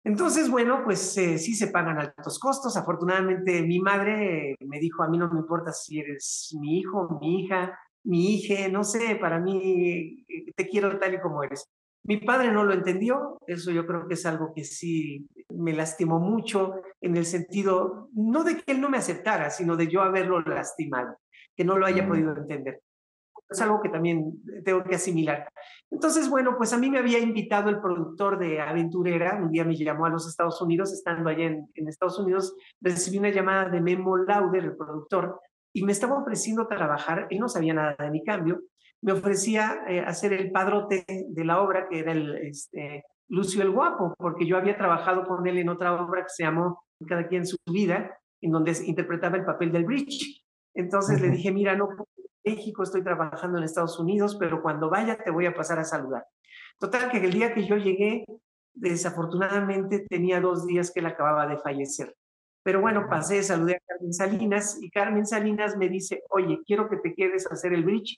Entonces, 0.04 0.50
bueno, 0.50 0.82
pues 0.84 1.16
eh, 1.16 1.38
sí 1.38 1.54
se 1.54 1.68
pagan 1.68 1.98
altos 1.98 2.38
costos. 2.38 2.76
Afortunadamente, 2.76 3.62
mi 3.62 3.80
madre 3.80 4.56
me 4.60 4.78
dijo, 4.78 5.02
a 5.02 5.08
mí 5.08 5.16
no 5.16 5.30
me 5.30 5.40
importa 5.40 5.72
si 5.72 6.00
eres 6.00 6.54
mi 6.60 6.78
hijo, 6.78 7.18
mi 7.20 7.40
hija, 7.40 7.78
mi 8.04 8.34
hija, 8.34 8.68
no 8.68 8.84
sé, 8.84 9.16
para 9.16 9.40
mí 9.40 10.24
eh, 10.28 10.52
te 10.54 10.68
quiero 10.68 10.98
tal 10.98 11.14
y 11.14 11.20
como 11.20 11.42
eres. 11.42 11.68
Mi 12.06 12.18
padre 12.18 12.52
no 12.52 12.64
lo 12.64 12.72
entendió, 12.72 13.38
eso 13.46 13.70
yo 13.70 13.86
creo 13.86 14.06
que 14.06 14.14
es 14.14 14.26
algo 14.26 14.52
que 14.54 14.64
sí 14.64 15.26
me 15.50 15.72
lastimó 15.72 16.20
mucho 16.20 16.74
en 17.00 17.16
el 17.16 17.24
sentido, 17.24 18.08
no 18.12 18.44
de 18.44 18.58
que 18.58 18.72
él 18.72 18.80
no 18.80 18.88
me 18.88 18.98
aceptara, 18.98 19.50
sino 19.50 19.76
de 19.76 19.88
yo 19.88 20.02
haberlo 20.02 20.40
lastimado, 20.40 21.18
que 21.56 21.64
no 21.64 21.76
lo 21.78 21.86
haya 21.86 22.06
podido 22.06 22.36
entender 22.36 22.80
es 23.48 23.60
algo 23.60 23.80
que 23.80 23.88
también 23.88 24.42
tengo 24.64 24.82
que 24.82 24.96
asimilar. 24.96 25.48
Entonces, 25.90 26.28
bueno, 26.28 26.56
pues 26.56 26.72
a 26.72 26.78
mí 26.78 26.90
me 26.90 26.98
había 26.98 27.18
invitado 27.18 27.70
el 27.70 27.80
productor 27.80 28.38
de 28.38 28.60
Aventurera, 28.60 29.38
un 29.40 29.50
día 29.50 29.64
me 29.64 29.76
llamó 29.76 30.06
a 30.06 30.10
los 30.10 30.26
Estados 30.26 30.60
Unidos, 30.60 30.92
estando 30.92 31.30
allá 31.30 31.44
en, 31.44 31.88
Estados 31.88 32.18
Unidos, 32.18 32.54
recibí 32.80 33.18
una 33.18 33.30
llamada 33.30 33.68
de 33.68 33.80
Memo 33.80 34.16
Lauder, 34.16 34.64
el 34.64 34.76
productor, 34.76 35.40
y 35.72 35.84
me 35.84 35.92
estaba 35.92 36.18
ofreciendo 36.18 36.66
trabajar, 36.66 37.28
él 37.30 37.38
no 37.38 37.48
sabía 37.48 37.74
nada 37.74 37.96
de 37.98 38.10
mi 38.10 38.24
cambio, 38.24 38.62
me 39.02 39.12
ofrecía 39.12 39.82
eh, 39.88 40.00
hacer 40.00 40.32
el 40.32 40.50
padrote 40.50 41.04
de 41.06 41.44
la 41.44 41.60
obra, 41.60 41.88
que 41.88 42.00
era 42.00 42.12
el 42.12 42.34
este, 42.36 43.04
Lucio 43.28 43.62
el 43.62 43.70
Guapo, 43.70 44.14
porque 44.18 44.46
yo 44.46 44.56
había 44.56 44.76
trabajado 44.76 45.26
con 45.26 45.46
él 45.46 45.58
en 45.58 45.68
otra 45.68 46.00
obra 46.00 46.22
que 46.22 46.30
se 46.30 46.44
llamó 46.44 46.84
Cada 47.06 47.26
quien 47.26 47.46
su 47.46 47.56
vida, 47.66 48.18
en 48.40 48.50
donde 48.50 48.72
interpretaba 48.84 49.36
el 49.36 49.44
papel 49.44 49.72
del 49.72 49.84
Bridge. 49.84 50.44
Entonces 50.74 51.20
le 51.20 51.30
dije, 51.30 51.50
mira, 51.50 51.74
no 51.74 51.88
México, 52.44 52.84
estoy 52.84 53.02
trabajando 53.02 53.58
en 53.58 53.64
Estados 53.64 53.98
Unidos, 53.98 54.36
pero 54.38 54.62
cuando 54.62 54.88
vaya 54.88 55.18
te 55.18 55.30
voy 55.30 55.46
a 55.46 55.54
pasar 55.54 55.80
a 55.80 55.84
saludar. 55.84 56.24
Total, 56.78 57.10
que 57.10 57.18
el 57.18 57.32
día 57.32 57.52
que 57.52 57.66
yo 57.66 57.76
llegué, 57.76 58.24
desafortunadamente 58.72 60.06
tenía 60.08 60.40
dos 60.40 60.66
días 60.66 60.92
que 60.92 61.00
él 61.00 61.06
acababa 61.06 61.46
de 61.46 61.58
fallecer. 61.58 62.14
Pero 62.62 62.80
bueno, 62.80 63.06
pasé, 63.08 63.42
saludé 63.42 63.76
a 63.76 63.80
Carmen 63.86 64.12
Salinas 64.12 64.78
y 64.80 64.90
Carmen 64.90 65.26
Salinas 65.26 65.76
me 65.76 65.88
dice, 65.88 66.22
oye, 66.30 66.60
quiero 66.64 66.88
que 66.88 66.98
te 66.98 67.14
quedes 67.14 67.50
a 67.50 67.54
hacer 67.54 67.72
el 67.72 67.84
bridge, 67.84 68.16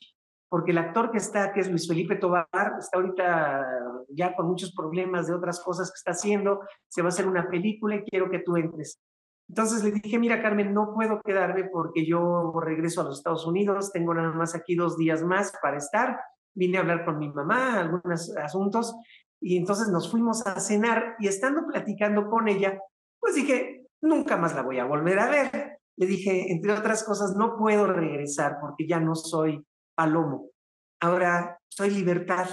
porque 0.49 0.71
el 0.71 0.79
actor 0.79 1.11
que 1.11 1.19
está, 1.19 1.53
que 1.53 1.61
es 1.61 1.69
Luis 1.69 1.87
Felipe 1.87 2.17
Tobar, 2.17 2.47
está 2.79 2.99
ahorita 2.99 3.67
ya 4.09 4.35
con 4.35 4.47
muchos 4.47 4.75
problemas 4.75 5.27
de 5.27 5.35
otras 5.35 5.61
cosas 5.61 5.91
que 5.91 5.97
está 5.97 6.13
haciendo, 6.13 6.61
se 6.89 7.03
va 7.03 7.09
a 7.09 7.11
hacer 7.11 7.27
una 7.27 7.49
película 7.49 7.97
y 7.97 8.05
quiero 8.05 8.31
que 8.31 8.39
tú 8.41 8.57
entres. 8.57 9.01
Entonces 9.49 9.83
le 9.83 9.93
dije, 9.93 10.19
mira 10.19 10.43
Carmen, 10.43 10.75
no 10.75 10.93
puedo 10.95 11.21
quedarme 11.23 11.65
porque 11.65 12.07
yo 12.07 12.53
regreso 12.61 13.01
a 13.01 13.05
los 13.05 13.19
Estados 13.19 13.47
Unidos, 13.47 13.93
tengo 13.93 14.15
nada 14.15 14.33
más 14.33 14.55
aquí 14.55 14.75
dos 14.75 14.97
días 14.97 15.23
más 15.23 15.53
para 15.63 15.79
estar, 15.79 16.21
vine 16.55 16.79
a 16.79 16.81
hablar 16.81 17.05
con 17.05 17.19
mi 17.19 17.31
mamá, 17.31 17.81
algunos 17.81 18.37
asuntos, 18.37 18.95
y 19.41 19.57
entonces 19.57 19.89
nos 19.89 20.11
fuimos 20.11 20.47
a 20.47 20.61
cenar 20.61 21.17
y 21.19 21.29
estando 21.29 21.67
platicando 21.67 22.29
con 22.29 22.49
ella, 22.49 22.79
pues 23.21 23.35
dije, 23.35 23.87
nunca 24.03 24.37
más 24.37 24.55
la 24.55 24.63
voy 24.63 24.79
a 24.79 24.85
volver 24.85 25.19
a 25.19 25.31
ver. 25.31 25.79
Le 25.97 26.07
dije, 26.07 26.53
entre 26.53 26.73
otras 26.73 27.03
cosas, 27.05 27.35
no 27.37 27.57
puedo 27.57 27.87
regresar 27.87 28.59
porque 28.61 28.87
ya 28.87 29.01
no 29.01 29.15
soy 29.15 29.65
palomo, 29.99 30.53
ahora 31.01 31.59
soy 31.69 31.91
libertad. 31.91 32.49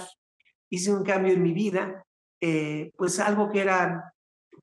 Hice 0.68 0.92
un 0.92 1.04
cambio 1.04 1.32
en 1.32 1.44
mi 1.44 1.52
vida, 1.52 2.04
eh, 2.40 2.90
pues 2.96 3.20
algo 3.20 3.48
que 3.50 3.60
era 3.60 4.12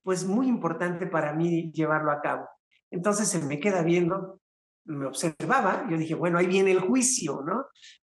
pues 0.02 0.26
muy 0.26 0.48
importante 0.48 1.06
para 1.06 1.32
mí 1.32 1.72
llevarlo 1.72 2.12
a 2.12 2.20
cabo. 2.20 2.46
Entonces 2.90 3.26
se 3.26 3.42
me 3.42 3.58
queda 3.58 3.82
viendo, 3.82 4.38
me 4.84 5.06
observaba, 5.06 5.86
yo 5.88 5.96
dije, 5.96 6.14
bueno, 6.14 6.38
ahí 6.38 6.46
viene 6.46 6.72
el 6.72 6.80
juicio, 6.80 7.40
¿no? 7.42 7.64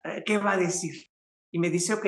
Eh, 0.04 0.22
¿Qué 0.24 0.38
va 0.38 0.52
a 0.52 0.56
decir? 0.56 0.94
Y 1.52 1.58
me 1.58 1.68
dice, 1.68 1.92
ok, 1.92 2.06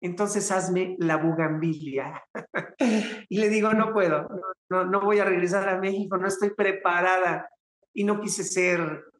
entonces 0.00 0.52
hazme 0.52 0.94
la 1.00 1.16
bugambilia. 1.16 2.22
y 3.28 3.38
le 3.38 3.48
digo, 3.48 3.72
no 3.74 3.92
puedo, 3.92 4.28
no, 4.70 4.84
no 4.84 5.00
voy 5.00 5.18
a 5.18 5.24
regresar 5.24 5.68
a 5.68 5.80
México, 5.80 6.16
no 6.16 6.28
estoy 6.28 6.50
preparada 6.50 7.48
y 7.92 8.04
no 8.04 8.20
quise 8.20 8.44
ser 8.44 9.11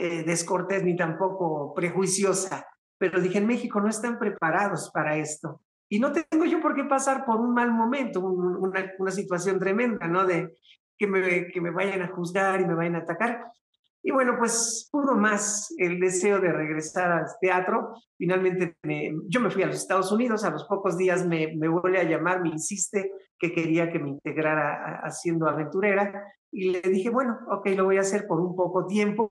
eh, 0.00 0.24
descortés 0.24 0.82
ni 0.82 0.96
tampoco 0.96 1.74
prejuiciosa, 1.74 2.66
pero 2.98 3.20
dije, 3.20 3.38
en 3.38 3.46
México 3.46 3.80
no 3.80 3.88
están 3.88 4.18
preparados 4.18 4.90
para 4.90 5.16
esto. 5.16 5.62
Y 5.90 5.98
no 6.00 6.10
tengo 6.12 6.44
yo 6.46 6.60
por 6.60 6.74
qué 6.74 6.84
pasar 6.84 7.26
por 7.26 7.40
un 7.40 7.52
mal 7.52 7.70
momento, 7.70 8.20
una, 8.20 8.92
una, 8.98 9.10
situación 9.10 9.58
tremenda, 9.58 10.06
¿no? 10.08 10.24
De 10.24 10.56
que 10.96 11.06
me, 11.06 11.48
que 11.48 11.60
me 11.60 11.70
vayan 11.70 12.00
a 12.02 12.08
juzgar 12.08 12.60
y 12.60 12.64
me 12.64 12.74
vayan 12.74 12.94
a 12.94 13.00
atacar. 13.00 13.44
Y 14.02 14.12
bueno, 14.12 14.36
pues 14.38 14.88
pudo 14.90 15.14
más 15.14 15.74
el 15.76 16.00
deseo 16.00 16.40
de 16.40 16.52
regresar 16.52 17.12
al 17.12 17.26
teatro. 17.40 17.92
Finalmente 18.16 18.76
yo 19.28 19.40
me 19.40 19.50
fui 19.50 19.62
a 19.62 19.66
los 19.66 19.76
Estados 19.76 20.10
Unidos, 20.12 20.44
a 20.44 20.50
los 20.50 20.64
pocos 20.64 20.96
días 20.96 21.26
me, 21.26 21.54
me 21.56 21.68
vuelve 21.68 22.00
a 22.00 22.04
llamar, 22.04 22.40
me 22.40 22.48
insiste 22.48 23.12
que 23.38 23.52
quería 23.52 23.90
que 23.90 23.98
me 23.98 24.10
integrara 24.10 25.00
haciendo 25.02 25.46
aventurera. 25.46 26.24
Y 26.50 26.70
le 26.70 26.80
dije, 26.80 27.10
bueno, 27.10 27.38
ok, 27.50 27.68
lo 27.76 27.84
voy 27.84 27.98
a 27.98 28.00
hacer 28.00 28.26
por 28.26 28.40
un 28.40 28.56
poco 28.56 28.86
tiempo, 28.86 29.30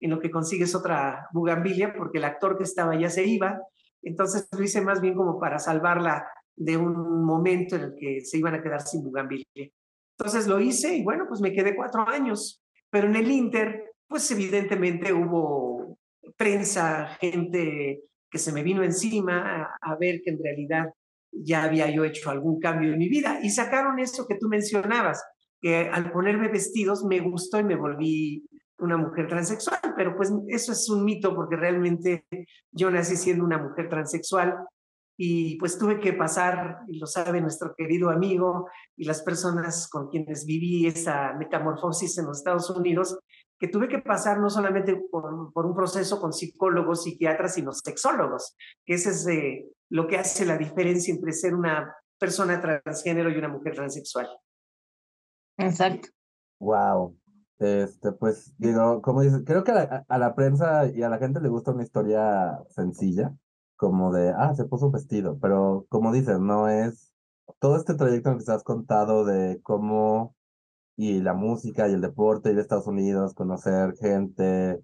en 0.00 0.10
lo 0.10 0.20
que 0.20 0.30
consigues 0.30 0.74
otra 0.74 1.28
bugambilia, 1.32 1.94
porque 1.94 2.18
el 2.18 2.24
actor 2.24 2.56
que 2.56 2.64
estaba 2.64 2.98
ya 2.98 3.10
se 3.10 3.24
iba. 3.24 3.60
Entonces 4.02 4.48
lo 4.56 4.62
hice 4.62 4.80
más 4.80 5.00
bien 5.00 5.14
como 5.14 5.38
para 5.38 5.58
salvarla 5.58 6.26
de 6.56 6.76
un 6.76 7.24
momento 7.24 7.76
en 7.76 7.82
el 7.82 7.94
que 7.94 8.20
se 8.22 8.38
iban 8.38 8.54
a 8.54 8.62
quedar 8.62 8.80
sin 8.80 9.02
bugambilia. 9.02 9.46
Entonces 10.18 10.46
lo 10.46 10.60
hice 10.60 10.94
y 10.96 11.02
bueno, 11.02 11.26
pues 11.28 11.40
me 11.40 11.52
quedé 11.52 11.74
cuatro 11.74 12.08
años. 12.08 12.62
Pero 12.90 13.06
en 13.06 13.16
el 13.16 13.30
Inter, 13.30 13.92
pues 14.06 14.30
evidentemente 14.30 15.12
hubo 15.12 15.98
prensa, 16.36 17.06
gente 17.20 18.02
que 18.30 18.38
se 18.38 18.52
me 18.52 18.62
vino 18.62 18.82
encima 18.82 19.70
a, 19.80 19.96
ver 19.96 20.20
que 20.22 20.30
en 20.30 20.42
realidad 20.42 20.86
ya 21.32 21.64
había 21.64 21.90
yo 21.90 22.04
hecho 22.04 22.30
algún 22.30 22.60
cambio 22.60 22.92
en 22.92 22.98
mi 22.98 23.08
vida 23.08 23.40
y 23.42 23.50
sacaron 23.50 23.98
eso 23.98 24.26
que 24.26 24.36
tú 24.36 24.48
mencionabas, 24.48 25.22
que 25.60 25.88
al 25.88 26.12
ponerme 26.12 26.48
vestidos 26.48 27.04
me 27.04 27.20
gustó 27.20 27.58
y 27.58 27.64
me 27.64 27.76
volví 27.76 28.44
una 28.80 28.96
mujer 28.96 29.28
transexual, 29.28 29.80
pero 29.96 30.16
pues 30.16 30.32
eso 30.48 30.72
es 30.72 30.88
un 30.90 31.04
mito 31.04 31.34
porque 31.34 31.56
realmente 31.56 32.26
yo 32.72 32.90
nací 32.90 33.16
siendo 33.16 33.44
una 33.44 33.58
mujer 33.58 33.88
transexual 33.88 34.56
y 35.22 35.58
pues 35.58 35.78
tuve 35.78 36.00
que 36.00 36.14
pasar, 36.14 36.78
y 36.88 36.98
lo 36.98 37.06
sabe 37.06 37.42
nuestro 37.42 37.74
querido 37.74 38.08
amigo 38.08 38.70
y 38.96 39.04
las 39.04 39.20
personas 39.20 39.86
con 39.90 40.08
quienes 40.08 40.46
viví 40.46 40.86
esa 40.86 41.34
metamorfosis 41.34 42.16
en 42.16 42.26
los 42.26 42.38
Estados 42.38 42.70
Unidos, 42.70 43.18
que 43.58 43.68
tuve 43.68 43.86
que 43.86 43.98
pasar 43.98 44.40
no 44.40 44.48
solamente 44.48 44.96
por, 45.10 45.52
por 45.52 45.66
un 45.66 45.74
proceso 45.74 46.18
con 46.18 46.32
psicólogos, 46.32 47.02
psiquiatras, 47.02 47.54
sino 47.54 47.72
sexólogos, 47.72 48.56
que 48.86 48.94
ese 48.94 49.10
es 49.10 49.26
eh, 49.26 49.66
lo 49.90 50.06
que 50.06 50.16
hace 50.16 50.46
la 50.46 50.56
diferencia 50.56 51.12
entre 51.12 51.32
ser 51.32 51.54
una 51.54 51.94
persona 52.18 52.58
transgénero 52.58 53.28
y 53.28 53.36
una 53.36 53.48
mujer 53.48 53.74
transexual. 53.74 54.26
Exacto. 55.58 56.08
Wow. 56.60 57.18
Este, 57.60 58.12
pues 58.12 58.54
digo, 58.58 59.02
como 59.02 59.20
dices, 59.20 59.42
creo 59.44 59.64
que 59.64 59.72
a 59.72 60.18
la, 60.18 60.34
prensa 60.34 60.86
y 60.86 61.02
a 61.02 61.10
la 61.10 61.18
gente 61.18 61.40
le 61.42 61.50
gusta 61.50 61.72
una 61.72 61.82
historia 61.82 62.58
sencilla, 62.70 63.36
como 63.76 64.12
de, 64.12 64.30
ah, 64.30 64.54
se 64.54 64.64
puso 64.64 64.86
un 64.86 64.92
vestido, 64.92 65.38
pero 65.40 65.86
como 65.90 66.10
dices, 66.12 66.40
no 66.40 66.68
es 66.68 67.12
todo 67.58 67.76
este 67.76 67.94
trayecto 67.94 68.30
en 68.30 68.34
el 68.34 68.38
que 68.40 68.46
se 68.46 68.52
has 68.52 68.64
contado 68.64 69.26
de 69.26 69.60
cómo 69.62 70.34
y 70.96 71.20
la 71.20 71.34
música 71.34 71.88
y 71.88 71.92
el 71.94 72.00
deporte 72.00 72.50
y 72.50 72.54
de 72.54 72.62
Estados 72.62 72.86
Unidos, 72.86 73.34
conocer 73.34 73.94
gente, 73.98 74.80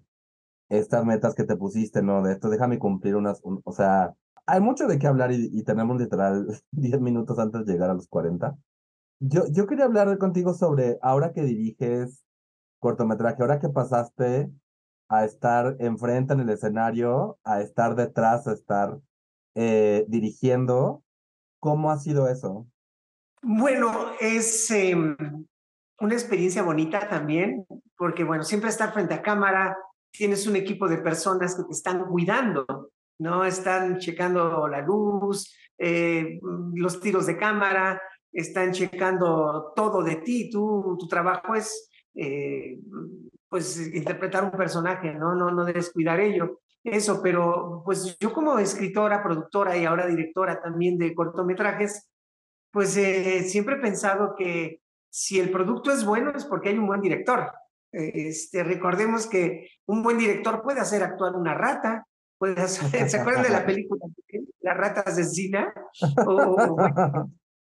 estas 0.69 1.05
metas 1.05 1.35
que 1.35 1.45
te 1.45 1.57
pusiste, 1.57 2.03
¿no? 2.03 2.21
De 2.23 2.33
esto, 2.33 2.49
déjame 2.49 2.79
cumplir 2.79 3.15
unas, 3.15 3.41
o 3.43 3.71
sea, 3.73 4.13
hay 4.45 4.61
mucho 4.61 4.87
de 4.87 4.99
qué 4.99 5.07
hablar 5.07 5.31
y, 5.31 5.49
y 5.51 5.63
tenemos 5.63 5.99
literal 5.99 6.47
10 6.71 7.01
minutos 7.01 7.39
antes 7.39 7.65
de 7.65 7.73
llegar 7.73 7.89
a 7.89 7.95
los 7.95 8.07
40. 8.07 8.55
Yo, 9.19 9.45
yo 9.51 9.67
quería 9.67 9.85
hablar 9.85 10.17
contigo 10.19 10.53
sobre, 10.53 10.99
ahora 11.01 11.33
que 11.33 11.43
diriges 11.43 12.26
cortometraje, 12.79 13.41
ahora 13.41 13.59
que 13.59 13.69
pasaste 13.69 14.49
a 15.09 15.25
estar 15.25 15.75
enfrente 15.79 16.33
en 16.33 16.41
el 16.41 16.49
escenario, 16.49 17.39
a 17.43 17.61
estar 17.61 17.95
detrás, 17.95 18.47
a 18.47 18.53
estar 18.53 18.99
eh, 19.55 20.05
dirigiendo, 20.07 21.03
¿cómo 21.59 21.91
ha 21.91 21.97
sido 21.97 22.27
eso? 22.27 22.67
Bueno, 23.41 24.11
es 24.19 24.69
em, 24.71 25.15
una 25.99 26.13
experiencia 26.13 26.63
bonita 26.63 27.07
también, 27.07 27.65
porque 27.97 28.23
bueno, 28.23 28.43
siempre 28.43 28.69
estar 28.69 28.93
frente 28.93 29.13
a 29.13 29.21
cámara, 29.21 29.77
tienes 30.11 30.47
un 30.47 30.55
equipo 30.55 30.87
de 30.87 30.97
personas 30.97 31.55
que 31.55 31.63
te 31.63 31.71
están 31.71 32.05
cuidando, 32.05 32.65
¿no? 33.19 33.45
Están 33.45 33.99
checando 33.99 34.67
la 34.67 34.81
luz, 34.81 35.55
eh, 35.77 36.39
los 36.73 36.99
tiros 36.99 37.25
de 37.27 37.37
cámara, 37.37 38.01
están 38.31 38.73
checando 38.73 39.71
todo 39.75 40.03
de 40.03 40.17
ti, 40.17 40.49
tú, 40.49 40.97
tu 40.99 41.07
trabajo 41.07 41.55
es 41.55 41.86
eh, 42.17 42.79
pues 43.47 43.93
interpretar 43.93 44.43
un 44.43 44.51
personaje, 44.51 45.13
¿no? 45.13 45.35
No, 45.35 45.51
no 45.51 45.65
descuidar 45.65 46.19
ello. 46.19 46.59
Eso, 46.83 47.21
pero 47.21 47.81
pues 47.85 48.17
yo 48.19 48.33
como 48.33 48.59
escritora, 48.59 49.23
productora 49.23 49.77
y 49.77 49.85
ahora 49.85 50.07
directora 50.07 50.61
también 50.61 50.97
de 50.97 51.13
cortometrajes, 51.13 52.09
pues 52.71 52.95
eh, 52.97 53.43
siempre 53.43 53.75
he 53.75 53.79
pensado 53.79 54.35
que 54.35 54.81
si 55.09 55.39
el 55.39 55.51
producto 55.51 55.91
es 55.91 56.05
bueno 56.05 56.31
es 56.35 56.45
porque 56.45 56.69
hay 56.69 56.77
un 56.77 56.87
buen 56.87 57.01
director. 57.01 57.51
Este, 57.91 58.63
recordemos 58.63 59.27
que 59.27 59.69
un 59.85 60.03
buen 60.03 60.17
director 60.17 60.61
puede 60.61 60.81
hacer 60.81 61.03
actuar 61.03 61.35
una 61.35 61.53
rata, 61.53 62.05
puede 62.37 62.61
hacer, 62.61 63.09
¿se 63.09 63.17
acuerdan 63.17 63.43
de 63.43 63.49
la 63.49 63.65
película 63.65 64.05
La 64.61 64.73
rata 64.73 65.01
asesina? 65.01 65.73
O, 66.27 66.77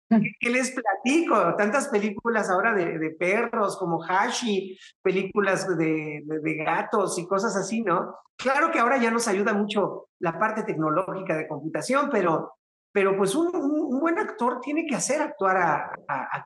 ¿Qué, 0.10 0.50
les 0.50 0.72
platico? 0.72 1.56
Tantas 1.56 1.88
películas 1.88 2.50
ahora 2.50 2.74
de, 2.74 3.16
perros 3.18 3.78
como 3.78 4.04
Hashi, 4.04 4.78
películas 5.02 5.68
de, 5.78 6.22
de, 6.24 6.56
gatos 6.56 7.18
y 7.18 7.28
cosas 7.28 7.56
así, 7.56 7.82
¿no? 7.82 8.16
Claro 8.38 8.72
que 8.72 8.80
ahora 8.80 8.98
ya 8.98 9.10
nos 9.10 9.28
ayuda 9.28 9.54
mucho 9.54 10.10
la 10.20 10.38
parte 10.38 10.64
tecnológica 10.64 11.36
de 11.36 11.48
computación, 11.48 12.10
pero, 12.12 12.54
pero 12.92 13.18
pues 13.18 13.34
un, 13.36 13.56
un, 13.56 14.00
buen 14.00 14.20
actor 14.20 14.60
tiene 14.62 14.86
que 14.86 14.96
hacer 14.96 15.22
actuar 15.22 15.58
a, 15.58 15.94
a, 16.08 16.46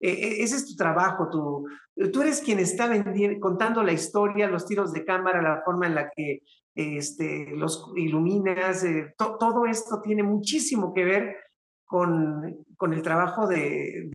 e, 0.00 0.10
e, 0.10 0.42
ese 0.42 0.56
es 0.56 0.66
tu 0.66 0.74
trabajo, 0.74 1.28
tú, 1.30 1.66
tú 2.12 2.22
eres 2.22 2.40
quien 2.40 2.58
está 2.58 2.90
contando 3.40 3.82
la 3.82 3.92
historia, 3.92 4.48
los 4.48 4.66
tiros 4.66 4.92
de 4.92 5.04
cámara, 5.04 5.40
la 5.40 5.62
forma 5.64 5.86
en 5.86 5.94
la 5.94 6.10
que 6.10 6.40
este, 6.74 7.52
los 7.54 7.92
iluminas, 7.96 8.82
eh, 8.84 9.14
todo 9.16 9.66
esto 9.66 10.00
tiene 10.02 10.22
muchísimo 10.22 10.92
que 10.92 11.04
ver 11.04 11.36
con, 11.94 12.66
con 12.76 12.92
el 12.92 13.02
trabajo 13.02 13.46
de, 13.46 14.10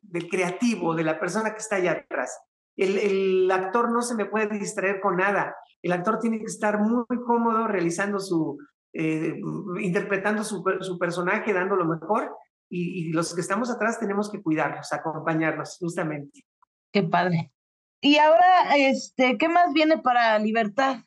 del 0.00 0.28
creativo, 0.30 0.94
de 0.94 1.04
la 1.04 1.20
persona 1.20 1.52
que 1.52 1.58
está 1.58 1.76
allá 1.76 1.92
atrás. 1.92 2.40
El, 2.74 2.96
el, 2.96 3.50
actor 3.50 3.92
no 3.92 4.00
se 4.00 4.14
me 4.14 4.24
puede 4.24 4.58
distraer 4.58 4.98
con 5.02 5.18
nada. 5.18 5.54
El 5.82 5.92
actor 5.92 6.20
tiene 6.20 6.38
que 6.38 6.46
estar 6.46 6.80
muy 6.80 7.04
cómodo 7.26 7.68
realizando 7.68 8.18
su, 8.18 8.56
eh, 8.94 9.38
interpretando 9.78 10.42
su, 10.42 10.64
su, 10.80 10.98
personaje, 10.98 11.52
dando 11.52 11.76
lo 11.76 11.84
mejor. 11.84 12.34
Y, 12.70 13.08
y, 13.08 13.12
los 13.12 13.34
que 13.34 13.42
estamos 13.42 13.70
atrás 13.70 14.00
tenemos 14.00 14.32
que 14.32 14.40
cuidarlos, 14.40 14.90
acompañarlos, 14.94 15.76
justamente. 15.78 16.46
Qué 16.90 17.02
padre. 17.02 17.52
Y 18.00 18.16
ahora, 18.16 18.74
este, 18.74 19.36
¿qué 19.36 19.50
más 19.50 19.74
viene 19.74 19.98
para 19.98 20.38
Libertad? 20.38 21.00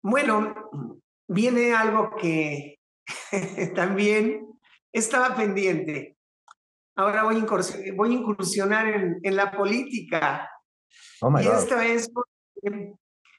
Bueno, 0.00 0.54
viene 1.26 1.74
algo 1.74 2.14
que 2.14 2.78
también 3.74 4.46
estaba 4.92 5.34
pendiente. 5.34 6.16
Ahora 6.96 7.24
voy 7.24 7.36
a, 7.36 7.94
voy 7.94 8.10
a 8.10 8.18
incursionar 8.18 8.88
en, 8.88 9.18
en, 9.22 9.36
la 9.36 9.52
política. 9.52 10.50
Oh 11.22 11.32
y 11.40 11.46
esta 11.46 11.86
es 11.86 12.10
porque 12.10 12.92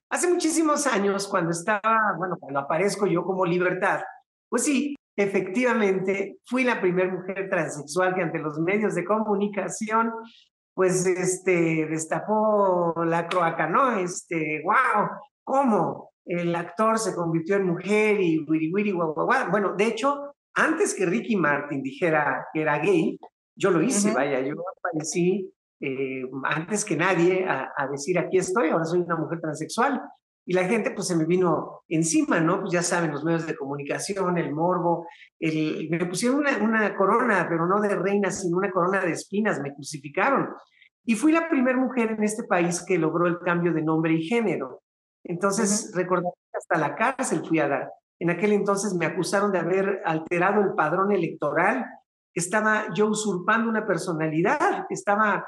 hace 0.10 0.30
muchísimos 0.30 0.88
años, 0.88 1.28
cuando 1.28 1.52
estaba, 1.52 2.16
bueno, 2.18 2.38
cuando 2.40 2.60
aparezco 2.60 3.08
yo 3.08 3.24
como 3.24 3.46
libertad, 3.46 4.02
pues 4.50 4.64
sí, 4.64 4.96
efectivamente, 5.16 6.38
fui 6.46 6.64
la 6.64 6.82
primera 6.82 7.12
mujer 7.12 7.50
transexual 7.50 8.16
que 8.16 8.22
ante 8.22 8.40
los 8.40 8.60
medios 8.60 8.96
de 8.96 9.06
comunicación, 9.06 10.12
pues, 10.74 11.06
este, 11.06 11.86
destapó 11.88 12.94
la 13.06 13.28
croaca, 13.28 13.68
¿no? 13.68 13.98
Este, 13.98 14.62
wow, 14.64 15.10
¿cómo? 15.44 16.12
El 16.26 16.56
actor 16.56 16.98
se 17.00 17.16
convirtió 17.16 17.56
en 17.56 17.68
mujer 17.68 18.20
y 18.22 18.40
wiri 18.48 18.72
wiri, 18.74 18.92
guau, 18.92 19.14
guau, 19.14 19.26
guau. 19.26 19.50
Bueno, 19.50 19.74
de 19.76 19.86
hecho, 19.86 20.31
antes 20.56 20.94
que 20.94 21.06
Ricky 21.06 21.36
Martin 21.36 21.82
dijera 21.82 22.48
que 22.54 22.62
era 22.62 22.80
gay, 22.80 23.20
yo 23.56 23.72
lo 23.72 23.82
hice, 23.82 24.14
vaya, 24.14 24.40
yo 24.42 24.56
aparecí 24.78 25.54
eh, 25.80 26.24
antes 26.44 26.86
que 26.86 26.96
nadie 26.96 27.46
a, 27.48 27.88
decir 27.92 28.18
aquí 28.20 28.38
estoy, 28.38 28.70
ahora 28.70 28.86
soy 28.86 29.00
una 29.00 29.16
mujer 29.16 29.40
transexual. 29.42 30.02
Y 30.44 30.54
la 30.54 30.66
gente 30.66 30.92
pues 30.92 31.08
se 31.08 31.16
me 31.16 31.26
vino 31.26 31.84
encima, 31.88 32.40
¿no? 32.40 32.62
Pues 32.62 32.74
ya 32.74 32.82
saben, 32.82 33.12
los 33.12 33.24
medios 33.24 33.46
de 33.46 33.56
comunicación, 33.56 34.38
el 34.38 34.52
morbo, 34.54 35.08
el, 35.40 35.88
me 35.90 36.06
pusieron 36.06 36.40
una, 36.40 36.58
una 36.58 36.96
corona, 36.96 37.46
pero 37.48 37.68
no 37.68 37.80
de 37.80 37.96
reina, 37.96 38.32
sino 38.32 38.58
una 38.58 38.72
corona 38.72 39.02
de 39.02 39.12
espinas, 39.12 39.62
me 39.62 39.74
crucificaron. 39.74 40.50
Y 41.06 41.16
fui 41.16 41.32
la 41.32 41.48
primera 41.48 41.78
mujer 41.78 42.12
en 42.12 42.24
este 42.24 42.44
país 42.44 42.84
que 42.86 42.98
logró 42.98 43.28
el 43.28 43.40
cambio 43.40 43.72
de 43.74 43.84
nombre 43.84 44.14
y 44.14 44.24
género. 44.24 44.82
Entonces, 45.24 45.92
uh 45.96 45.98
que 45.98 46.58
hasta 46.58 46.78
la 46.78 46.96
cárcel 46.96 47.46
fui 47.48 47.60
a 47.60 47.68
dar. 47.68 47.92
En 48.22 48.30
aquel 48.30 48.52
entonces 48.54 48.94
me 48.94 49.08
acusaron 49.08 49.52
de 49.52 49.58
haber 49.58 50.00
alterado 50.06 50.62
el 50.62 50.76
padrón 50.76 51.12
electoral, 51.12 51.88
estaba 52.36 52.94
yo 52.94 53.08
usurpando 53.08 53.68
una 53.68 53.88
personalidad, 53.88 54.86
estaba 54.92 55.44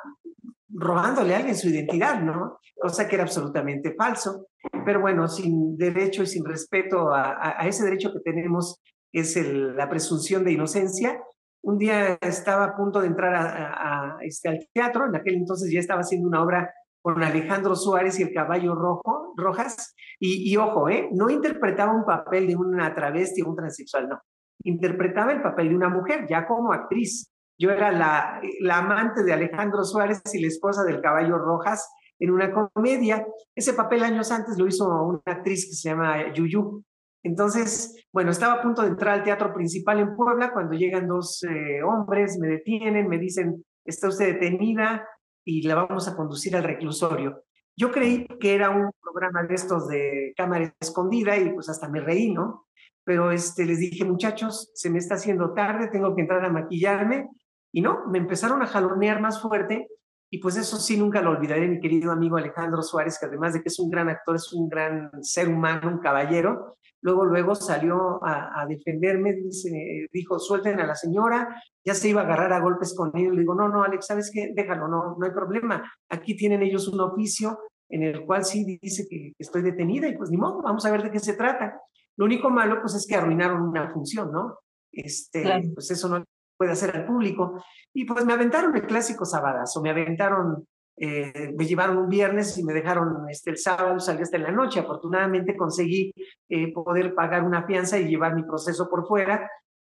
robándole 0.70 1.36
a 1.36 1.38
alguien 1.38 1.56
su 1.56 1.70
identidad, 1.70 2.20
¿no? 2.20 2.58
Cosa 2.76 3.08
que 3.08 3.14
era 3.14 3.26
absolutamente 3.26 3.94
falso. 3.94 4.48
Pero 4.86 5.02
bueno, 5.02 5.28
sin 5.28 5.78
derecho 5.78 6.24
y 6.24 6.26
sin 6.26 6.44
respeto 6.44 7.14
a, 7.14 7.60
ese 7.68 7.84
derecho 7.84 8.12
que 8.12 8.22
tenemos, 8.22 8.82
es 9.12 9.38
la 9.38 9.88
presunción 9.88 10.44
de 10.44 10.54
inocencia. 10.54 11.22
Un 11.62 11.78
día 11.78 12.18
estaba 12.22 12.66
a 12.66 12.76
punto 12.76 13.02
de 13.02 13.08
entrar 13.08 14.18
este, 14.22 14.50
al 14.50 14.68
teatro, 14.74 15.06
en 15.06 15.16
aquel 15.16 15.36
entonces 15.36 15.72
ya 15.72 15.80
estaba 15.80 16.02
haciendo 16.02 16.28
una 16.28 16.42
obra 16.42 16.74
con 17.04 17.22
Alejandro 17.22 17.76
Suárez 17.76 18.18
y 18.20 18.24
el 18.24 18.34
caballo 18.34 18.76
rojo, 18.76 19.34
Rojas, 19.36 19.94
y, 20.20 20.56
ojo, 20.56 20.88
¿eh? 20.88 21.10
no 21.12 21.30
interpretaba 21.30 21.92
un 21.92 22.06
papel 22.06 22.48
de 22.48 22.56
una 22.56 22.96
travesti 22.96 23.42
o 23.42 23.50
un 23.50 23.58
transexual, 23.58 24.08
no, 24.08 24.22
interpretaba 24.64 25.34
el 25.34 25.42
papel 25.42 25.70
de 25.70 25.76
una 25.76 25.90
mujer, 25.90 26.26
ya 26.30 26.48
como 26.48 26.72
actriz. 26.72 27.30
Yo 27.60 27.72
era 27.72 27.92
la, 27.92 28.42
la 28.62 28.78
amante 28.78 29.24
de 29.24 29.34
Alejandro 29.34 29.84
Suárez 29.84 30.22
y 30.34 30.42
la 30.42 30.48
esposa 30.48 30.84
del 30.84 31.02
caballo 31.02 31.38
Rojas 31.38 31.88
en 32.20 32.32
una 32.32 32.52
comedia. 32.54 33.28
Ese 33.54 33.74
papel 33.74 34.04
años 34.04 34.32
antes 34.32 34.58
lo 34.58 34.66
hizo 34.66 34.86
una 34.86 35.22
actriz 35.26 35.66
que 35.66 35.76
se 35.76 35.90
llama 35.90 36.34
Yuyu. 36.34 36.84
Entonces, 37.22 38.06
bueno, 38.14 38.32
estaba 38.32 38.54
a 38.54 38.62
punto 38.62 38.82
de 38.82 38.90
entrar 38.90 39.16
al 39.16 39.24
teatro 39.24 39.54
principal 39.54 40.00
en 40.00 40.16
Puebla 40.16 40.52
cuando 40.54 40.74
llegan 40.74 41.08
dos 41.08 41.44
eh, 41.44 41.84
hombres, 41.84 42.38
me 42.40 42.48
detienen, 42.48 43.08
me 43.08 43.18
dicen, 43.18 43.64
está 43.86 44.08
usted 44.08 44.34
detenida, 44.34 45.06
y 45.46 45.62
la 45.64 45.76
vamos 45.76 46.08
a 46.08 46.16
conducir 46.16 46.56
al 46.56 46.64
reclusorio. 46.64 47.44
Yo 47.76 47.92
creí 47.92 48.28
que 48.40 48.54
era 48.54 48.70
un 48.70 48.92
programa 49.02 49.44
de 49.44 49.56
estos 49.56 49.88
de 49.88 50.34
cámara 50.38 50.74
escondida 50.80 51.38
y 51.38 51.52
pues 51.52 51.70
hasta 51.70 51.90
me 51.90 52.02
reí, 52.02 52.32
¿no? 52.32 52.68
Pero 53.04 53.32
este, 53.32 53.66
les 53.66 53.80
dije, 53.80 54.06
muchachos, 54.06 54.72
se 54.74 54.90
me 54.90 55.00
está 55.00 55.16
haciendo 55.16 55.54
tarde, 55.54 55.90
tengo 55.90 56.16
que 56.16 56.22
entrar 56.22 56.46
a 56.46 56.52
maquillarme. 56.52 57.30
Y 57.72 57.82
no, 57.82 58.08
me 58.08 58.20
empezaron 58.20 58.62
a 58.62 58.68
jalonear 58.68 59.20
más 59.20 59.42
fuerte 59.42 59.88
y 60.34 60.40
pues 60.40 60.58
eso 60.58 60.78
sí, 60.78 60.98
nunca 60.98 61.22
lo 61.22 61.30
olvidaré, 61.30 61.68
mi 61.68 61.80
querido 61.80 62.12
amigo 62.12 62.38
Alejandro 62.38 62.82
Suárez, 62.82 63.20
que 63.20 63.28
además 63.28 63.54
de 63.54 63.62
que 63.62 63.68
es 63.68 63.78
un 63.78 63.92
gran 63.92 64.10
actor, 64.10 64.36
es 64.36 64.52
un 64.52 64.68
gran 64.68 65.12
ser 65.24 65.48
humano, 65.48 65.88
un 65.88 66.00
caballero. 66.00 66.78
Luego, 67.02 67.24
luego 67.24 67.54
salió 67.54 68.20
a, 68.26 68.66
defenderme, 68.68 69.34
dice, 69.34 70.08
dijo, 70.12 70.40
suelten 70.40 70.80
a 70.80 70.88
la 70.88 70.96
señora, 70.96 71.62
ya 71.86 71.94
se 71.94 72.10
iba 72.10 72.22
a 72.22 72.24
agarrar 72.24 72.52
a 72.52 72.62
golpes 72.62 72.96
con 72.98 73.12
él. 73.14 73.36
Le 73.36 73.42
digo, 73.42 73.54
no, 73.54 73.70
no, 73.70 73.84
Alex, 73.84 74.08
¿sabes 74.08 74.32
qué? 74.34 74.54
Déjalo, 74.56 74.88
no, 74.88 75.16
no 75.20 75.24
hay 75.24 75.32
problema. 75.32 75.84
Aquí 76.10 76.36
tienen 76.36 76.64
ellos 76.64 76.88
un 76.88 77.00
oficio 77.02 77.60
en 77.88 78.02
el 78.02 78.26
cual 78.26 78.44
sí 78.44 78.80
dice 78.82 79.06
que, 79.08 79.34
estoy 79.38 79.62
detenida 79.62 80.08
y 80.08 80.18
pues 80.18 80.32
ni 80.32 80.38
modo, 80.38 80.64
vamos 80.64 80.84
a 80.88 80.92
ver 80.92 81.04
de 81.04 81.12
qué 81.12 81.20
se 81.20 81.34
trata. 81.34 81.80
Lo 82.18 82.26
único 82.26 82.50
malo, 82.50 82.82
pues, 82.82 82.96
es 82.96 83.06
que 83.06 83.14
arruinaron 83.14 83.62
una 83.62 83.92
función, 83.94 84.32
¿no? 84.32 84.58
Este, 84.92 85.44
pues 85.76 85.92
eso 85.92 86.10
no 86.10 86.24
puede 86.64 86.72
hacer 86.74 86.96
al 86.96 87.06
público. 87.06 87.62
Y 87.94 88.06
pues 88.06 88.26
me 88.26 88.32
aventaron 88.32 88.74
el 88.76 88.88
clásico 88.88 89.26
o 89.26 89.82
me 89.82 89.90
aventaron, 89.90 90.66
eh, 90.96 91.54
me 91.58 91.66
llevaron 91.66 91.98
un 91.98 92.08
viernes 92.08 92.58
y 92.58 92.64
me 92.64 92.74
dejaron 92.74 93.30
este, 93.30 93.52
el 93.52 93.58
sábado, 93.58 94.00
salí 94.00 94.22
hasta 94.22 94.38
en 94.38 94.44
la 94.44 94.52
noche. 94.52 94.80
Afortunadamente 94.80 95.58
conseguí 95.58 96.14
eh, 96.48 96.72
poder 96.72 97.14
pagar 97.14 97.44
una 97.44 97.66
fianza 97.66 98.00
y 98.00 98.08
llevar 98.08 98.34
mi 98.34 98.44
proceso 98.44 98.90
por 98.90 99.06
fuera. 99.06 99.50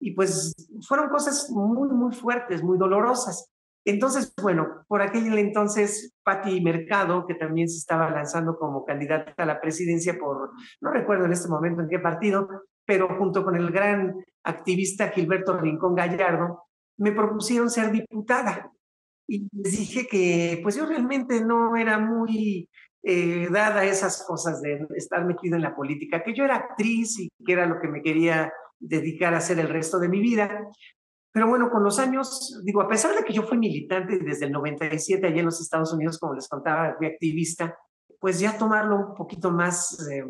Y 0.00 0.12
pues 0.12 0.54
fueron 0.88 1.10
cosas 1.10 1.50
muy, 1.50 1.88
muy 1.90 2.14
fuertes, 2.14 2.62
muy 2.62 2.78
dolorosas. 2.78 3.50
Entonces, 3.86 4.32
bueno, 4.42 4.84
por 4.88 5.02
aquel 5.02 5.38
entonces, 5.38 6.14
Patti 6.22 6.62
Mercado, 6.62 7.26
que 7.26 7.34
también 7.34 7.68
se 7.68 7.76
estaba 7.76 8.10
lanzando 8.10 8.56
como 8.56 8.86
candidata 8.86 9.34
a 9.42 9.46
la 9.46 9.60
presidencia 9.60 10.16
por, 10.18 10.52
no 10.80 10.90
recuerdo 10.90 11.26
en 11.26 11.32
este 11.32 11.50
momento 11.50 11.82
en 11.82 11.90
qué 11.90 11.98
partido, 11.98 12.48
pero 12.86 13.08
junto 13.18 13.44
con 13.44 13.56
el 13.56 13.70
gran 13.70 14.14
activista 14.44 15.08
Gilberto 15.08 15.58
Rincón 15.58 15.94
Gallardo, 15.94 16.64
me 16.98 17.12
propusieron 17.12 17.70
ser 17.70 17.90
diputada. 17.90 18.70
Y 19.26 19.48
les 19.52 19.78
dije 19.78 20.06
que 20.06 20.60
pues 20.62 20.76
yo 20.76 20.86
realmente 20.86 21.42
no 21.44 21.76
era 21.76 21.98
muy 21.98 22.68
eh, 23.02 23.48
dada 23.50 23.80
a 23.80 23.84
esas 23.84 24.24
cosas 24.26 24.60
de 24.60 24.86
estar 24.96 25.24
metido 25.24 25.56
en 25.56 25.62
la 25.62 25.74
política, 25.74 26.22
que 26.22 26.34
yo 26.34 26.44
era 26.44 26.56
actriz 26.56 27.18
y 27.18 27.30
que 27.44 27.52
era 27.52 27.66
lo 27.66 27.80
que 27.80 27.88
me 27.88 28.02
quería 28.02 28.52
dedicar 28.78 29.34
a 29.34 29.38
hacer 29.38 29.58
el 29.58 29.68
resto 29.68 29.98
de 29.98 30.08
mi 30.08 30.20
vida. 30.20 30.68
Pero 31.32 31.48
bueno, 31.48 31.70
con 31.70 31.82
los 31.82 31.98
años, 31.98 32.60
digo, 32.64 32.80
a 32.80 32.88
pesar 32.88 33.14
de 33.16 33.24
que 33.24 33.32
yo 33.32 33.42
fui 33.42 33.58
militante 33.58 34.18
desde 34.18 34.46
el 34.46 34.52
97 34.52 35.26
allá 35.26 35.38
en 35.38 35.46
los 35.46 35.60
Estados 35.60 35.92
Unidos, 35.92 36.18
como 36.18 36.34
les 36.34 36.48
contaba, 36.48 36.94
fui 36.96 37.06
activista, 37.06 37.76
pues 38.20 38.38
ya 38.40 38.56
tomarlo 38.56 39.08
un 39.08 39.14
poquito 39.14 39.50
más 39.50 39.98
eh, 40.08 40.24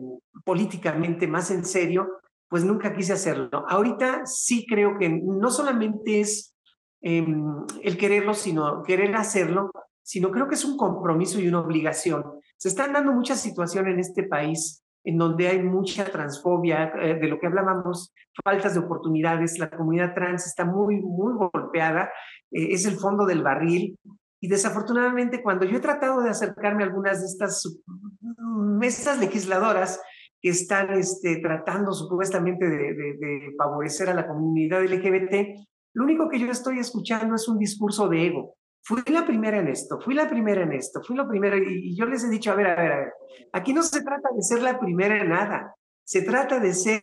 políticamente, 0.45 1.27
más 1.27 1.51
en 1.51 1.65
serio, 1.65 2.09
pues 2.55 2.65
nunca 2.65 2.95
quise 2.95 3.13
hacerlo. 3.13 3.65
Ahorita 3.69 4.27
sí 4.27 4.65
creo 4.65 4.97
que 4.97 5.09
no 5.09 5.51
solamente 5.51 6.21
es 6.21 6.55
em, 7.03 7.67
el 7.83 7.99
quererlo, 7.99 8.33
sino 8.33 8.85
querer 8.85 9.17
hacerlo, 9.17 9.73
sino 10.05 10.31
creo 10.31 10.47
que 10.47 10.55
es 10.55 10.65
un 10.65 10.77
compromiso 10.77 11.41
y 11.41 11.49
una 11.49 11.59
obligación. 11.59 12.23
Se 12.57 12.69
están 12.69 12.93
dando 12.93 13.11
muchas 13.11 13.41
situaciones 13.41 13.95
en 13.95 13.99
este 13.99 14.23
país 14.23 14.85
en 15.03 15.19
donde 15.19 15.49
hay 15.49 15.65
mucha 15.65 16.05
transfobia, 16.05 16.93
eh, 17.03 17.19
de 17.19 17.27
lo 17.27 17.41
que 17.41 17.49
hablábamos, 17.49 18.15
faltas 18.45 18.75
de 18.75 18.81
oportunidades, 18.83 19.59
la 19.59 19.69
comunidad 19.69 20.15
trans 20.15 20.47
está 20.47 20.65
muy, 20.65 21.01
muy 21.01 21.33
golpeada, 21.35 22.05
eh, 22.53 22.69
es 22.71 22.87
el 22.87 22.95
fondo 22.95 23.27
del 23.27 23.43
barril. 23.43 23.99
Y 24.39 24.47
desafortunadamente, 24.47 25.43
cuando 25.43 25.65
yo 25.65 25.79
he 25.79 25.81
tratado 25.81 26.23
de 26.23 26.31
acercarme 26.31 26.85
a 26.85 26.87
algunas 26.87 27.19
de 27.19 27.27
estas 27.27 27.81
mesas 28.21 29.19
legisladoras 29.19 30.01
que 30.45 30.51
están 30.51 30.93
este, 30.93 31.37
tratando 31.37 31.95
supuestamente 31.95 32.69
de, 32.69 33.55
favorecer 33.57 34.11
a 34.11 34.15
la 34.15 34.27
comunidad 34.27 34.85
LGBT, 34.85 35.59
lo 35.95 36.05
único 36.05 36.29
que 36.29 36.39
yo 36.39 36.51
estoy 36.51 36.81
escuchando 36.81 37.35
es 37.35 37.49
un 37.49 37.59
discurso 37.59 38.11
de 38.11 38.27
ego. 38.27 38.55
Fui 38.83 39.01
la 39.07 39.25
primera 39.25 39.57
en 39.57 39.69
esto, 39.69 39.99
fui 40.03 40.13
la 40.13 40.29
primera 40.29 40.65
en 40.65 40.75
esto, 40.75 41.01
fui 41.03 41.17
la 41.17 41.27
primera, 41.27 41.57
y, 41.57 41.97
yo 41.97 42.05
les 42.05 42.25
he 42.25 42.29
dicho, 42.29 42.53
a 42.53 42.57
ver, 42.57 42.67
a 42.67 42.75
ver, 42.75 42.93
a 42.93 42.99
ver, 42.99 43.13
aquí 43.55 43.73
no 43.73 43.83
se 43.83 44.03
trata 44.03 44.29
de 44.37 44.43
ser 44.43 44.61
la 44.61 44.79
primera 44.79 45.19
en 45.19 45.31
nada, 45.31 45.75
se 46.05 46.21
trata 46.21 46.61
de 46.61 46.75
ser, 46.75 47.03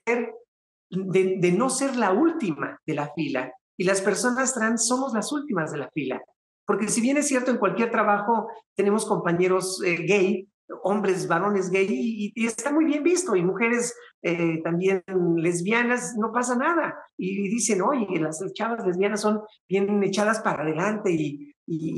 de, 0.91 1.37
de 1.39 1.51
no 1.51 1.71
ser 1.71 1.95
la 1.95 2.11
última 2.11 2.79
de 2.85 2.93
la 2.93 3.11
fila, 3.15 3.51
y 3.75 3.85
las 3.85 4.01
personas 4.01 4.53
trans 4.53 4.87
somos 4.87 5.15
las 5.15 5.31
últimas 5.31 5.71
de 5.71 5.79
la 5.79 5.89
fila, 5.89 6.21
porque 6.67 6.89
si 6.89 7.01
bien 7.01 7.17
es 7.17 7.27
cierto, 7.27 7.49
en 7.49 7.57
cualquier 7.57 7.89
trabajo 7.89 8.49
tenemos 8.75 9.07
compañeros 9.07 9.81
eh, 9.83 9.97
gay, 10.07 10.47
hombres, 10.84 11.28
varones 11.28 11.69
gay, 11.69 11.88
y, 12.36 12.45
está 12.45 12.72
muy 12.72 12.86
bien 12.86 13.03
visto, 13.03 13.36
y 13.36 13.43
mujeres 13.43 13.95
eh, 14.22 14.61
también 14.63 15.03
lesbianas, 15.38 16.15
no 16.17 16.32
pasa 16.32 16.55
nada. 16.55 16.95
Y, 17.17 17.49
dicen, 17.49 17.82
oye, 17.82 18.19
las 18.19 18.43
chavas 18.53 18.86
lesbianas 18.86 19.22
son 19.22 19.41
bien 19.67 20.03
echadas 20.03 20.39
para 20.41 20.63
adelante 20.63 21.11
y, 21.11 21.53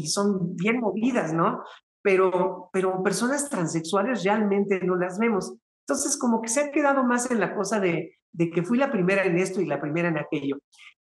son 0.07 0.55
bien 0.55 0.80
movidas, 0.80 1.34
¿no? 1.34 1.63
Pero, 2.03 2.69
pero 2.71 3.01
personas 3.01 3.49
transexuales 3.49 4.24
realmente 4.24 4.80
no 4.82 4.95
las 4.95 5.17
vemos. 5.17 5.55
Entonces, 5.88 6.17
como 6.17 6.41
que 6.41 6.49
se 6.49 6.61
ha 6.61 6.71
quedado 6.71 7.03
más 7.03 7.32
en 7.32 7.39
la 7.39 7.55
cosa 7.55 7.80
de 7.80 8.19
que 8.38 8.63
fui 8.63 8.78
la 8.78 8.91
primera 8.91 9.24
en 9.24 9.38
esto 9.38 9.61
y 9.61 9.65
la 9.65 9.82
primera 9.82 10.09
en 10.09 10.19
aquello. 10.19 10.57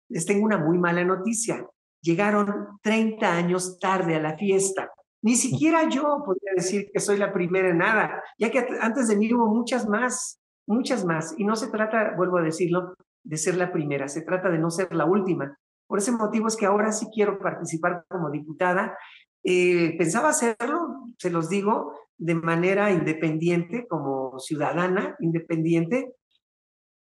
Les 0.08 0.26
tengo 0.26 0.44
una 0.44 0.58
muy 0.58 0.78
mala 0.78 1.04
noticia. 1.04 1.66
Llegaron 2.02 2.78
30 2.82 3.32
años 3.32 3.78
tarde 3.78 4.16
a 4.16 4.20
la 4.20 4.36
fiesta. 4.36 4.90
Ni 5.22 5.34
siquiera 5.34 5.88
yo 5.88 6.22
podría 6.24 6.52
decir 6.54 6.90
que 6.92 7.00
soy 7.00 7.18
la 7.18 7.32
primera 7.32 7.70
en 7.70 7.78
nada, 7.78 8.22
ya 8.38 8.50
que 8.50 8.64
antes 8.80 9.08
de 9.08 9.16
mí 9.16 9.32
hubo 9.34 9.46
muchas 9.46 9.88
más, 9.88 10.40
muchas 10.66 11.04
más. 11.04 11.34
Y 11.38 11.44
no 11.44 11.56
se 11.56 11.68
trata, 11.68 12.14
vuelvo 12.16 12.38
a 12.38 12.42
decirlo, 12.42 12.94
de 13.24 13.36
ser 13.36 13.56
la 13.56 13.72
primera, 13.72 14.08
se 14.08 14.22
trata 14.22 14.48
de 14.48 14.58
no 14.58 14.70
ser 14.70 14.94
la 14.94 15.04
última. 15.04 15.58
Por 15.86 15.98
ese 15.98 16.12
motivo 16.12 16.48
es 16.48 16.56
que 16.56 16.66
ahora 16.66 16.92
sí 16.92 17.08
quiero 17.12 17.38
participar 17.38 18.04
como 18.08 18.30
diputada. 18.30 18.96
Eh, 19.42 19.96
pensaba 19.98 20.28
hacerlo, 20.28 21.06
se 21.18 21.30
los 21.30 21.48
digo, 21.48 21.94
de 22.16 22.34
manera 22.34 22.90
independiente, 22.90 23.86
como 23.88 24.38
ciudadana 24.38 25.16
independiente. 25.20 26.14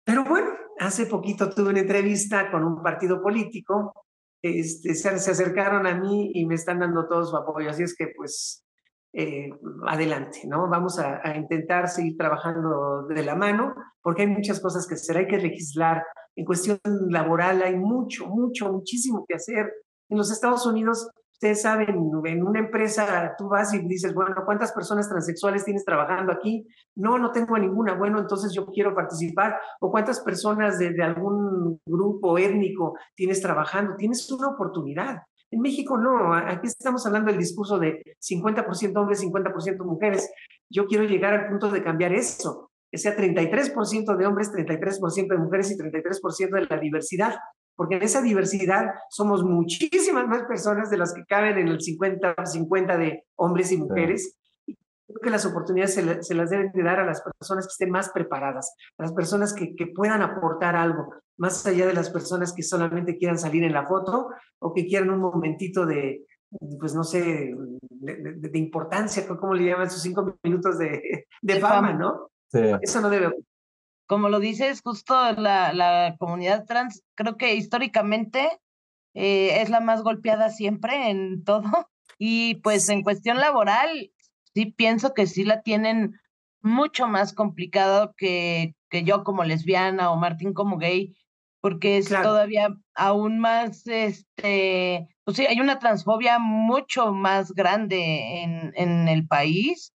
Pero 0.03 0.23
bueno, 0.23 0.49
hace 0.79 1.05
poquito 1.05 1.49
tuve 1.49 1.69
una 1.69 1.79
entrevista 1.79 2.51
con 2.51 2.63
un 2.63 2.81
partido 2.81 3.21
político, 3.21 4.02
este, 4.43 4.93
se, 4.93 5.09
acercaron 5.09 5.87
a 5.87 5.95
mí 5.95 6.31
y 6.35 6.45
me 6.45 6.55
están 6.55 6.79
dando 6.79 7.07
todo 7.07 7.23
su 7.23 7.35
apoyo, 7.35 7.69
así 7.69 7.83
es 7.83 7.95
que 7.95 8.07
pues 8.15 8.63
eh, 9.13 9.49
adelante, 9.87 10.41
¿no? 10.45 10.69
Vamos 10.69 10.99
a, 10.99 11.21
a, 11.23 11.37
intentar 11.37 11.87
seguir 11.87 12.17
trabajando 12.17 13.07
de 13.07 13.23
la 13.23 13.35
mano, 13.35 13.73
porque 14.01 14.23
hay 14.23 14.27
muchas 14.27 14.59
cosas 14.59 14.85
que 14.85 14.95
hacer, 14.95 15.17
hay 15.17 15.27
que 15.27 15.37
legislar, 15.37 16.03
en 16.35 16.45
cuestión 16.45 16.79
laboral 17.09 17.61
hay 17.61 17.75
mucho, 17.77 18.27
mucho, 18.27 18.71
muchísimo 18.71 19.25
que 19.27 19.35
hacer. 19.35 19.71
En 20.09 20.17
los 20.17 20.31
Estados 20.31 20.65
Unidos, 20.65 21.09
ustedes 21.43 21.61
saben, 21.61 21.89
en 22.25 22.47
una 22.47 22.59
empresa 22.59 23.35
tú 23.37 23.49
vas 23.49 23.73
y 23.73 23.79
dices, 23.79 24.13
bueno, 24.13 24.33
¿cuántas 24.45 24.71
personas 24.71 25.09
transexuales 25.09 25.65
tienes 25.65 25.83
trabajando 25.83 26.31
aquí? 26.31 26.65
No, 26.95 27.17
no 27.17 27.33
tengo 27.33 27.57
ninguna. 27.57 27.95
Bueno, 27.95 28.19
entonces 28.19 28.53
yo 28.53 28.65
quiero 28.67 28.95
participar. 28.95 29.59
¿O 29.81 29.91
cuántas 29.91 30.21
personas 30.21 30.79
de, 30.79 30.91
de 30.91 31.03
algún 31.03 31.81
grupo 31.85 32.37
étnico 32.37 32.97
tienes 33.13 33.41
trabajando? 33.41 33.97
Tienes 33.97 34.31
una 34.31 34.51
oportunidad. 34.51 35.23
En 35.51 35.59
México 35.59 35.97
no, 35.97 36.33
aquí 36.33 36.67
estamos 36.67 37.05
hablando 37.05 37.29
del 37.29 37.39
discurso 37.39 37.77
de 37.77 38.01
50% 38.21 38.95
hombres, 38.95 39.21
50% 39.21 39.83
mujeres. 39.83 40.31
Yo 40.69 40.85
quiero 40.87 41.03
llegar 41.03 41.33
al 41.33 41.49
punto 41.49 41.69
de 41.69 41.83
cambiar 41.83 42.13
eso 42.13 42.71
que 42.89 42.99
sea 42.99 43.17
33% 43.17 44.15
de 44.15 44.25
hombres, 44.27 44.51
33% 44.53 45.27
de 45.27 45.37
mujeres 45.39 45.71
y 45.71 45.77
33% 45.77 46.51
de 46.51 46.67
la 46.69 46.77
diversidad, 46.77 47.35
porque 47.75 47.95
en 47.95 48.03
esa 48.03 48.21
diversidad 48.21 48.93
somos 49.09 49.43
muchísimas 49.43 50.27
más 50.27 50.43
personas 50.43 50.89
de 50.89 50.97
las 50.97 51.13
que 51.13 51.25
caben 51.25 51.57
en 51.57 51.67
el 51.67 51.79
50-50 51.79 52.97
de 52.97 53.23
hombres 53.35 53.71
y 53.71 53.77
mujeres. 53.77 54.37
Creo 54.65 55.19
que 55.21 55.29
las 55.29 55.45
oportunidades 55.45 55.93
se, 55.93 56.35
las 56.35 56.49
deben 56.49 56.71
de 56.71 56.83
dar 56.83 56.99
a 56.99 57.05
las 57.05 57.21
personas 57.21 57.65
que 57.65 57.71
estén 57.71 57.91
más 57.91 58.09
preparadas, 58.09 58.75
a 58.97 59.03
las 59.03 59.13
personas 59.13 59.53
que, 59.53 59.75
que, 59.75 59.87
puedan 59.87 60.21
aportar 60.21 60.75
algo, 60.75 61.13
más 61.37 61.65
allá 61.65 61.85
de 61.85 61.93
las 61.93 62.09
personas 62.09 62.53
que 62.53 62.63
solamente 62.63 63.17
quieran 63.17 63.37
salir 63.37 63.63
en 63.63 63.73
la 63.73 63.85
foto 63.85 64.29
o 64.59 64.73
que 64.73 64.85
quieran 64.85 65.09
un 65.09 65.19
momentito 65.19 65.85
de, 65.85 66.25
pues 66.79 66.95
no 66.95 67.03
sé, 67.03 67.53
de, 67.89 68.33
de, 68.37 68.59
importancia, 68.59 69.27
¿cómo 69.27 69.53
le 69.53 69.65
llaman? 69.65 69.89
Sus 69.89 70.01
cinco 70.01 70.37
minutos 70.43 70.77
de, 70.77 71.27
de 71.41 71.59
fama, 71.59 71.93
¿no? 71.93 72.29
Eso 72.81 73.01
no 73.01 73.09
debe. 73.09 73.33
Como 74.07 74.29
lo 74.29 74.39
dices, 74.39 74.81
justo 74.83 75.13
la, 75.33 75.73
la 75.73 76.15
comunidad 76.19 76.65
trans, 76.65 77.03
creo 77.15 77.37
que 77.37 77.55
históricamente 77.55 78.59
eh, 79.13 79.61
es 79.61 79.69
la 79.69 79.79
más 79.79 80.01
golpeada 80.01 80.49
siempre 80.49 81.09
en 81.09 81.43
todo. 81.43 81.63
Y 82.19 82.55
pues 82.55 82.87
en 82.89 83.01
cuestión 83.01 83.37
laboral, 83.39 84.11
sí 84.53 84.67
pienso 84.67 85.13
que 85.15 85.25
sí 85.25 85.43
la 85.43 85.61
tienen 85.61 86.19
mucho 86.61 87.07
más 87.07 87.33
complicado 87.33 88.13
que, 88.15 88.75
que 88.89 89.03
yo 89.03 89.23
como 89.23 89.43
lesbiana 89.43 90.11
o 90.11 90.15
Martín 90.15 90.53
como 90.53 90.77
gay, 90.77 91.15
porque 91.59 91.97
es 91.97 92.09
todavía 92.09 92.69
aún 92.93 93.39
más, 93.39 93.87
este, 93.87 95.07
pues 95.23 95.37
sí, 95.37 95.45
hay 95.47 95.59
una 95.59 95.79
transfobia 95.79 96.39
mucho 96.39 97.13
más 97.13 97.51
grande 97.53 98.43
en, 98.43 98.71
en 98.75 99.07
el 99.07 99.27
país 99.27 99.92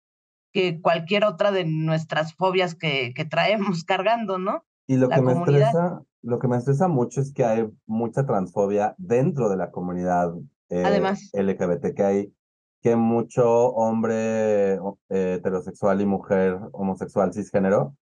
que 0.56 0.80
cualquier 0.80 1.26
otra 1.26 1.52
de 1.52 1.66
nuestras 1.66 2.32
fobias 2.32 2.74
que, 2.74 3.12
que 3.14 3.26
traemos 3.26 3.84
cargando, 3.84 4.38
¿no? 4.38 4.64
Y 4.86 4.96
lo 4.96 5.10
que 5.10 5.20
me 5.20 5.32
estresa, 5.32 6.02
lo 6.22 6.38
que 6.38 6.48
me 6.48 6.56
estresa 6.56 6.88
mucho 6.88 7.20
es 7.20 7.34
que 7.34 7.44
hay 7.44 7.68
mucha 7.84 8.24
transfobia 8.24 8.94
dentro 8.96 9.50
de 9.50 9.58
la 9.58 9.70
comunidad 9.70 10.32
eh, 10.70 10.82
Además. 10.82 11.30
LGBT, 11.34 11.94
que 11.94 12.02
hay 12.02 12.32
que 12.80 12.96
mucho 12.96 13.66
hombre 13.74 14.76
eh, 15.10 15.34
heterosexual 15.34 16.00
y 16.00 16.06
mujer 16.06 16.58
homosexual 16.72 17.34
cisgénero 17.34 17.94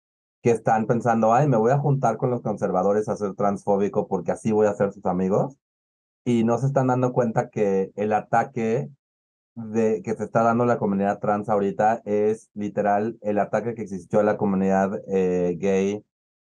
que 0.43 0.51
están 0.51 0.85
pensando, 0.85 1.33
ay, 1.33 1.47
me 1.47 1.57
voy 1.57 1.71
a 1.71 1.79
juntar 1.79 2.17
con 2.17 2.29
los 2.29 2.43
conservadores 2.43 3.09
a 3.09 3.15
ser 3.15 3.33
transfóbico 3.33 4.07
porque 4.07 4.31
así 4.31 4.51
voy 4.51 4.67
a 4.67 4.75
ser 4.75 4.91
sus 4.91 5.05
amigos. 5.07 5.57
Y 6.23 6.43
no 6.43 6.59
se 6.59 6.67
están 6.67 6.87
dando 6.87 7.13
cuenta 7.13 7.49
que 7.49 7.91
el 7.95 8.13
ataque 8.13 8.91
de, 9.55 10.01
que 10.03 10.15
se 10.15 10.23
está 10.23 10.43
dando 10.43 10.65
la 10.65 10.77
comunidad 10.77 11.19
trans 11.19 11.49
ahorita 11.49 12.01
es 12.05 12.49
literal 12.53 13.17
el 13.21 13.39
ataque 13.39 13.75
que 13.75 13.83
existió 13.83 14.19
a 14.19 14.23
la 14.23 14.37
comunidad 14.37 15.01
eh, 15.07 15.55
gay 15.59 16.03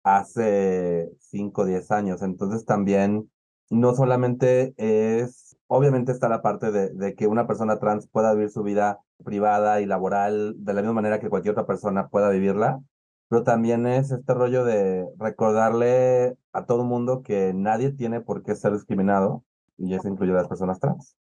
hace 0.04 1.10
5 1.18 1.62
o 1.62 1.64
10 1.64 1.90
años. 1.90 2.22
Entonces 2.22 2.64
también 2.64 3.30
no 3.70 3.94
solamente 3.94 4.74
es, 4.76 5.56
obviamente 5.66 6.12
está 6.12 6.28
la 6.28 6.42
parte 6.42 6.70
de, 6.72 6.90
de, 6.90 7.14
que 7.14 7.26
una 7.26 7.46
persona 7.46 7.78
trans 7.78 8.08
pueda 8.08 8.34
vivir 8.34 8.50
su 8.50 8.62
vida 8.62 9.00
privada 9.24 9.80
y 9.80 9.86
laboral 9.86 10.54
de 10.58 10.74
la 10.74 10.82
misma 10.82 10.94
manera 10.94 11.20
que 11.20 11.28
cualquier 11.30 11.52
otra 11.52 11.66
persona 11.66 12.08
pueda 12.08 12.30
vivirla, 12.30 12.80
pero 13.28 13.44
también 13.44 13.86
es 13.86 14.10
este 14.10 14.34
rollo 14.34 14.64
de 14.64 15.06
recordarle 15.18 16.36
a 16.52 16.66
todo 16.66 16.84
mundo 16.84 17.22
que 17.22 17.54
nadie 17.54 17.90
tiene 17.92 18.20
por 18.20 18.42
qué 18.42 18.54
ser 18.54 18.72
discriminado, 18.72 19.44
y 19.78 19.94
eso 19.94 20.08
incluye 20.08 20.32
a 20.32 20.36
las 20.36 20.48
personas 20.48 20.80
trans. 20.80 21.16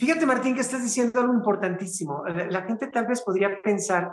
Fíjate, 0.00 0.24
Martín, 0.24 0.54
que 0.54 0.62
estás 0.62 0.82
diciendo 0.82 1.20
algo 1.20 1.34
importantísimo. 1.34 2.24
La, 2.24 2.62
gente 2.62 2.86
tal 2.86 3.06
vez 3.06 3.20
podría 3.20 3.60
pensar 3.62 4.10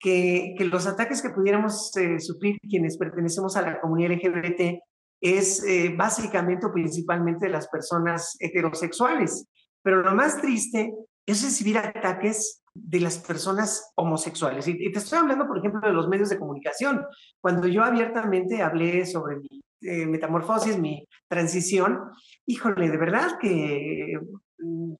que, 0.00 0.56
los 0.60 0.86
ataques 0.86 1.20
que 1.20 1.28
pudiéramos 1.28 1.94
eh, 1.98 2.18
sufrir 2.18 2.56
quienes 2.66 2.96
pertenecemos 2.96 3.54
a 3.54 3.60
la 3.60 3.78
comunidad 3.78 4.12
LGBT 4.12 4.80
es 5.20 5.62
eh, 5.64 5.94
básicamente 5.94 6.64
o 6.64 6.72
principalmente 6.72 7.44
de 7.44 7.52
las 7.52 7.68
personas 7.68 8.36
heterosexuales. 8.40 9.46
Pero 9.82 10.02
lo 10.02 10.14
más 10.14 10.40
triste 10.40 10.94
es 11.26 11.42
recibir 11.42 11.76
ataques 11.76 12.62
de 12.72 13.00
las 13.00 13.18
personas 13.18 13.92
homosexuales. 13.96 14.66
Y, 14.66 14.90
te 14.90 14.98
estoy 14.98 15.18
hablando, 15.18 15.46
por 15.46 15.58
ejemplo, 15.58 15.86
de 15.86 15.92
los 15.92 16.08
medios 16.08 16.30
de 16.30 16.38
comunicación. 16.38 17.04
Cuando 17.38 17.68
yo 17.68 17.84
abiertamente 17.84 18.62
hablé 18.62 19.04
sobre 19.04 19.36
mi 19.36 19.60
eh, 19.82 20.06
metamorfosis, 20.06 20.78
mi 20.78 21.06
transición, 21.28 22.00
híjole, 22.46 22.88
de 22.88 22.96
verdad 22.96 23.38
que 23.38 24.18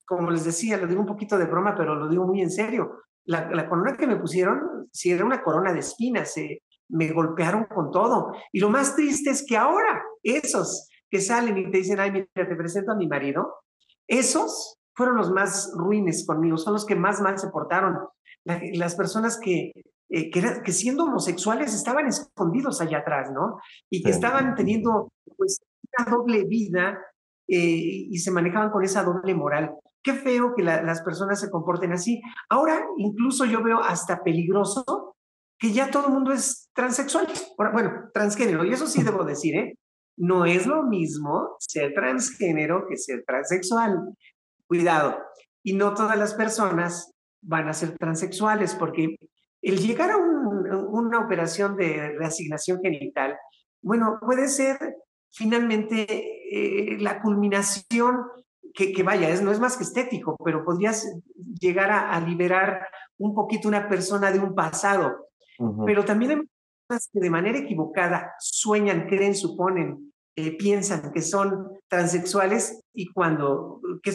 como 0.06 0.30
les 0.30 0.44
decía, 0.44 0.76
lo 0.76 0.86
digo 0.86 1.00
un 1.00 1.06
poquito 1.06 1.38
de 1.38 1.46
broma, 1.46 1.74
pero 1.76 1.94
lo 1.94 2.08
digo 2.08 2.26
muy 2.26 2.42
en 2.42 2.50
serio. 2.50 3.02
La, 3.24 3.68
corona 3.68 3.96
que 3.96 4.06
me 4.06 4.16
pusieron, 4.16 4.88
si 4.90 5.10
era 5.10 5.24
una 5.24 5.42
corona 5.42 5.72
de 5.72 5.80
espinas, 5.80 6.32
se 6.32 6.62
me 6.88 7.12
golpearon 7.12 7.64
con 7.64 7.90
todo. 7.90 8.32
Y 8.52 8.60
lo 8.60 8.70
más 8.70 8.96
triste 8.96 9.30
es 9.30 9.44
que 9.46 9.56
ahora 9.56 10.02
esos 10.22 10.88
que 11.10 11.20
salen 11.20 11.58
y 11.58 11.70
te 11.70 11.78
dicen, 11.78 12.00
ay, 12.00 12.10
mira, 12.10 12.26
te 12.34 12.56
presento 12.56 12.92
a 12.92 12.96
mi 12.96 13.06
marido, 13.06 13.56
Esos 14.06 14.78
fueron 14.94 15.16
los 15.16 15.30
más 15.30 15.70
ruines 15.76 16.26
conmigo, 16.26 16.56
son 16.56 16.72
los 16.72 16.86
que 16.86 16.96
más 16.96 17.20
mal 17.20 17.38
se 17.38 17.48
portaron. 17.48 17.96
las 18.44 18.94
personas 18.94 19.38
que, 19.38 19.72
eh, 20.10 20.30
que, 20.30 20.72
siendo 20.72 21.04
homosexuales 21.04 21.74
estaban 21.74 22.06
escondidos 22.06 22.80
allá 22.80 22.98
atrás, 22.98 23.30
¿no? 23.30 23.60
Y 23.90 24.02
que 24.02 24.10
estaban 24.10 24.54
teniendo 24.54 25.12
pues 25.36 25.60
una 25.98 26.10
doble 26.10 26.44
vida 26.44 26.98
eh, 27.48 28.06
y 28.10 28.18
se 28.18 28.30
manejaban 28.30 28.70
con 28.70 28.84
esa 28.84 29.02
doble 29.02 29.34
moral. 29.34 29.70
Qué 30.02 30.14
feo 30.14 30.54
que 30.54 30.62
las 30.62 31.02
personas 31.02 31.40
se 31.40 31.50
comporten 31.50 31.92
así. 31.92 32.20
Ahora 32.48 32.84
incluso 32.98 33.44
yo 33.44 33.62
veo 33.62 33.80
hasta 33.80 34.22
peligroso 34.22 35.16
que 35.58 35.72
ya 35.72 35.90
todo 35.90 36.06
el 36.06 36.12
mundo 36.12 36.32
es 36.32 36.70
transexual, 36.72 37.26
bueno, 37.72 38.10
transgénero, 38.14 38.64
y 38.64 38.72
eso 38.72 38.86
sí 38.86 39.02
debo 39.02 39.24
decir, 39.24 39.56
¿eh? 39.56 39.74
No 40.16 40.44
es 40.44 40.66
lo 40.66 40.84
mismo 40.84 41.56
ser 41.58 41.94
transgénero 41.94 42.86
que 42.88 42.96
ser 42.96 43.24
transexual. 43.26 44.14
Cuidado. 44.66 45.18
Y 45.62 45.74
no 45.74 45.94
todas 45.94 46.18
las 46.18 46.34
personas 46.34 47.12
van 47.40 47.68
a 47.68 47.72
ser 47.72 47.96
transexuales, 47.98 48.74
porque 48.74 49.16
el 49.62 49.78
llegar 49.78 50.10
a 50.10 50.16
una 50.16 51.20
operación 51.20 51.76
de 51.76 52.16
reasignación 52.18 52.80
genital, 52.82 53.36
bueno, 53.82 54.18
puede 54.20 54.48
ser 54.48 54.78
finalmente 55.30 56.06
eh, 56.50 56.98
la 56.98 57.20
culminación 57.20 58.16
que, 58.74 59.02
vaya, 59.02 59.28
es, 59.28 59.42
no 59.42 59.50
es 59.50 59.58
más 59.58 59.76
que 59.76 59.82
estético, 59.82 60.36
pero 60.44 60.64
podrías 60.64 61.04
llegar 61.60 61.90
a, 61.90 62.20
liberar 62.20 62.86
un 63.18 63.34
poquito 63.34 63.66
una 63.66 63.88
persona 63.88 64.30
de 64.30 64.38
un 64.38 64.54
pasado. 64.54 65.26
Pero 65.84 66.04
también 66.04 66.30
hay 66.30 66.36
personas 66.86 67.10
que 67.12 67.18
de 67.18 67.30
manera 67.30 67.58
equivocada 67.58 68.34
sueñan, 68.38 69.08
creen, 69.08 69.34
suponen, 69.34 70.12
eh, 70.36 70.56
piensan 70.56 71.10
que 71.12 71.20
son 71.20 71.66
transexuales 71.88 72.84
y 72.94 73.12
cuando, 73.12 73.80
que, 74.00 74.12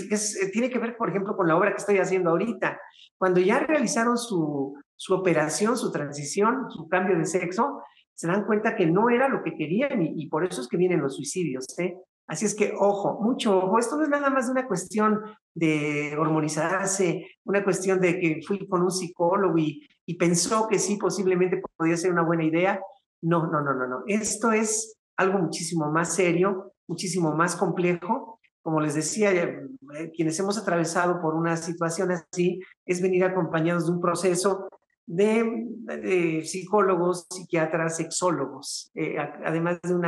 tiene 0.54 0.70
que 0.70 0.80
ver, 0.80 0.96
por 0.96 1.10
ejemplo, 1.10 1.36
con 1.36 1.50
la 1.50 1.58
obra 1.58 1.72
que 1.72 1.82
estoy 1.82 1.98
haciendo 1.98 2.30
ahorita, 2.30 2.80
cuando 3.18 3.42
ya 3.42 3.60
realizaron 3.60 4.18
su, 4.18 4.78
su 4.96 5.14
operación, 5.14 5.76
su 5.76 5.92
transición, 5.92 6.72
su 6.72 6.88
cambio 6.88 7.18
de 7.18 7.26
sexo, 7.26 7.82
se 8.16 8.28
dan 8.28 8.46
cuenta 8.46 8.76
que 8.76 8.86
no 8.86 9.10
era 9.10 9.28
lo 9.28 9.44
que 9.44 9.56
querían 9.56 10.02
y, 10.02 10.28
por 10.28 10.46
eso 10.46 10.62
es 10.62 10.68
que 10.68 10.78
vienen 10.78 11.02
los 11.02 11.16
suicidios. 11.16 11.66
¿eh? 11.80 11.96
Así 12.28 12.46
es 12.46 12.56
que, 12.56 12.74
ojo, 12.78 13.20
mucho 13.22 13.58
ojo, 13.58 13.80
esto 13.80 13.98
no 13.98 14.04
es 14.04 14.10
nada 14.10 14.30
más 14.30 14.50
una 14.50 14.68
cuestión 14.68 15.22
de 15.54 16.16
hormonizarse, 16.18 17.28
una 17.44 17.64
cuestión 17.64 18.00
de 18.00 18.20
que 18.20 18.42
fui 18.46 18.68
con 18.68 18.82
un 18.82 18.92
psicólogo 18.92 19.58
y, 19.58 19.88
y 20.06 20.16
pensó 20.16 20.68
que 20.68 20.80
sí, 20.80 20.98
posiblemente 20.98 21.62
podía 21.76 21.98
ser 21.98 22.12
una 22.12 22.24
buena 22.24 22.44
idea. 22.44 22.80
No, 23.22 23.48
no, 23.48 23.62
no, 23.62 23.74
no, 23.74 23.88
no. 23.88 24.04
Esto 24.08 24.52
es 24.52 24.98
algo 25.18 25.40
muchísimo 25.40 25.92
más 25.92 26.14
serio, 26.14 26.74
muchísimo 26.88 27.36
más 27.36 27.56
complejo. 27.56 28.40
Como 28.62 28.80
les 28.80 28.96
decía, 28.96 29.32
eh, 29.34 30.12
quienes 30.16 30.40
hemos 30.40 30.58
atravesado 30.58 31.22
por 31.22 31.36
una 31.36 31.58
situación 31.58 32.12
así, 32.12 32.62
es 32.86 33.02
venir 33.02 33.26
acompañados 33.26 33.86
de 33.86 33.92
un 33.92 34.02
proceso 34.02 34.68
de, 35.06 36.42
psicólogos, 36.46 37.28
psiquiatras, 37.30 37.98
sexólogos, 37.98 38.92
eh, 38.96 39.18
además 39.46 39.80
de 39.82 39.96
un 39.96 40.06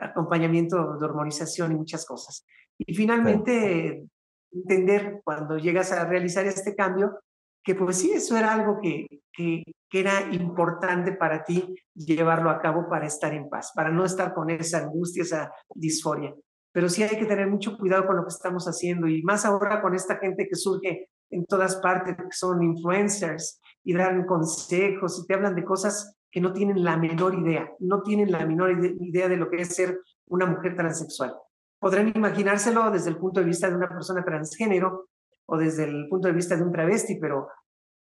acompañamiento 0.00 0.98
de 0.98 1.04
hormonización 1.04 1.72
y 1.72 1.76
muchas 1.76 2.04
cosas. 2.04 2.44
Y 2.78 2.94
finalmente, 2.94 4.04
entender 4.52 5.20
cuando 5.24 5.58
llegas 5.58 5.92
a 5.92 6.04
realizar 6.06 6.46
este 6.46 6.74
cambio, 6.74 7.18
que 7.64 7.74
pues 7.74 7.96
sí, 7.96 8.12
eso 8.12 8.36
era 8.36 8.54
algo 8.54 8.78
que, 8.80 9.06
que, 9.32 9.64
que, 9.90 10.00
era 10.00 10.32
importante 10.32 11.12
para 11.12 11.42
ti 11.42 11.74
llevarlo 11.94 12.50
a 12.50 12.60
cabo 12.60 12.88
para 12.88 13.06
estar 13.06 13.34
en 13.34 13.48
paz, 13.48 13.72
para 13.74 13.90
no 13.90 14.04
estar 14.04 14.34
con 14.34 14.50
esa 14.50 14.84
angustia, 14.84 15.22
esa 15.22 15.52
disforia. 15.74 16.32
Pero 16.72 16.88
sí 16.88 17.02
hay 17.02 17.18
que 17.18 17.26
tener 17.26 17.48
mucho 17.48 17.76
cuidado 17.76 18.06
con 18.06 18.16
lo 18.16 18.22
que 18.22 18.28
estamos 18.28 18.66
haciendo 18.66 19.08
y 19.08 19.22
más 19.22 19.44
ahora 19.44 19.82
con 19.82 19.94
esta 19.94 20.18
gente 20.18 20.46
que 20.48 20.54
surge 20.54 21.08
en 21.30 21.44
todas 21.46 21.76
partes, 21.76 22.16
que 22.16 22.24
son 22.30 22.62
influencers, 22.62 23.60
y 23.86 23.94
dan 23.94 24.26
consejos 24.26 25.20
y 25.20 25.26
te 25.26 25.34
hablan 25.34 25.54
de 25.54 25.64
cosas 25.64 26.16
que 26.28 26.40
no 26.40 26.52
tienen 26.52 26.82
la 26.82 26.96
menor 26.96 27.36
idea, 27.36 27.70
no 27.78 28.02
tienen 28.02 28.32
la 28.32 28.44
menor 28.44 28.72
idea 29.00 29.28
de 29.28 29.36
lo 29.36 29.48
que 29.48 29.62
es 29.62 29.76
ser 29.76 30.00
una 30.26 30.44
mujer 30.44 30.74
transexual. 30.74 31.32
Podrán 31.78 32.12
imaginárselo 32.12 32.90
desde 32.90 33.10
el 33.10 33.16
punto 33.16 33.38
de 33.38 33.46
vista 33.46 33.70
de 33.70 33.76
una 33.76 33.88
persona 33.88 34.24
transgénero 34.24 35.08
o 35.46 35.56
desde 35.56 35.84
el 35.84 36.08
punto 36.08 36.26
de 36.26 36.34
vista 36.34 36.56
de 36.56 36.64
un 36.64 36.72
travesti, 36.72 37.14
pero, 37.20 37.48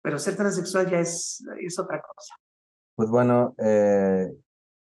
pero 0.01 0.17
ser 0.17 0.37
transexual 0.37 0.89
ya 0.89 0.99
es, 0.99 1.45
es 1.59 1.77
otra 1.77 2.01
cosa. 2.01 2.33
Pues 2.95 3.09
bueno, 3.09 3.53
eh, 3.57 4.31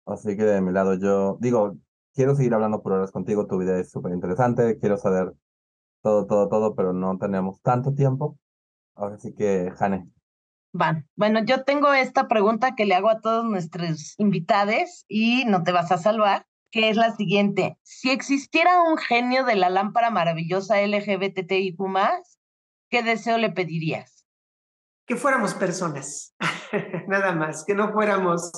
así 0.05 0.37
que 0.37 0.43
de 0.43 0.61
mi 0.61 0.71
lado 0.71 0.93
yo 0.93 1.39
digo, 1.41 1.77
quiero 2.13 2.35
seguir 2.35 2.53
hablando 2.53 2.83
por 2.83 2.93
horas 2.93 3.11
contigo, 3.11 3.47
tu 3.47 3.57
vida 3.57 3.79
es 3.79 3.89
súper 3.89 4.13
interesante, 4.13 4.77
quiero 4.77 4.97
saber 4.97 5.33
todo, 6.03 6.27
todo, 6.27 6.47
todo, 6.47 6.75
pero 6.75 6.93
no 6.93 7.17
tenemos 7.17 7.59
tanto 7.63 7.91
tiempo. 7.95 8.37
Ahora 8.93 9.17
sí 9.17 9.33
que, 9.33 9.73
Jane, 9.75 10.11
Van. 10.77 11.07
Bueno, 11.15 11.39
yo 11.45 11.63
tengo 11.63 11.93
esta 11.93 12.27
pregunta 12.27 12.75
que 12.75 12.83
le 12.83 12.95
hago 12.95 13.09
a 13.09 13.21
todos 13.21 13.45
nuestros 13.45 14.13
invitados 14.17 15.05
y 15.07 15.45
no 15.45 15.63
te 15.63 15.71
vas 15.71 15.89
a 15.93 15.97
salvar, 15.97 16.47
que 16.69 16.89
es 16.89 16.97
la 16.97 17.15
siguiente. 17.15 17.77
Si 17.83 18.11
existiera 18.11 18.81
un 18.81 18.97
genio 18.97 19.45
de 19.45 19.55
la 19.55 19.69
lámpara 19.69 20.09
maravillosa 20.09 20.81
LGBTIQ+, 20.81 21.77
¿qué 22.89 23.03
deseo 23.03 23.37
le 23.37 23.51
pedirías? 23.51 24.25
Que 25.05 25.15
fuéramos 25.15 25.53
personas, 25.53 26.35
nada 27.07 27.33
más, 27.33 27.63
que 27.63 27.73
no 27.73 27.93
fuéramos 27.93 28.51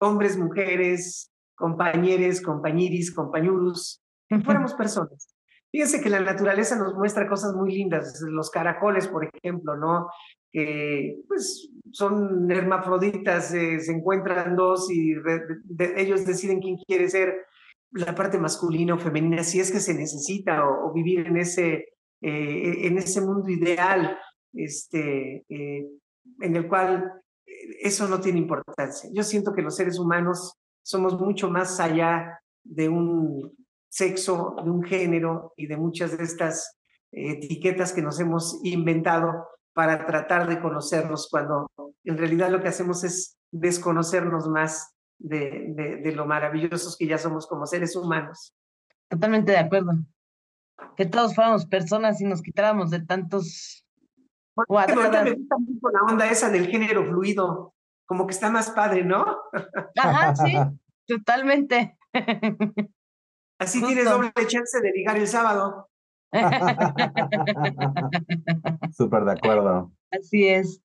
hombres, 0.00 0.36
mujeres, 0.36 1.32
compañeros, 1.54 2.42
compañiris, 2.42 3.14
compañurus, 3.14 4.02
que 4.28 4.38
fuéramos 4.40 4.74
personas. 4.74 5.34
Fíjense 5.74 6.00
que 6.00 6.08
la 6.08 6.20
naturaleza 6.20 6.76
nos 6.76 6.94
muestra 6.94 7.26
cosas 7.26 7.52
muy 7.54 7.74
lindas, 7.74 8.20
los 8.20 8.48
caracoles, 8.48 9.08
por 9.08 9.24
ejemplo, 9.24 9.76
¿no? 9.76 10.08
Que 10.54 11.20
pues 11.26 11.68
son 11.90 12.48
hermafroditas, 12.48 13.52
eh, 13.52 13.80
se 13.80 13.90
encuentran 13.90 14.54
dos 14.54 14.88
y 14.88 15.14
ellos 15.96 16.24
deciden 16.24 16.60
quién 16.60 16.76
quiere 16.76 17.10
ser 17.10 17.46
la 17.90 18.14
parte 18.14 18.38
masculina 18.38 18.94
o 18.94 18.98
femenina, 18.98 19.42
si 19.42 19.58
es 19.58 19.72
que 19.72 19.80
se 19.80 19.94
necesita 19.94 20.64
o, 20.64 20.92
vivir 20.92 21.26
en 21.26 21.38
ese, 21.38 21.88
eh, 22.20 22.86
en 22.86 22.98
ese 22.98 23.20
mundo 23.20 23.50
ideal 23.50 24.16
este, 24.52 25.44
eh, 25.48 25.88
en 26.40 26.56
el 26.56 26.68
cual 26.68 27.12
eso 27.80 28.06
no 28.06 28.20
tiene 28.20 28.38
importancia. 28.38 29.10
Yo 29.12 29.24
siento 29.24 29.52
que 29.52 29.62
los 29.62 29.74
seres 29.74 29.98
humanos 29.98 30.54
somos 30.84 31.20
mucho 31.20 31.50
más 31.50 31.80
allá 31.80 32.38
de 32.62 32.88
un 32.88 33.56
sexo, 33.88 34.54
de 34.62 34.70
un 34.70 34.84
género 34.84 35.52
y 35.56 35.66
de 35.66 35.76
muchas 35.76 36.16
de 36.16 36.22
estas 36.22 36.78
etiquetas 37.10 37.92
que 37.92 38.02
nos 38.02 38.20
hemos 38.20 38.60
inventado 38.62 39.48
para 39.74 40.06
tratar 40.06 40.48
de 40.48 40.60
conocernos 40.60 41.28
cuando 41.30 41.70
en 42.04 42.16
realidad 42.16 42.50
lo 42.50 42.62
que 42.62 42.68
hacemos 42.68 43.04
es 43.04 43.36
desconocernos 43.50 44.48
más 44.48 44.94
de, 45.18 46.00
de, 46.02 46.12
lo 46.12 46.26
maravillosos 46.26 46.96
que 46.96 47.06
ya 47.06 47.18
somos 47.18 47.46
como 47.46 47.66
seres 47.66 47.96
humanos. 47.96 48.54
Totalmente 49.08 49.52
de 49.52 49.58
acuerdo. 49.58 49.92
Que 50.96 51.06
todos 51.06 51.34
fuéramos 51.34 51.66
personas 51.66 52.20
y 52.20 52.24
nos 52.24 52.42
quitáramos 52.42 52.90
de 52.90 53.04
tantos... 53.04 53.84
Bueno, 54.68 54.94
me 54.94 55.34
gusta 55.34 55.56
mucho 55.58 55.88
la 55.92 56.12
onda 56.12 56.30
esa 56.30 56.48
del 56.48 56.68
género 56.68 57.04
fluido, 57.04 57.74
como 58.06 58.26
que 58.26 58.34
está 58.34 58.50
más 58.50 58.70
padre, 58.70 59.04
¿no? 59.04 59.24
Ajá, 59.98 60.36
sí, 60.36 60.54
totalmente. 61.08 61.98
Así 63.58 63.82
tienes 63.86 64.04
doble 64.04 64.32
chance 64.46 64.80
de 64.80 64.92
ligar 64.92 65.16
el 65.16 65.26
sábado. 65.26 65.90
Súper 68.96 69.24
de 69.24 69.32
acuerdo. 69.32 69.92
Así 70.10 70.48
es. 70.48 70.80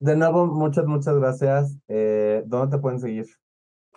De 0.00 0.16
nuevo, 0.16 0.46
muchas, 0.46 0.86
muchas 0.86 1.16
gracias. 1.16 1.76
Eh, 1.88 2.42
¿Dónde 2.46 2.76
te 2.76 2.80
pueden 2.80 3.00
seguir? 3.00 3.26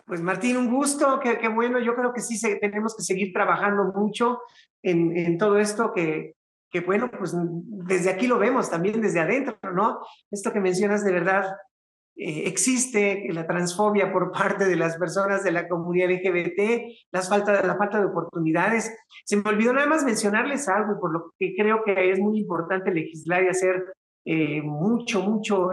Pues 0.06 0.22
Martín, 0.22 0.58
un 0.58 0.74
gusto, 0.74 1.20
qué, 1.22 1.38
qué 1.38 1.48
bueno. 1.48 1.80
Yo 1.80 1.96
creo 1.96 2.14
que 2.14 2.22
sí 2.22 2.40
tenemos 2.60 2.96
que 2.96 3.04
seguir 3.04 3.32
trabajando 3.32 3.94
mucho 3.94 4.40
en, 4.82 5.16
en 5.16 5.38
todo 5.38 5.60
esto 5.60 5.94
que, 5.94 6.36
que, 6.72 6.82
bueno, 6.82 7.12
pues 7.12 7.34
desde 7.36 8.10
aquí 8.10 8.28
lo 8.28 8.40
vemos, 8.40 8.70
también 8.70 9.02
desde 9.02 9.20
adentro, 9.20 9.58
¿no? 9.74 10.00
Esto 10.32 10.52
que 10.52 10.60
mencionas 10.60 11.04
de 11.04 11.12
verdad 11.12 11.56
eh, 12.16 12.44
existe 12.48 13.26
la 13.32 13.48
transfobia 13.48 14.12
por 14.12 14.32
parte 14.32 14.66
de 14.66 14.76
las 14.76 14.98
personas 14.98 15.44
de 15.44 15.52
la 15.52 15.68
comunidad 15.68 16.12
LGBT, 16.12 16.84
las 17.12 17.30
falta, 17.30 17.66
la 17.66 17.78
falta 17.78 18.00
de 18.00 18.06
oportunidades. 18.06 18.96
Se 19.26 19.38
me 19.38 19.50
olvidó 19.50 19.74
nada 19.74 19.88
más 19.88 20.04
mencionarles 20.04 20.68
algo, 20.68 21.00
por 21.00 21.14
lo 21.14 21.34
que 21.40 21.54
creo 21.56 21.84
que 21.84 22.12
es 22.12 22.20
muy 22.20 22.40
importante 22.40 22.92
legislar 22.92 23.44
y 23.44 23.48
hacer 23.48 23.84
eh, 24.26 24.62
mucho, 24.62 25.22
mucho 25.22 25.70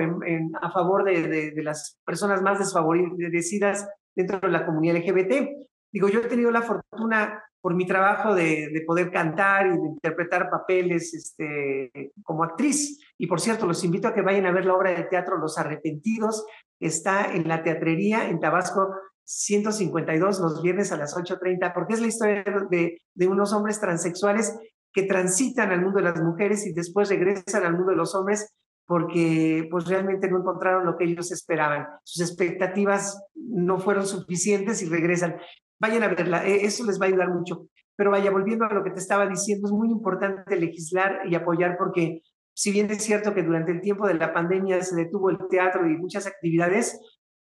a 0.62 0.70
favor 0.70 1.04
de, 1.04 1.50
de, 1.50 1.62
las 1.62 1.98
personas 2.04 2.40
más 2.40 2.58
desfavorecidas 2.58 3.86
dentro 4.16 4.40
de 4.40 4.48
la 4.48 4.64
comunidad 4.64 4.96
LGBT. 4.96 5.50
Digo, 5.92 6.08
yo 6.08 6.20
he 6.20 6.28
tenido 6.28 6.50
la 6.50 6.62
fortuna 6.62 7.42
por 7.60 7.74
mi 7.74 7.86
trabajo 7.86 8.34
de, 8.34 8.68
de, 8.72 8.82
poder 8.86 9.10
cantar 9.10 9.66
y 9.66 9.70
de 9.70 9.86
interpretar 9.88 10.48
papeles 10.50 11.12
este, 11.14 12.12
como 12.22 12.44
actriz. 12.44 13.00
Y 13.18 13.26
por 13.26 13.40
cierto, 13.40 13.66
los 13.66 13.82
invito 13.84 14.08
a 14.08 14.14
que 14.14 14.22
vayan 14.22 14.46
a 14.46 14.52
ver 14.52 14.64
la 14.64 14.74
obra 14.74 14.90
de 14.90 15.04
teatro 15.04 15.38
Los 15.38 15.58
Arrepentidos. 15.58 16.46
Está 16.80 17.32
en 17.32 17.48
la 17.48 17.62
teatrería 17.62 18.28
en 18.28 18.40
Tabasco 18.40 18.94
152 19.24 20.40
los 20.40 20.62
viernes 20.62 20.92
a 20.92 20.96
las 20.96 21.16
8.30, 21.16 21.74
porque 21.74 21.94
es 21.94 22.00
la 22.00 22.06
historia 22.06 22.44
de, 22.70 23.02
de 23.14 23.26
unos 23.26 23.52
hombres 23.52 23.80
transexuales 23.80 24.56
que 24.92 25.02
transitan 25.02 25.70
al 25.70 25.82
mundo 25.82 25.98
de 25.98 26.04
las 26.04 26.20
mujeres 26.20 26.66
y 26.66 26.72
después 26.72 27.10
regresan 27.10 27.64
al 27.64 27.74
mundo 27.74 27.90
de 27.90 27.96
los 27.96 28.14
hombres 28.14 28.54
porque 28.88 29.68
pues 29.70 29.86
realmente 29.86 30.30
no 30.30 30.38
encontraron 30.38 30.86
lo 30.86 30.96
que 30.96 31.04
ellos 31.04 31.30
esperaban. 31.30 31.86
Sus 32.04 32.26
expectativas 32.26 33.22
no 33.34 33.78
fueron 33.78 34.06
suficientes 34.06 34.82
y 34.82 34.88
regresan. 34.88 35.36
Vayan 35.80 36.02
a 36.02 36.08
verla, 36.08 36.44
e, 36.46 36.64
eso 36.64 36.84
les 36.84 37.00
va 37.00 37.06
a 37.06 37.08
ayudar 37.08 37.30
mucho. 37.30 37.68
Pero 37.96 38.10
vaya, 38.10 38.30
volviendo 38.30 38.64
a 38.64 38.72
lo 38.72 38.84
que 38.84 38.90
te 38.90 39.00
estaba 39.00 39.26
diciendo, 39.26 39.66
es 39.66 39.72
muy 39.72 39.90
importante 39.90 40.56
legislar 40.56 41.20
y 41.28 41.34
apoyar 41.34 41.76
porque 41.76 42.22
si 42.54 42.72
bien 42.72 42.90
es 42.90 43.02
cierto 43.02 43.34
que 43.34 43.42
durante 43.42 43.72
el 43.72 43.80
tiempo 43.80 44.06
de 44.06 44.14
la 44.14 44.32
pandemia 44.32 44.82
se 44.82 44.96
detuvo 44.96 45.30
el 45.30 45.38
teatro 45.48 45.88
y 45.88 45.96
muchas 45.96 46.26
actividades, 46.26 46.98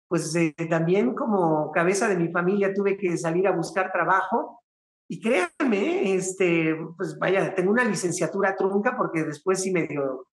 pues 0.08 0.34
eh, 0.36 0.54
también 0.70 1.16
como 1.16 1.72
cabeza 1.72 2.08
de 2.08 2.18
mi 2.18 2.32
familia 2.32 2.74
tuve 2.74 2.98
que 2.98 3.18
salir 3.18 3.48
a 3.48 3.56
buscar 3.56 3.92
trabajo 3.92 4.62
y 5.10 5.22
créanme, 5.22 6.14
este, 6.14 6.76
pues 6.98 7.18
vaya, 7.18 7.56
tengo 7.56 7.72
una 7.72 7.84
licenciatura 7.84 8.56
trunca 8.56 8.96
porque 8.98 9.24
después 9.24 9.62
sí 9.62 9.72
medio 9.72 10.28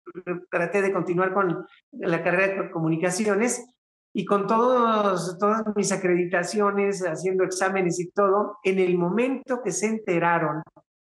traté 0.49 0.82
de 0.82 0.91
continuar 0.91 1.34
con 1.34 1.66
la 1.91 2.24
carrera 2.24 2.64
de 2.64 2.72
comunicaciones 2.72 3.66
y 4.14 4.26
con 4.26 4.45
todos, 4.45 5.38
todas 5.39 5.64
mis 5.76 5.91
acreditaciones, 5.91 7.01
haciendo 7.01 7.43
exámenes 7.43 7.99
y 7.99 8.11
todo, 8.11 8.59
en 8.64 8.80
el 8.80 8.97
momento 8.97 9.61
que 9.64 9.72
se 9.72 9.88
enteraron 9.88 10.61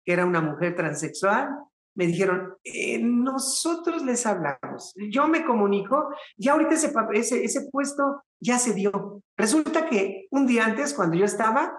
que 0.06 0.14
era 0.14 0.26
una 0.26 0.42
mujer 0.42 0.76
transexual, 0.76 1.50
me 1.96 2.08
dijeron, 2.08 2.56
eh, 2.64 3.00
nosotros 3.02 4.04
les 4.04 4.26
hablamos, 4.26 4.94
yo 5.12 5.28
me 5.28 5.46
comunico 5.46 6.10
y 6.38 6.48
ahorita 6.48 6.76
ese, 6.76 6.94
ese, 7.14 7.44
ese 7.44 7.70
puesto 7.72 8.24
ya 8.40 8.58
se 8.58 8.74
dio. 8.74 9.22
Resulta 9.38 9.86
que 9.86 10.28
un 10.32 10.46
día 10.46 10.66
antes, 10.66 10.94
cuando 10.94 11.18
yo 11.18 11.26
estaba, 11.26 11.74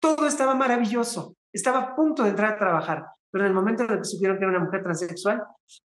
todo 0.00 0.26
estaba 0.26 0.54
maravilloso. 0.54 1.36
Estaba 1.52 1.78
a 1.80 1.96
punto 1.96 2.22
de 2.22 2.30
entrar 2.30 2.54
a 2.54 2.58
trabajar, 2.58 3.04
pero 3.30 3.44
en 3.44 3.50
el 3.50 3.54
momento 3.54 3.82
en 3.82 3.98
que 3.98 4.04
supieron 4.04 4.38
que 4.38 4.44
era 4.44 4.56
una 4.56 4.64
mujer 4.64 4.82
transexual, 4.82 5.42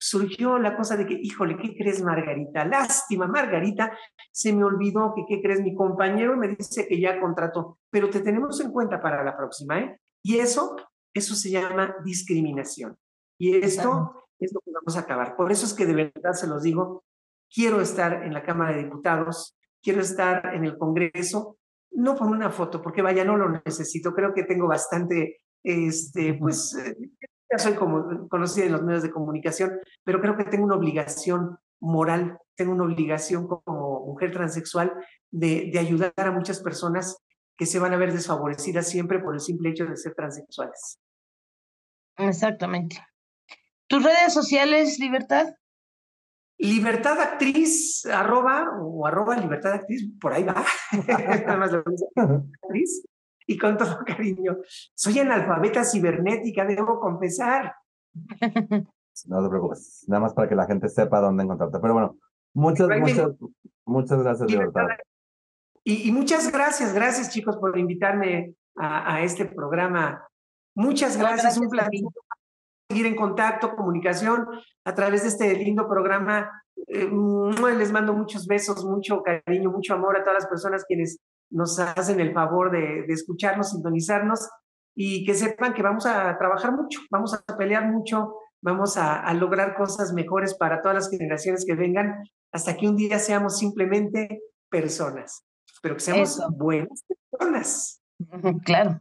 surgió 0.03 0.59
la 0.59 0.76
cosa 0.76 0.96
de 0.96 1.07
que, 1.07 1.14
híjole, 1.14 1.57
¿qué 1.57 1.76
crees, 1.76 2.03
Margarita? 2.03 2.64
Lástima, 2.64 3.28
Margarita, 3.28 3.96
se 4.32 4.53
me 4.53 4.64
olvidó 4.64 5.14
que, 5.14 5.24
¿qué 5.28 5.40
crees? 5.40 5.61
Mi 5.61 5.76
compañero 5.76 6.36
me 6.36 6.48
dice 6.48 6.88
que 6.88 7.00
ya 7.00 7.20
contrató, 7.20 7.78
pero 7.88 8.11
te 8.11 8.18
tenemos 8.18 8.61
en 8.61 8.72
cuenta 8.72 9.00
para 9.00 9.22
la 9.22 9.36
próxima, 9.36 9.78
¿eh? 9.78 10.00
Y 10.24 10.38
eso, 10.38 10.74
eso 11.14 11.36
se 11.36 11.50
llama 11.50 11.94
discriminación. 12.05 12.96
Y 13.38 13.55
esto 13.55 14.26
es 14.40 14.53
lo 14.53 14.59
que 14.61 14.72
vamos 14.72 14.96
a 14.96 15.00
acabar. 15.00 15.36
Por 15.36 15.53
eso 15.53 15.66
es 15.66 15.72
que 15.72 15.86
de 15.86 15.94
verdad 15.94 16.32
se 16.32 16.48
los 16.48 16.64
digo, 16.64 17.05
quiero 17.48 17.80
estar 17.80 18.24
en 18.24 18.34
la 18.34 18.42
Cámara 18.42 18.72
de 18.72 18.82
Diputados, 18.82 19.57
quiero 19.80 20.00
estar 20.00 20.53
en 20.53 20.64
el 20.64 20.76
Congreso, 20.78 21.59
no 21.92 22.16
por 22.16 22.26
una 22.26 22.50
foto, 22.50 22.82
porque 22.82 23.03
vaya, 23.03 23.24
no 23.24 23.36
lo 23.36 23.50
necesito, 23.64 24.12
creo 24.12 24.34
que 24.34 24.42
tengo 24.42 24.66
bastante, 24.66 25.42
este, 25.62 26.34
pues, 26.34 26.74
eh, 26.74 26.96
ya 27.53 27.59
soy 27.59 27.74
como 27.74 28.28
conocida 28.28 28.64
en 28.64 28.72
los 28.72 28.82
medios 28.82 29.03
de 29.03 29.11
comunicación, 29.11 29.78
pero 30.05 30.20
creo 30.20 30.36
que 30.36 30.44
tengo 30.44 30.64
una 30.64 30.76
obligación 30.76 31.59
moral, 31.80 32.38
tengo 32.57 32.72
una 32.72 32.84
obligación 32.84 33.46
como 33.46 34.07
mujer 34.07 34.32
transexual 34.32 34.92
de, 35.30 35.70
de 35.72 35.78
ayudar 35.78 36.12
a 36.16 36.32
muchas 36.32 36.61
personas 36.61 37.18
que 37.57 37.66
se 37.66 37.78
van 37.78 37.92
a 37.92 37.98
ver 37.98 38.12
desfavorecidas 38.12 38.88
siempre 38.88 39.18
por 39.18 39.34
el 39.34 39.40
simple 39.40 39.70
hecho 39.70 39.84
de 39.84 39.96
ser 39.96 40.14
transexuales. 40.14 40.98
Exactamente. 42.16 43.05
¿Tus 43.86 44.03
redes 44.03 44.32
sociales, 44.32 44.98
Libertad? 44.98 45.55
Libertad 46.59 47.20
Actriz, 47.20 48.07
arroba, 48.07 48.68
o 48.80 49.07
arroba 49.07 49.36
Libertad 49.36 49.72
Actriz, 49.72 50.09
por 50.20 50.32
ahí 50.32 50.44
va. 50.44 50.64
Nada 51.46 51.57
más 51.57 51.72
lo 51.72 51.78
actriz. 51.78 53.05
Y 53.47 53.59
con 53.59 53.76
todo 53.76 53.99
cariño. 54.07 54.59
Soy 54.95 55.18
analfabeta 55.18 55.84
cibernética, 55.84 56.64
debo 56.64 56.99
confesar. 57.01 57.74
No 59.26 59.43
te 59.43 59.51
preocupes. 59.51 60.07
Nada 60.09 60.20
más 60.22 60.32
para 60.32 60.49
que 60.49 60.55
la 60.55 60.64
gente 60.64 60.88
sepa 60.88 61.20
dónde 61.20 61.45
encontrarte. 61.45 61.78
Pero 61.80 61.93
bueno, 61.93 62.16
muchas, 62.55 62.88
muchas, 62.88 63.32
muchas 63.84 64.22
gracias, 64.22 64.51
Libertad. 64.51 64.86
Y, 65.84 66.09
y, 66.09 66.12
muchas 66.12 66.51
gracias, 66.51 66.95
gracias 66.95 67.28
chicos 67.28 67.59
por 67.59 67.76
invitarme 67.76 68.55
a, 68.74 69.16
a 69.16 69.22
este 69.22 69.45
programa. 69.45 70.26
Muchas 70.74 71.18
gracias, 71.18 71.43
gracias 71.43 71.59
un 71.59 71.68
placer 71.68 72.01
seguir 72.93 73.07
en 73.07 73.16
contacto, 73.16 73.74
comunicación 73.74 74.47
a 74.84 74.95
través 74.95 75.22
de 75.22 75.28
este 75.28 75.57
lindo 75.57 75.88
programa. 75.88 76.62
Eh, 76.88 77.11
les 77.78 77.90
mando 77.90 78.12
muchos 78.12 78.47
besos, 78.47 78.84
mucho 78.84 79.22
cariño, 79.22 79.70
mucho 79.70 79.95
amor 79.95 80.16
a 80.16 80.22
todas 80.22 80.43
las 80.43 80.47
personas 80.47 80.84
quienes 80.84 81.18
nos 81.53 81.78
hacen 81.78 82.20
el 82.20 82.32
favor 82.32 82.70
de, 82.70 83.05
de 83.07 83.12
escucharnos, 83.12 83.70
sintonizarnos 83.70 84.48
y 84.94 85.24
que 85.24 85.34
sepan 85.34 85.74
que 85.74 85.82
vamos 85.82 86.07
a 86.07 86.36
trabajar 86.38 86.72
mucho, 86.72 87.00
vamos 87.11 87.34
a 87.34 87.57
pelear 87.57 87.90
mucho, 87.90 88.34
vamos 88.62 88.96
a, 88.96 89.20
a 89.20 89.34
lograr 89.34 89.74
cosas 89.74 90.12
mejores 90.12 90.55
para 90.55 90.82
todas 90.82 90.94
las 90.96 91.11
generaciones 91.11 91.64
que 91.66 91.74
vengan, 91.74 92.24
hasta 92.53 92.76
que 92.76 92.88
un 92.88 92.96
día 92.96 93.18
seamos 93.18 93.59
simplemente 93.59 94.40
personas, 94.70 95.44
pero 95.82 95.94
que 95.94 96.00
seamos 96.00 96.40
buenas 96.57 97.05
personas. 97.30 98.03
Claro. 98.64 99.00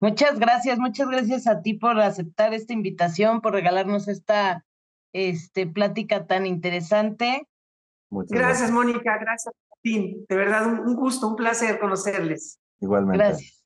Muchas 0.00 0.38
gracias, 0.38 0.78
muchas 0.78 1.08
gracias 1.08 1.46
a 1.48 1.60
ti 1.60 1.74
por 1.74 1.98
aceptar 2.00 2.54
esta 2.54 2.72
invitación, 2.72 3.40
por 3.40 3.52
regalarnos 3.52 4.06
esta 4.06 4.64
este, 5.12 5.66
plática 5.66 6.26
tan 6.26 6.46
interesante. 6.46 7.48
Muchas 8.10 8.38
gracias, 8.38 8.70
Mónica, 8.70 9.18
gracias 9.18 9.54
De 9.96 10.36
verdad, 10.36 10.66
un, 10.66 10.80
un 10.80 10.96
gusto, 10.96 11.28
un 11.28 11.36
placer 11.36 11.78
conocerles. 11.78 12.60
Igualmente. 12.80 13.24
Gracias. 13.24 13.58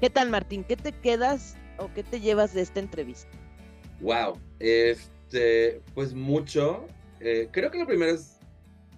¿Qué 0.00 0.08
tal, 0.08 0.30
Martín? 0.30 0.64
¿Qué 0.64 0.76
te 0.76 0.92
quedas 0.92 1.58
o 1.76 1.90
qué 1.94 2.02
te 2.02 2.20
llevas 2.20 2.54
de 2.54 2.62
esta 2.62 2.80
entrevista? 2.80 3.28
Wow, 4.00 4.38
este, 4.58 5.82
pues 5.94 6.14
mucho. 6.14 6.86
Eh, 7.20 7.50
creo 7.52 7.70
que 7.70 7.78
lo 7.78 7.86
primero 7.86 8.12
es 8.12 8.39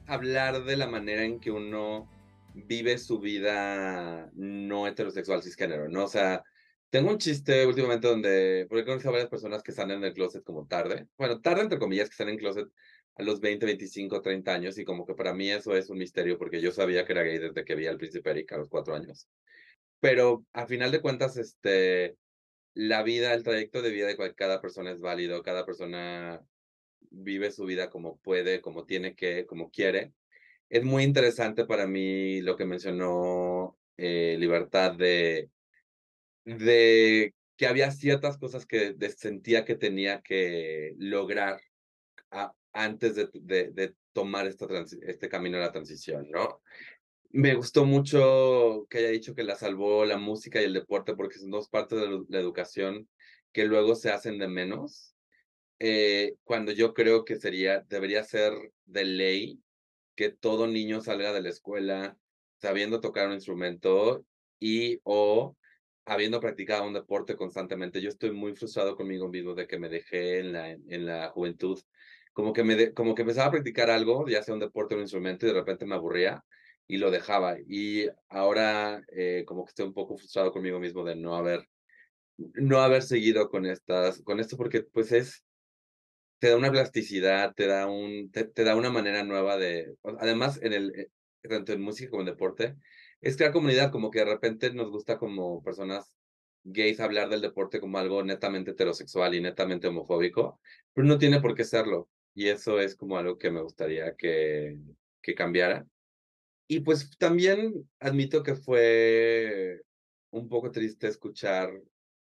hablar 0.07 0.65
de 0.65 0.77
la 0.77 0.87
manera 0.87 1.25
en 1.25 1.41
que 1.41 1.51
uno 1.51 2.09
vive 2.55 2.99
su 2.99 3.19
vida 3.19 4.31
no 4.35 4.87
heterosexual 4.87 5.43
cisgénero, 5.43 5.89
¿no? 5.89 6.05
O 6.05 6.09
sea, 6.09 6.45
tengo 6.91 7.11
un 7.11 7.19
chiste 7.19 7.67
últimamente 7.67 8.09
donde, 8.09 8.67
porque 8.69 8.85
conozco 8.85 9.09
a 9.09 9.13
varias 9.13 9.31
personas 9.31 9.63
que 9.63 9.71
están 9.71 9.91
en 9.91 10.05
el 10.05 10.13
closet 10.13 10.43
como 10.45 10.67
tarde, 10.67 11.07
bueno, 11.17 11.41
tarde 11.41 11.63
entre 11.63 11.79
comillas, 11.79 12.09
que 12.09 12.15
están 12.15 12.29
en 12.29 12.39
closet 12.39 12.69
a 13.17 13.23
los 13.23 13.41
20, 13.41 13.67
25, 13.67 14.21
30 14.23 14.55
años, 14.55 14.79
y 14.79 14.85
como 14.85 15.07
que 15.07 15.15
para 15.15 15.35
mí 15.35 15.51
eso 15.51 15.75
es 15.77 15.91
un 15.91 15.99
misterio, 15.99 16.39
porque 16.39 16.61
yo 16.61 16.73
sabía 16.73 17.05
que 17.05 17.13
era 17.13 17.23
gay 17.23 17.39
desde 17.39 17.65
que 17.65 17.75
vi 17.75 17.87
al 17.87 17.99
príncipe 17.99 18.31
Eric 18.31 18.53
a 18.53 18.59
los 18.59 18.69
4 18.69 18.95
años. 18.95 19.29
Pero 20.01 20.45
a 20.53 20.67
final 20.67 20.91
de 20.91 21.01
cuentas, 21.01 21.37
este, 21.37 22.17
la 22.75 23.03
vida, 23.03 23.35
el 23.35 23.43
trayecto 23.43 23.83
de 23.83 23.91
vida 23.91 24.07
de 24.07 24.35
cada 24.35 24.61
persona 24.61 24.91
es 24.91 25.01
válido, 25.01 25.43
cada 25.43 25.65
persona 25.65 26.43
vive 27.11 27.51
su 27.51 27.65
vida 27.65 27.91
como 27.91 28.19
puede, 28.19 28.61
como 28.61 28.85
tiene 28.85 29.15
que, 29.15 29.47
como 29.47 29.71
quiere. 29.71 30.13
Es 30.69 30.85
muy 30.85 31.05
interesante 31.05 31.65
para 31.67 31.87
mí 31.87 32.41
lo 32.41 32.57
que 32.57 32.65
mencionó 32.65 33.79
eh, 33.97 34.37
Libertad 34.39 34.93
de, 34.93 35.51
de 36.45 37.35
que 37.57 37.67
había 37.67 37.91
ciertas 37.91 38.39
cosas 38.39 38.67
que 38.67 38.97
sentía 39.17 39.65
que 39.65 39.77
tenía 39.77 40.23
que 40.23 40.95
lograr 40.99 41.61
antes 42.73 43.15
de, 43.15 43.29
de, 43.35 43.71
de 43.71 43.95
tomar 44.13 44.47
esta 44.47 44.67
este 45.03 45.29
camino 45.29 45.59
de 45.59 45.65
la 45.65 45.73
transición, 45.73 46.31
¿no? 46.31 46.63
Me 47.31 47.55
gustó 47.55 47.87
mucho 47.87 48.87
que 48.91 48.99
haya 48.99 49.09
dicho 49.09 49.35
que 49.35 49.43
la 49.43 49.57
salvó 49.57 50.05
la 50.05 50.19
música 50.19 50.61
y 50.61 50.65
el 50.65 50.75
deporte 50.75 51.15
porque 51.15 51.39
son 51.39 51.51
dos 51.51 51.69
partes 51.69 51.99
de 51.99 52.25
la 52.29 52.39
educación 52.39 53.09
que 53.53 53.65
luego 53.65 53.95
se 53.95 54.11
hacen 54.11 54.39
de 54.39 54.49
menos. 54.49 55.12
Eh, 55.85 56.37
cuando 56.45 56.71
yo 56.71 56.95
creo 56.95 57.25
que 57.25 57.35
sería, 57.35 57.81
debería 57.89 58.23
ser 58.23 58.53
de 58.85 59.05
ley 59.05 59.61
que 60.15 60.31
todo 60.31 60.69
niño 60.69 61.01
salga 61.01 61.33
de 61.33 61.43
la 61.43 61.49
escuela 61.49 62.17
sabiendo 62.61 63.01
tocar 63.01 63.27
un 63.27 63.33
instrumento 63.33 64.25
y 64.61 65.01
o 65.03 65.57
habiendo 66.05 66.39
practicado 66.39 66.87
un 66.87 66.93
deporte 66.93 67.35
constantemente. 67.35 68.01
Yo 68.01 68.11
estoy 68.11 68.31
muy 68.31 68.55
frustrado 68.55 68.95
conmigo 68.95 69.29
mismo 69.29 69.57
de 69.57 69.67
que 69.67 69.81
me 69.81 69.89
dejé 69.89 70.39
en 70.39 70.53
la, 70.53 70.71
en 70.71 71.05
la 71.05 71.31
juventud. 71.31 71.81
Como 72.33 72.53
que, 72.53 72.63
me 72.63 72.93
como 72.93 73.17
que 73.17 73.23
empezaba 73.23 73.49
a 73.49 73.51
practicar 73.51 73.91
algo, 73.91 74.29
ya 74.29 74.41
sea 74.45 74.55
un 74.55 74.61
deporte 74.61 74.95
o 74.95 74.99
un 74.99 75.03
instrumento, 75.03 75.47
y 75.47 75.49
de 75.49 75.57
repente 75.57 75.85
me 75.85 75.97
aburría 75.97 76.45
y 76.87 76.99
lo 76.99 77.11
dejaba. 77.11 77.57
Y 77.67 78.07
ahora 78.29 79.03
eh, 79.09 79.43
como 79.49 79.65
que 79.65 79.71
estoy 79.71 79.87
un 79.87 79.95
poco 79.95 80.17
frustrado 80.17 80.53
conmigo 80.53 80.79
mismo 80.79 81.03
de 81.03 81.17
no 81.17 81.35
haber, 81.35 81.67
no 82.37 82.81
haber 82.81 83.03
seguido 83.03 83.51
con 83.51 83.67
estas, 83.67 84.23
con 84.23 84.39
esto, 84.39 84.57
porque 84.57 84.83
pues 84.83 85.11
es, 85.11 85.45
te 86.43 86.49
da 86.49 86.57
una 86.57 86.73
plasticidad, 86.73 87.55
te 87.55 87.69
da 87.69 87.87
un, 87.87 88.33
te, 88.33 88.65
da 88.65 88.75
una 88.75 88.91
manera 88.91 89.23
nueva 89.23 89.57
de, 89.57 89.95
además 90.19 90.59
en 90.61 90.73
el, 90.73 90.91
eh, 90.99 91.09
tanto 91.49 91.73
en 91.73 91.81
música 91.81 92.11
como 92.11 92.23
en 92.23 92.27
deporte, 92.27 92.75
es 93.21 93.37
crear 93.37 93.53
comunidad, 93.53 93.93
como 93.93 94.11
que 94.11 94.19
de 94.19 94.25
repente 94.25 94.75
nos 94.75 94.91
gusta 94.91 95.19
como 95.19 95.63
personas 95.63 96.17
gays 96.65 96.99
hablar 96.99 97.29
del 97.29 97.43
deporte 97.43 97.79
como 97.79 97.97
algo 97.97 98.25
netamente 98.25 98.73
heterosexual 98.73 99.37
y 99.37 99.41
netamente 99.41 99.87
homofóbico, 99.87 100.59
pero 100.93 101.07
no 101.07 101.17
tiene 101.17 101.41
por 101.41 101.55
qué 101.55 101.63
serlo. 101.63 102.09
Y 102.35 102.49
eso 102.49 102.81
es 102.81 102.97
como 102.97 103.17
algo 103.17 103.39
que 103.39 103.53
me 103.53 103.63
gustaría 103.63 104.17
que, 104.17 104.81
que 105.23 105.37
cambiara. 105.37 105.87
Y 106.67 106.81
pues 106.81 107.17
también 107.19 107.89
admito 108.01 108.43
que 108.43 108.57
fue 108.57 109.81
un 110.31 110.49
poco 110.49 110.73
triste 110.73 111.07
escuchar 111.07 111.71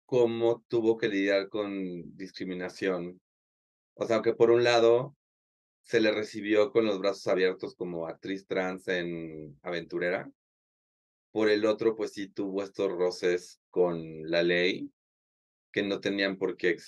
cómo 0.04 0.62
tuvo 0.68 0.98
que 0.98 1.08
lidiar 1.08 1.48
con 1.48 2.14
discriminación. 2.18 3.18
O 4.00 4.06
sea, 4.06 4.22
que 4.22 4.32
por 4.32 4.50
un 4.50 4.64
lado 4.64 5.14
se 5.82 6.00
le 6.00 6.10
recibió 6.10 6.72
con 6.72 6.86
los 6.86 6.98
brazos 6.98 7.26
abiertos 7.26 7.74
como 7.74 8.06
actriz 8.06 8.46
trans 8.46 8.88
en 8.88 9.58
Aventurera. 9.62 10.30
Por 11.32 11.50
el 11.50 11.66
otro, 11.66 11.94
pues 11.96 12.14
sí 12.14 12.28
tuvo 12.28 12.62
estos 12.62 12.90
roces 12.90 13.60
con 13.68 14.00
la 14.30 14.42
ley 14.42 14.90
que 15.70 15.82
no 15.82 16.00
tenían 16.00 16.38
por 16.38 16.56
qué 16.56 16.78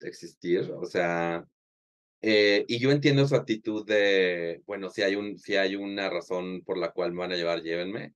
existir. 0.00 0.72
O 0.72 0.86
sea, 0.86 1.46
eh, 2.22 2.64
y 2.68 2.78
yo 2.78 2.90
entiendo 2.90 3.28
su 3.28 3.36
actitud 3.36 3.86
de, 3.86 4.62
bueno, 4.64 4.88
si 4.88 5.02
hay, 5.02 5.14
un, 5.14 5.38
si 5.38 5.56
hay 5.56 5.76
una 5.76 6.08
razón 6.08 6.62
por 6.64 6.78
la 6.78 6.92
cual 6.92 7.12
me 7.12 7.18
van 7.18 7.32
a 7.32 7.36
llevar, 7.36 7.60
llévenme. 7.62 8.14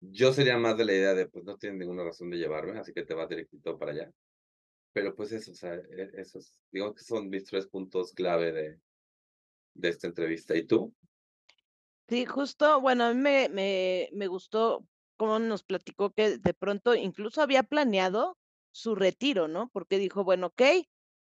Yo 0.00 0.34
sería 0.34 0.58
más 0.58 0.76
de 0.76 0.84
la 0.84 0.92
idea 0.92 1.14
de, 1.14 1.28
pues 1.28 1.46
no 1.46 1.56
tienen 1.56 1.78
ninguna 1.78 2.04
razón 2.04 2.28
de 2.28 2.36
llevarme, 2.36 2.78
así 2.78 2.92
que 2.92 3.04
te 3.04 3.14
vas 3.14 3.28
directito 3.30 3.78
para 3.78 3.92
allá. 3.92 4.12
Pero 4.94 5.14
pues 5.14 5.32
eso, 5.32 5.50
o 5.50 5.54
sea, 5.54 5.74
e, 5.74 6.10
esos, 6.14 6.62
digamos 6.70 6.94
que 6.94 7.04
son 7.04 7.28
mis 7.28 7.44
tres 7.44 7.66
puntos 7.66 8.12
clave 8.12 8.52
de, 8.52 8.80
de 9.74 9.88
esta 9.90 10.06
entrevista. 10.06 10.56
¿Y 10.56 10.66
tú? 10.66 10.94
Sí, 12.08 12.24
justo, 12.26 12.80
bueno, 12.80 13.04
a 13.04 13.12
mí 13.12 13.20
me, 13.20 13.48
me, 13.48 14.08
me 14.12 14.26
gustó 14.28 14.86
cómo 15.16 15.38
nos 15.38 15.64
platicó 15.64 16.12
que 16.12 16.38
de 16.38 16.54
pronto 16.54 16.94
incluso 16.94 17.42
había 17.42 17.64
planeado 17.64 18.38
su 18.70 18.94
retiro, 18.94 19.48
¿no? 19.48 19.68
Porque 19.70 19.98
dijo, 19.98 20.22
bueno, 20.24 20.48
ok, 20.48 20.62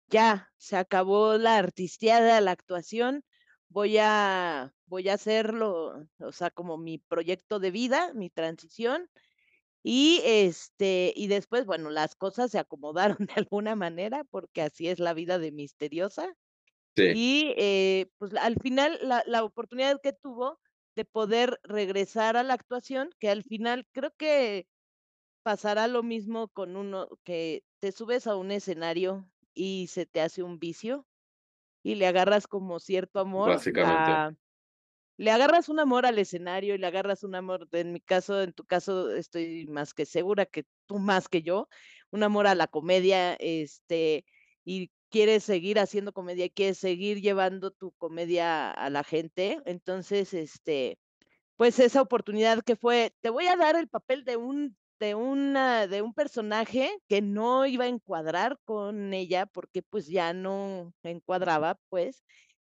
ya 0.07 0.49
se 0.57 0.77
acabó 0.77 1.37
la 1.37 1.57
artisteada, 1.57 2.39
la 2.41 2.51
actuación, 2.51 3.23
voy 3.69 3.97
a, 3.99 4.73
voy 4.85 5.09
a 5.09 5.15
hacerlo, 5.15 6.07
o 6.19 6.31
sea, 6.31 6.51
como 6.51 6.77
mi 6.77 6.99
proyecto 6.99 7.59
de 7.59 7.71
vida, 7.71 8.13
mi 8.13 8.29
transición. 8.29 9.09
Y 9.83 10.21
este, 10.25 11.13
y 11.15 11.27
después, 11.27 11.65
bueno, 11.65 11.89
las 11.89 12.15
cosas 12.15 12.51
se 12.51 12.59
acomodaron 12.59 13.17
de 13.27 13.33
alguna 13.35 13.75
manera, 13.75 14.23
porque 14.25 14.61
así 14.61 14.87
es 14.89 14.99
la 14.99 15.13
vida 15.13 15.39
de 15.39 15.51
misteriosa. 15.51 16.33
Sí, 16.95 17.13
Y 17.13 17.53
eh, 17.57 18.07
pues 18.17 18.33
al 18.35 18.57
final 18.61 18.99
la, 19.01 19.23
la 19.27 19.43
oportunidad 19.43 19.99
que 20.01 20.13
tuvo 20.13 20.59
de 20.95 21.05
poder 21.05 21.59
regresar 21.63 22.37
a 22.37 22.43
la 22.43 22.53
actuación, 22.55 23.11
que 23.19 23.29
al 23.29 23.43
final 23.43 23.85
creo 23.93 24.11
que 24.17 24.67
pasará 25.43 25.87
lo 25.87 26.03
mismo 26.03 26.49
con 26.49 26.75
uno, 26.75 27.07
que 27.23 27.63
te 27.79 27.91
subes 27.91 28.27
a 28.27 28.35
un 28.35 28.51
escenario 28.51 29.31
y 29.53 29.87
se 29.87 30.05
te 30.05 30.21
hace 30.21 30.43
un 30.43 30.59
vicio 30.59 31.07
y 31.83 31.95
le 31.95 32.07
agarras 32.07 32.47
como 32.47 32.79
cierto 32.79 33.19
amor 33.19 33.65
a 33.79 34.33
le 35.17 35.31
agarras 35.31 35.69
un 35.69 35.79
amor 35.79 36.05
al 36.05 36.19
escenario 36.19 36.75
y 36.75 36.77
le 36.77 36.87
agarras 36.87 37.23
un 37.23 37.35
amor, 37.35 37.67
en 37.73 37.93
mi 37.93 38.01
caso, 38.01 38.41
en 38.41 38.53
tu 38.53 38.65
caso, 38.65 39.11
estoy 39.11 39.67
más 39.67 39.93
que 39.93 40.05
segura 40.05 40.45
que 40.45 40.65
tú 40.87 40.99
más 40.99 41.29
que 41.29 41.41
yo, 41.43 41.67
un 42.11 42.23
amor 42.23 42.47
a 42.47 42.55
la 42.55 42.67
comedia, 42.67 43.35
este, 43.39 44.25
y 44.65 44.91
quieres 45.09 45.43
seguir 45.43 45.79
haciendo 45.79 46.13
comedia, 46.13 46.49
quieres 46.49 46.77
seguir 46.79 47.21
llevando 47.21 47.71
tu 47.71 47.93
comedia 47.93 48.71
a 48.71 48.89
la 48.89 49.03
gente. 49.03 49.59
Entonces, 49.65 50.33
este, 50.33 50.99
pues 51.57 51.79
esa 51.79 52.01
oportunidad 52.01 52.61
que 52.63 52.75
fue, 52.75 53.15
te 53.21 53.29
voy 53.29 53.47
a 53.47 53.55
dar 53.57 53.75
el 53.75 53.87
papel 53.89 54.23
de 54.25 54.37
un 54.37 54.77
de 54.99 55.15
una 55.15 55.87
de 55.87 56.01
un 56.01 56.13
personaje 56.13 56.89
que 57.07 57.21
no 57.21 57.65
iba 57.67 57.85
a 57.85 57.87
encuadrar 57.87 58.59
con 58.65 59.13
ella, 59.13 59.45
porque, 59.47 59.83
pues, 59.83 60.07
ya 60.07 60.33
no 60.33 60.93
encuadraba, 61.03 61.79
pues, 61.89 62.23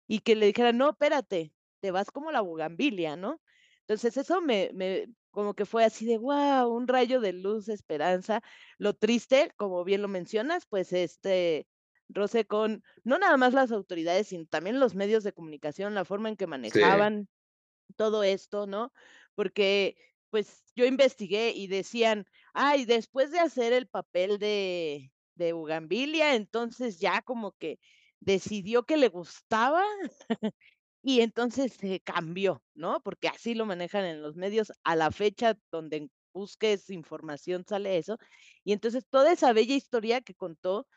y 0.08 0.20
que 0.20 0.36
le 0.36 0.48
dijera: 0.48 0.74
"No, 0.74 0.92
espérate, 0.92 1.54
te 1.84 1.92
vas 1.92 2.12
como 2.12 2.32
la 2.32 2.42
bugambilia", 2.42 3.18
¿no? 3.18 3.42
Entonces, 3.82 4.18
eso 4.18 4.42
me 4.42 4.72
me 4.74 5.08
como 5.32 5.56
que 5.56 5.66
fue 5.68 5.84
así 5.86 6.06
de, 6.08 6.18
guau, 6.18 6.72
un 6.74 6.88
rayo 6.88 7.20
de 7.22 7.34
luz, 7.34 7.68
esperanza. 7.70 8.42
Lo 8.80 8.94
triste, 8.96 9.52
como 9.58 9.84
bien 9.84 10.02
lo 10.04 10.08
mencionas, 10.08 10.66
pues, 10.68 10.94
este 10.94 11.68
roce 12.10 12.46
con, 12.46 12.84
no 13.04 13.18
nada 13.20 13.38
más 13.38 13.54
las 13.54 13.72
autoridades, 13.72 14.28
sino 14.28 14.46
también 14.48 14.80
los 14.80 14.96
medios 14.96 15.24
de 15.24 15.34
comunicación, 15.34 15.96
la 15.96 16.06
forma 16.06 16.30
en 16.30 16.38
que 16.38 16.48
Sí, 16.62 16.84
manejaban 16.88 17.28
todo 17.96 18.24
esto, 18.24 18.68
¿no? 18.68 18.92
Porque, 19.36 19.98
pues, 20.30 20.66
yo 20.76 20.86
investigué 20.86 21.52
y 21.56 21.68
decían: 21.68 22.26
"Ay, 22.54 22.86
después 22.86 23.32
de 23.32 23.40
hacer 23.40 23.74
el 23.74 23.88
papel 23.88 24.40
de 24.40 25.12
de 25.36 25.54
Bugambilia, 25.54 26.36
entonces 26.36 27.00
ya 27.00 27.24
como 27.24 27.54
que 27.54 27.80
decidió 28.20 28.86
que 28.86 28.98
le 28.98 29.08
gustaba 29.10 29.84
y 31.04 31.22
entonces 31.22 31.74
se 31.74 32.02
cambió", 32.02 32.64
¿no? 32.76 33.02
Porque 33.04 33.30
así 33.30 33.56
lo 33.56 33.66
manejan 33.68 34.06
en 34.06 34.24
los 34.24 34.36
medios 34.38 34.74
a 34.86 34.96
la 34.98 35.12
fecha 35.12 35.58
donde 35.72 36.10
busques 36.34 36.90
información 36.92 37.66
sale 37.68 37.98
eso. 38.00 38.18
Y 38.66 38.74
entonces 38.74 39.06
toda 39.10 39.34
esa 39.34 39.54
bella 39.54 39.76
historia 39.76 40.22
que 40.22 40.36
contó 40.36 40.88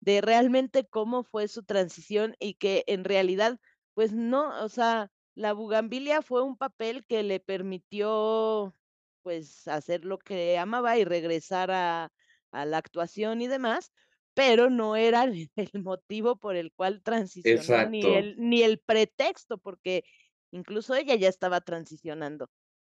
de 0.00 0.20
realmente 0.20 0.86
cómo 0.88 1.24
fue 1.24 1.48
su 1.48 1.62
transición 1.64 2.34
y 2.38 2.54
que 2.54 2.84
en 2.86 3.04
realidad, 3.04 3.58
pues 3.94 4.12
no, 4.12 4.64
o 4.64 4.68
sea, 4.68 5.10
la 5.34 5.52
bugambilia 5.54 6.22
fue 6.22 6.42
un 6.42 6.56
papel 6.56 7.04
que 7.06 7.22
le 7.22 7.40
permitió, 7.40 8.74
pues, 9.22 9.68
hacer 9.68 10.04
lo 10.04 10.18
que 10.18 10.58
amaba 10.58 10.96
y 10.98 11.04
regresar 11.04 11.70
a 11.70 12.12
a 12.52 12.64
la 12.64 12.78
actuación 12.78 13.42
y 13.42 13.48
demás, 13.48 13.92
pero 14.36 14.70
no 14.70 14.96
era 14.96 15.24
el 15.56 15.82
motivo 15.82 16.36
por 16.38 16.56
el 16.56 16.72
cual 16.74 17.02
transicionó, 17.02 17.82
ni 17.82 18.14
el 18.14 18.36
ni 18.38 18.62
el 18.62 18.80
pretexto, 18.80 19.58
porque 19.58 20.04
incluso 20.52 20.94
ella 20.94 21.16
ya 21.16 21.28
estaba 21.30 21.62
transicionando. 21.62 22.50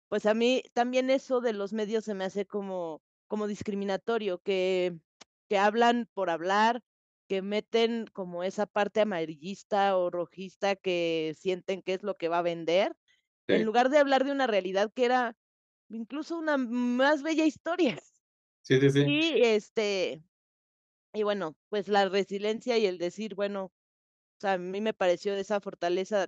Pues 0.10 0.26
a 0.28 0.34
mí 0.36 0.64
también 0.74 1.10
eso 1.10 1.42
de 1.42 1.54
los 1.54 1.74
medios 1.74 2.06
se 2.06 2.14
me 2.16 2.26
hace 2.26 2.46
como 2.48 3.04
como 3.28 3.48
discriminatorio, 3.48 4.40
que 4.40 4.98
que 5.50 5.58
hablan 5.60 6.10
por 6.14 6.30
hablar, 6.30 6.82
que 7.28 7.42
meten 7.42 8.08
como 8.14 8.44
esa 8.44 8.66
parte 8.68 9.02
amarillista 9.02 9.98
o 9.98 10.10
rojista 10.12 10.76
que 10.78 11.36
sienten 11.38 11.82
que 11.84 11.96
es 11.96 12.04
lo 12.04 12.16
que 12.16 12.30
va 12.30 12.40
a 12.40 12.44
vender, 12.44 12.96
en 13.48 13.66
lugar 13.66 13.90
de 13.90 14.00
hablar 14.00 14.26
de 14.26 14.32
una 14.32 14.48
realidad 14.48 14.92
que 14.96 15.06
era 15.06 15.36
incluso 15.90 16.38
una 16.38 16.58
más 16.58 17.24
bella 17.24 17.46
historia. 17.46 18.02
sí, 18.62 18.80
sí, 18.80 18.90
sí. 18.90 19.06
Y, 19.06 19.44
este, 19.44 20.24
y 21.14 21.24
bueno, 21.24 21.56
pues 21.70 21.88
la 21.88 22.10
resiliencia 22.10 22.78
y 22.78 22.86
el 22.86 22.98
decir, 22.98 23.36
bueno, 23.36 23.66
o 23.66 23.72
sea, 24.42 24.54
a 24.54 24.58
mí 24.60 24.82
me 24.82 24.94
pareció 24.94 25.34
esa 25.36 25.62
fortaleza, 25.62 26.28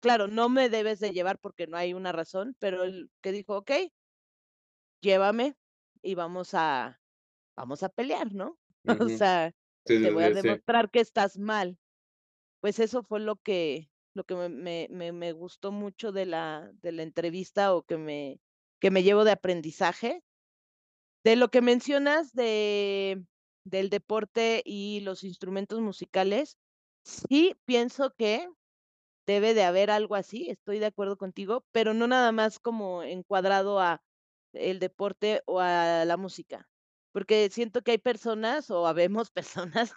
claro, 0.00 0.28
no 0.28 0.48
me 0.50 0.68
debes 0.70 1.00
de 1.00 1.12
llevar 1.12 1.40
porque 1.40 1.66
no 1.68 1.76
hay 1.78 1.94
una 1.94 2.12
razón, 2.12 2.56
pero 2.60 2.84
el 2.84 3.10
que 3.22 3.32
dijo: 3.32 3.56
"Okey, 3.58 3.92
llévame 5.02 5.56
y 6.02 6.14
vamos 6.14 6.54
a 6.54 7.00
vamos 7.56 7.82
a 7.82 7.88
pelear", 7.90 8.34
¿no? 8.34 8.58
O 9.00 9.10
sea, 9.10 9.52
Sí, 9.86 9.98
te 10.00 10.10
sí, 10.10 10.12
voy 10.12 10.24
a 10.24 10.30
sí. 10.36 10.64
demostrar 10.64 10.90
que 10.90 11.00
estás 11.00 11.38
mal. 11.38 11.78
Pues 12.60 12.78
eso 12.80 13.02
fue 13.04 13.20
lo 13.20 13.36
que 13.38 13.92
lo 14.14 14.24
que 14.26 14.34
me 14.36 14.48
me 14.50 14.88
me 14.90 15.12
me 15.12 15.32
gustó 15.34 15.72
mucho 15.72 16.12
de 16.12 16.26
la 16.26 16.72
de 16.82 16.92
la 16.92 17.02
entrevista 17.04 17.74
o 17.76 17.84
que 17.84 17.98
me 17.98 18.40
que 18.80 18.90
me 18.92 19.02
llevo 19.04 19.24
de 19.24 19.32
aprendizaje. 19.32 20.24
De 21.24 21.36
lo 21.36 21.50
que 21.50 21.62
mencionas 21.62 22.32
de 22.34 23.24
del 23.64 23.90
deporte 23.90 24.62
y 24.64 25.00
los 25.00 25.24
instrumentos 25.24 25.80
musicales, 25.80 26.58
sí 27.04 27.56
pienso 27.66 28.14
que 28.16 28.48
Debe 29.26 29.54
de 29.54 29.64
haber 29.64 29.90
algo 29.90 30.16
así, 30.16 30.50
estoy 30.50 30.78
de 30.78 30.86
acuerdo 30.86 31.16
contigo, 31.16 31.64
pero 31.72 31.94
no 31.94 32.06
nada 32.06 32.30
más 32.32 32.58
como 32.58 33.02
encuadrado 33.02 33.80
a 33.80 34.02
el 34.52 34.80
deporte 34.80 35.42
o 35.46 35.60
a 35.60 36.04
la 36.04 36.16
música, 36.18 36.68
porque 37.12 37.48
siento 37.50 37.82
que 37.82 37.92
hay 37.92 37.98
personas 37.98 38.70
o 38.70 38.86
habemos 38.86 39.30
personas 39.32 39.94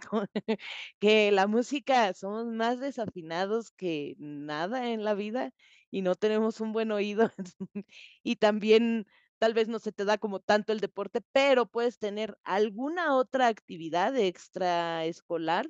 que 0.99 1.31
la 1.31 1.47
música 1.47 2.13
somos 2.13 2.45
más 2.47 2.79
desafinados 2.79 3.71
que 3.71 4.15
nada 4.17 4.91
en 4.91 5.03
la 5.03 5.13
vida 5.13 5.51
y 5.91 6.01
no 6.01 6.15
tenemos 6.15 6.61
un 6.61 6.71
buen 6.73 6.91
oído. 6.91 7.31
Y 8.23 8.37
también 8.37 9.07
tal 9.39 9.53
vez 9.53 9.67
no 9.67 9.79
se 9.79 9.91
te 9.91 10.05
da 10.05 10.17
como 10.17 10.39
tanto 10.39 10.73
el 10.73 10.79
deporte, 10.79 11.21
pero 11.31 11.67
puedes 11.67 11.99
tener 11.99 12.37
alguna 12.43 13.15
otra 13.15 13.47
actividad 13.47 14.15
extraescolar 14.17 15.67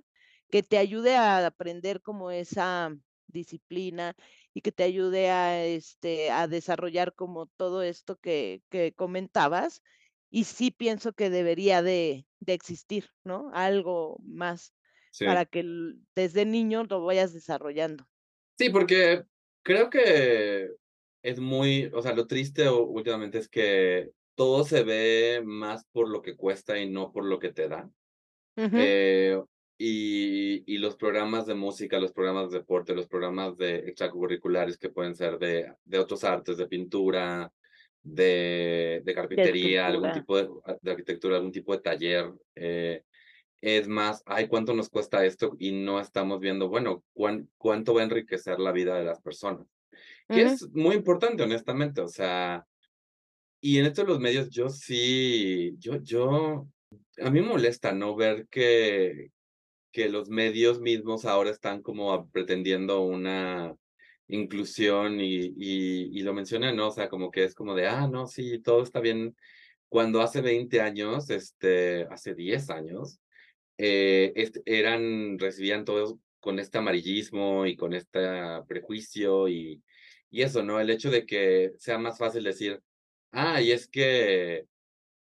que 0.50 0.64
te 0.64 0.78
ayude 0.78 1.16
a 1.16 1.46
aprender 1.46 2.02
como 2.02 2.32
esa 2.32 2.96
disciplina 3.28 4.16
y 4.54 4.62
que 4.62 4.72
te 4.72 4.84
ayude 4.84 5.30
a, 5.32 5.66
este, 5.66 6.32
a 6.32 6.48
desarrollar 6.48 7.14
como 7.16 7.48
todo 7.48 7.84
esto 7.84 8.18
que 8.18 8.64
que 8.70 8.94
comentabas. 8.94 9.82
Y 10.30 10.46
sí 10.46 10.72
pienso 10.72 11.14
que 11.14 11.30
debería 11.30 11.82
de 11.82 12.28
de 12.40 12.54
existir, 12.54 13.10
¿no? 13.24 13.50
Algo 13.54 14.18
más 14.24 14.74
Sí. 15.14 15.26
para 15.26 15.46
que 15.46 15.66
desde 16.16 16.46
niño 16.46 16.84
lo 16.86 17.04
vayas 17.06 17.34
desarrollando. 17.34 18.08
Sí, 18.60 18.72
porque 18.72 19.24
creo 19.64 19.88
que 19.92 20.68
es 21.22 21.40
muy, 21.40 21.90
o 21.94 22.02
sea, 22.02 22.14
lo 22.14 22.28
triste 22.28 22.70
últimamente 22.70 23.38
es 23.38 23.50
que 23.50 24.12
todo 24.36 24.64
se 24.64 24.84
ve 24.84 25.42
más 25.44 25.86
por 25.92 26.10
lo 26.10 26.22
que 26.22 26.36
cuesta 26.36 26.78
y 26.80 26.90
no 26.90 27.12
por 27.12 27.26
lo 27.26 27.40
que 27.40 27.52
te 27.52 27.68
da. 27.68 27.90
eh, 28.56 29.42
y, 29.80 30.64
y, 30.66 30.78
los 30.80 30.96
programas 30.96 31.46
de 31.46 31.54
música, 31.54 32.00
los 32.00 32.12
programas 32.12 32.50
de 32.50 32.60
deporte, 32.60 32.96
los 32.96 33.08
programas 33.08 33.56
de 33.58 33.76
extracurriculares 33.76 34.78
que 34.78 34.90
pueden 34.90 35.16
ser 35.16 35.38
de, 35.38 35.72
de 35.86 36.00
otros 36.00 36.24
artes, 36.24 36.58
de 36.58 36.68
pintura, 36.68 37.52
de, 38.02 39.02
de 39.04 39.14
carpintería, 39.14 39.82
de 39.82 39.94
algún 39.94 40.12
tipo 40.14 40.38
de, 40.38 40.50
de, 40.82 40.92
arquitectura, 40.92 41.36
algún 41.36 41.52
tipo 41.52 41.74
de 41.74 41.82
taller. 41.82 42.32
Eh, 42.56 43.04
es 43.62 43.88
más, 43.88 44.24
ay, 44.26 44.48
¿cuánto 44.48 44.74
nos 44.74 44.90
cuesta 44.90 45.26
esto? 45.26 45.56
Y 45.60 45.72
no 45.72 46.00
estamos 46.00 46.40
viendo, 46.40 46.70
bueno, 46.70 47.04
cuán, 47.14 47.50
cuánto 47.58 47.94
va 47.94 48.02
a 48.02 48.06
enriquecer 48.06 48.60
la 48.60 48.72
vida 48.72 48.98
de 48.98 49.06
las 49.06 49.22
personas. 49.22 49.68
Que 50.30 50.42
es 50.44 50.70
muy 50.74 50.96
importante, 50.96 51.44
honestamente, 51.44 52.02
o 52.02 52.08
sea, 52.08 52.66
y 53.62 53.80
en 53.80 53.86
estos 53.86 54.08
los 54.08 54.20
medios 54.20 54.50
yo 54.50 54.70
sí, 54.70 55.76
yo, 55.80 56.02
yo, 56.02 56.68
a 57.22 57.30
mí 57.30 57.42
me 57.42 57.48
molesta 57.48 57.94
no 57.94 58.16
ver 58.16 58.48
que, 58.50 59.32
que 59.92 60.10
los 60.10 60.30
medios 60.30 60.80
mismos 60.82 61.26
ahora 61.26 61.50
están 61.50 61.82
como 61.82 62.30
pretendiendo 62.30 63.02
una 63.02 63.76
inclusión 64.28 65.22
y, 65.22 65.54
y, 65.58 66.20
y 66.20 66.22
lo 66.24 66.34
mencioné, 66.34 66.74
¿no? 66.74 66.90
O 66.90 66.92
sea, 66.92 67.08
como 67.08 67.32
que 67.32 67.46
es 67.46 67.56
como 67.56 67.74
de, 67.74 67.88
ah, 67.88 68.08
no, 68.08 68.28
sí, 68.28 68.60
todo 68.60 68.84
está 68.84 69.00
bien. 69.00 69.36
Cuando 69.90 70.22
hace 70.22 70.42
20 70.42 70.82
años, 70.82 71.30
este, 71.30 72.04
hace 72.12 72.36
10 72.36 72.70
años, 72.70 73.20
eh, 73.78 74.34
eran, 74.66 75.40
recibían 75.40 75.86
todos 75.86 76.16
con 76.40 76.60
este 76.60 76.78
amarillismo 76.78 77.66
y 77.66 77.76
con 77.76 77.94
este 77.94 78.20
prejuicio 78.68 79.48
y, 79.48 79.82
y 80.30 80.42
eso, 80.42 80.64
¿no? 80.64 80.80
El 80.80 80.90
hecho 80.90 81.10
de 81.10 81.26
que 81.26 81.74
sea 81.78 81.98
más 81.98 82.18
fácil 82.18 82.44
decir, 82.44 82.82
ah, 83.32 83.62
y 83.62 83.72
es 83.72 83.88
que 83.88 84.66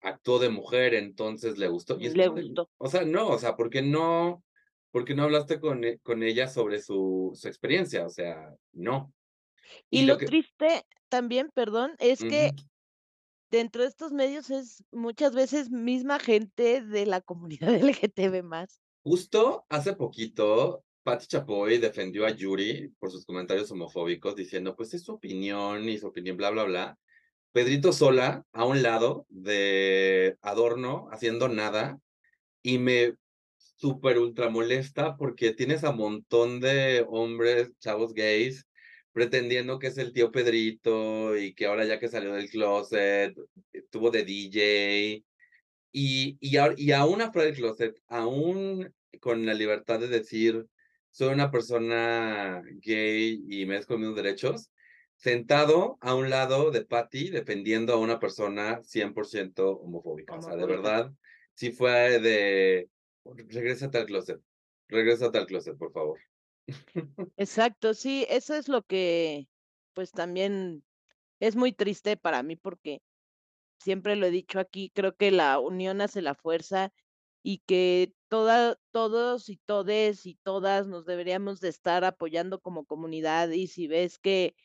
actuó 0.01 0.39
de 0.39 0.49
mujer, 0.49 0.93
entonces 0.93 1.57
le 1.57 1.67
gustó. 1.67 1.97
Y 1.99 2.09
le 2.09 2.27
gustó. 2.27 2.69
O 2.77 2.89
sea, 2.89 3.03
no, 3.03 3.29
o 3.29 3.37
sea, 3.37 3.55
porque 3.55 3.81
no, 3.81 4.43
porque 4.91 5.15
no 5.15 5.23
hablaste 5.23 5.59
con, 5.59 5.83
e, 5.83 5.99
con 5.99 6.23
ella 6.23 6.47
sobre 6.47 6.81
su, 6.81 7.31
su 7.35 7.47
experiencia, 7.47 8.05
o 8.05 8.09
sea, 8.09 8.53
no. 8.73 9.13
Y, 9.89 10.01
y 10.01 10.05
lo, 10.05 10.13
lo 10.13 10.19
que... 10.19 10.25
triste 10.25 10.85
también, 11.09 11.49
perdón, 11.53 11.95
es 11.99 12.21
uh 12.21 12.25
-huh. 12.25 12.29
que 12.29 12.51
dentro 13.49 13.83
de 13.83 13.87
estos 13.87 14.11
medios 14.11 14.49
es 14.49 14.83
muchas 14.91 15.35
veces 15.35 15.69
misma 15.69 16.19
gente 16.19 16.81
de 16.81 17.05
la 17.05 17.21
comunidad 17.21 17.69
LGTB 17.81 18.43
más. 18.43 18.81
Justo 19.03 19.65
hace 19.69 19.93
poquito, 19.93 20.83
Patti 21.03 21.27
Chapoy 21.27 21.77
defendió 21.77 22.25
a 22.25 22.31
Yuri 22.31 22.89
por 22.99 23.11
sus 23.11 23.25
comentarios 23.25 23.69
homofóbicos, 23.71 24.35
diciendo, 24.35 24.75
pues 24.75 24.93
es 24.93 25.03
su 25.03 25.13
opinión 25.13 25.87
y 25.89 25.97
su 25.97 26.07
opinión, 26.07 26.37
bla, 26.37 26.49
bla, 26.49 26.63
bla. 26.63 26.97
Pedrito 27.51 27.93
Sola, 27.93 28.43
a 28.51 28.65
un 28.65 28.81
lado 28.81 29.25
de 29.29 30.37
Adorno, 30.41 31.07
haciendo 31.11 31.49
nada, 31.49 31.99
y 32.63 32.77
me 32.79 33.15
súper 33.57 34.17
ultra 34.17 34.49
molesta 34.49 35.17
porque 35.17 35.53
tienes 35.53 35.83
a 35.83 35.91
montón 35.91 36.59
de 36.61 37.05
hombres, 37.09 37.71
chavos 37.79 38.13
gays, 38.13 38.65
pretendiendo 39.11 39.79
que 39.79 39.87
es 39.87 39.97
el 39.97 40.13
tío 40.13 40.31
Pedrito 40.31 41.37
y 41.37 41.53
que 41.53 41.65
ahora 41.65 41.85
ya 41.85 41.99
que 41.99 42.07
salió 42.07 42.33
del 42.33 42.49
closet, 42.49 43.35
tuvo 43.91 44.09
de 44.09 44.23
DJ. 44.23 45.23
Y, 45.91 46.37
y, 46.39 46.57
y 46.77 46.91
aún 46.91 47.21
afuera 47.21 47.47
del 47.47 47.55
closet, 47.55 47.95
aún 48.07 48.91
con 49.19 49.45
la 49.45 49.53
libertad 49.53 49.99
de 49.99 50.07
decir, 50.07 50.65
soy 51.13 51.31
una 51.31 51.51
persona 51.51 52.63
gay 52.81 53.45
y 53.47 53.67
merezco 53.67 53.99
mis 53.99 54.15
derechos, 54.15 54.71
sentado 55.15 55.99
a 56.01 56.15
un 56.15 56.31
lado 56.31 56.71
de 56.71 56.85
Patty 56.85 57.29
defendiendo 57.29 57.93
a 57.93 57.99
una 57.99 58.19
persona 58.19 58.81
100% 58.81 59.79
homofóbica. 59.79 60.35
O 60.35 60.41
sea, 60.41 60.55
de 60.55 60.65
verdad, 60.65 61.13
sí 61.53 61.71
fue 61.71 62.19
de, 62.19 62.89
regrésate 63.25 63.99
al 63.99 64.07
closet, 64.07 64.41
regrésate 64.87 65.37
al 65.37 65.45
closet, 65.45 65.77
por 65.77 65.93
favor. 65.93 66.19
Exacto, 67.37 67.93
sí, 67.93 68.25
eso 68.27 68.55
es 68.55 68.67
lo 68.67 68.81
que, 68.81 69.47
pues 69.93 70.11
también 70.11 70.83
es 71.39 71.55
muy 71.55 71.73
triste 71.73 72.17
para 72.17 72.41
mí 72.41 72.55
porque 72.55 73.03
siempre 73.77 74.15
lo 74.15 74.25
he 74.25 74.31
dicho 74.31 74.59
aquí, 74.59 74.91
creo 74.95 75.15
que 75.15 75.29
la 75.29 75.59
unión 75.59 76.01
hace 76.01 76.23
la 76.23 76.33
fuerza 76.33 76.91
y 77.43 77.59
que 77.67 78.13
todos 78.91 79.49
y 79.49 79.57
todes 79.57 80.25
y 80.25 80.35
todas 80.43 80.87
nos 80.87 81.05
deberíamos 81.05 81.59
de 81.59 81.69
estar 81.69 82.03
apoyando 82.03 82.59
como 82.59 82.85
comunidad 82.85 83.49
y 83.49 83.67
si 83.67 83.87
ves 83.87 84.17
que 84.17 84.55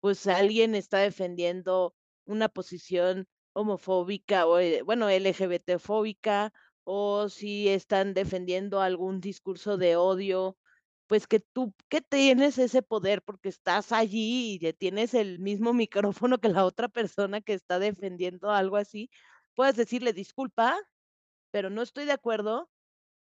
pues 0.00 0.26
alguien 0.26 0.74
está 0.74 0.98
defendiendo 0.98 1.94
una 2.26 2.48
posición 2.48 3.28
homofóbica 3.54 4.46
o, 4.46 4.58
eh, 4.58 4.82
bueno, 4.82 5.08
LGBTfóbica 5.10 6.52
o 6.84 7.28
si 7.30 7.68
están 7.68 8.14
defendiendo 8.14 8.80
algún 8.80 9.20
discurso 9.20 9.78
de 9.78 9.96
odio, 9.96 10.58
pues 11.06 11.26
que 11.26 11.40
tú 11.40 11.74
que 11.88 12.02
tienes 12.02 12.58
ese 12.58 12.82
poder 12.82 13.22
porque 13.22 13.48
estás 13.48 13.92
allí 13.92 14.58
y 14.60 14.72
tienes 14.74 15.14
el 15.14 15.38
mismo 15.40 15.72
micrófono 15.74 16.38
que 16.38 16.48
la 16.50 16.64
otra 16.66 16.88
persona 16.88 17.40
que 17.40 17.54
está 17.54 17.78
defendiendo 17.78 18.50
algo 18.50 18.76
así, 18.76 19.10
puedes 19.54 19.76
decirle 19.76 20.12
disculpa, 20.12 20.78
pero 21.50 21.70
no 21.70 21.82
estoy 21.82 22.04
de 22.06 22.12
acuerdo 22.12 22.70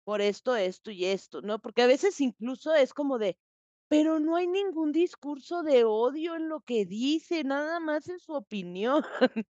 por 0.05 0.21
esto, 0.21 0.57
esto 0.57 0.91
y 0.91 1.07
esto, 1.07 1.43
¿no? 1.43 1.59
Porque 1.59 1.83
a 1.83 1.87
veces 1.87 2.21
incluso 2.21 2.75
es 2.75 2.95
como 2.95 3.19
de, 3.19 3.39
pero 3.89 4.21
no 4.21 4.37
hay 4.37 4.47
ningún 4.47 4.93
discurso 4.93 5.63
de 5.63 5.85
odio 5.85 6.37
en 6.37 6.49
lo 6.49 6.61
que 6.61 6.87
dice, 6.87 7.45
nada 7.45 7.81
más 7.81 8.09
en 8.09 8.21
su 8.21 8.35
opinión. 8.35 9.05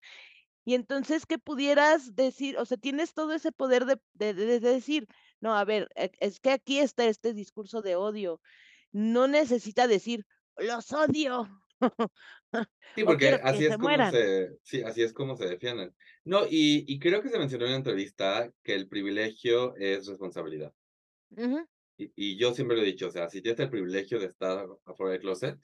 y 0.65 0.75
entonces, 0.75 1.25
¿qué 1.25 1.39
pudieras 1.39 2.15
decir? 2.15 2.57
O 2.57 2.65
sea, 2.65 2.77
tienes 2.77 3.13
todo 3.13 3.33
ese 3.33 3.51
poder 3.51 3.85
de, 3.85 3.99
de, 4.13 4.33
de, 4.33 4.59
decir, 4.59 5.07
no, 5.41 5.55
a 5.55 5.65
ver, 5.65 5.89
e, 5.95 6.11
es 6.19 6.39
que 6.39 6.51
aquí 6.51 6.79
está 6.79 7.05
este 7.05 7.33
discurso 7.33 7.81
de 7.81 7.95
odio. 7.95 8.41
No 8.91 9.27
necesita 9.27 9.87
decir, 9.87 10.25
los 10.57 10.91
odio. 10.93 11.47
Sí, 12.95 13.03
porque 13.03 13.29
así 13.43 13.65
es, 13.65 13.77
como 13.77 14.09
se, 14.09 14.57
sí, 14.63 14.81
así 14.81 15.03
es 15.03 15.13
como 15.13 15.35
se 15.35 15.47
defienden. 15.47 15.93
No, 16.23 16.45
y, 16.45 16.83
y, 16.87 16.97
creo 16.97 17.21
que 17.21 17.29
se 17.29 17.37
mencionó 17.37 17.65
en 17.65 17.71
la 17.71 17.77
entrevista 17.77 18.51
que 18.63 18.73
el 18.73 18.87
privilegio 18.87 19.75
es 19.75 20.07
responsabilidad. 20.07 20.73
Y, 21.97 22.11
y, 22.15 22.37
yo 22.37 22.53
siempre 22.53 22.75
lo 22.75 22.83
he 22.83 22.87
dicho, 22.87 23.07
o 23.07 23.11
sea, 23.11 23.29
si 23.29 23.41
tienes 23.41 23.59
el 23.59 23.69
privilegio 23.69 24.19
de 24.19 24.27
estar 24.27 24.65
afuera 24.85 25.11
del 25.11 25.21
closet, 25.21 25.59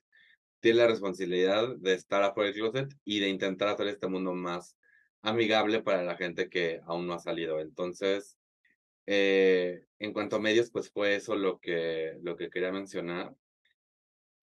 tienes 0.60 0.82
la 0.82 0.88
responsabilidad 0.88 1.76
de 1.78 1.94
estar 1.94 2.22
afuera 2.22 2.52
del 2.52 2.60
closet 2.60 2.94
y 3.04 3.20
de 3.20 3.30
intentar 3.30 3.70
hacer 3.70 3.88
este 3.88 4.08
mundo 4.08 4.34
más 4.34 4.78
amigable 5.24 5.82
para 5.82 6.04
la 6.04 6.16
gente 6.16 6.50
que 6.50 6.82
aún 6.86 7.08
no 7.08 7.14
ha 7.14 7.20
salido. 7.20 7.60
Entonces, 7.60 8.38
eh, 9.06 9.86
en 10.00 10.14
cuanto 10.14 10.36
a 10.36 10.40
medios, 10.40 10.70
pues 10.72 10.92
fue 10.92 11.16
eso 11.16 11.36
lo 11.36 11.60
que, 11.60 12.18
lo 12.22 12.36
que 12.36 12.50
quería 12.50 12.72
mencionar. 12.72 13.34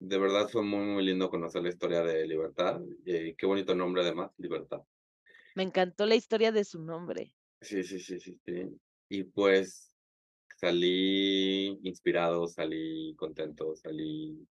De 0.00 0.18
verdad 0.18 0.48
fue 0.48 0.62
muy, 0.62 0.84
muy 0.84 1.04
lindo 1.04 1.30
conocer 1.30 1.62
la 1.62 1.68
historia 1.68 2.02
de 2.02 2.26
Libertad. 2.26 2.80
Y 3.04 3.34
qué 3.34 3.46
bonito 3.46 3.74
nombre 3.74 4.02
además, 4.02 4.32
Libertad. 4.38 4.80
Me 5.54 5.62
encantó 5.62 6.06
la 6.06 6.14
historia 6.14 6.50
de 6.52 6.64
su 6.64 6.82
nombre. 6.82 7.34
Sí, 7.60 7.84
sí, 7.84 8.00
sí, 8.00 8.18
sí, 8.18 8.40
sí. 8.44 8.80
Y 9.10 9.24
pues 9.24 9.94
salí 10.56 11.78
inspirado, 11.82 12.46
salí 12.46 13.14
contento, 13.16 13.76
salí 13.76 14.48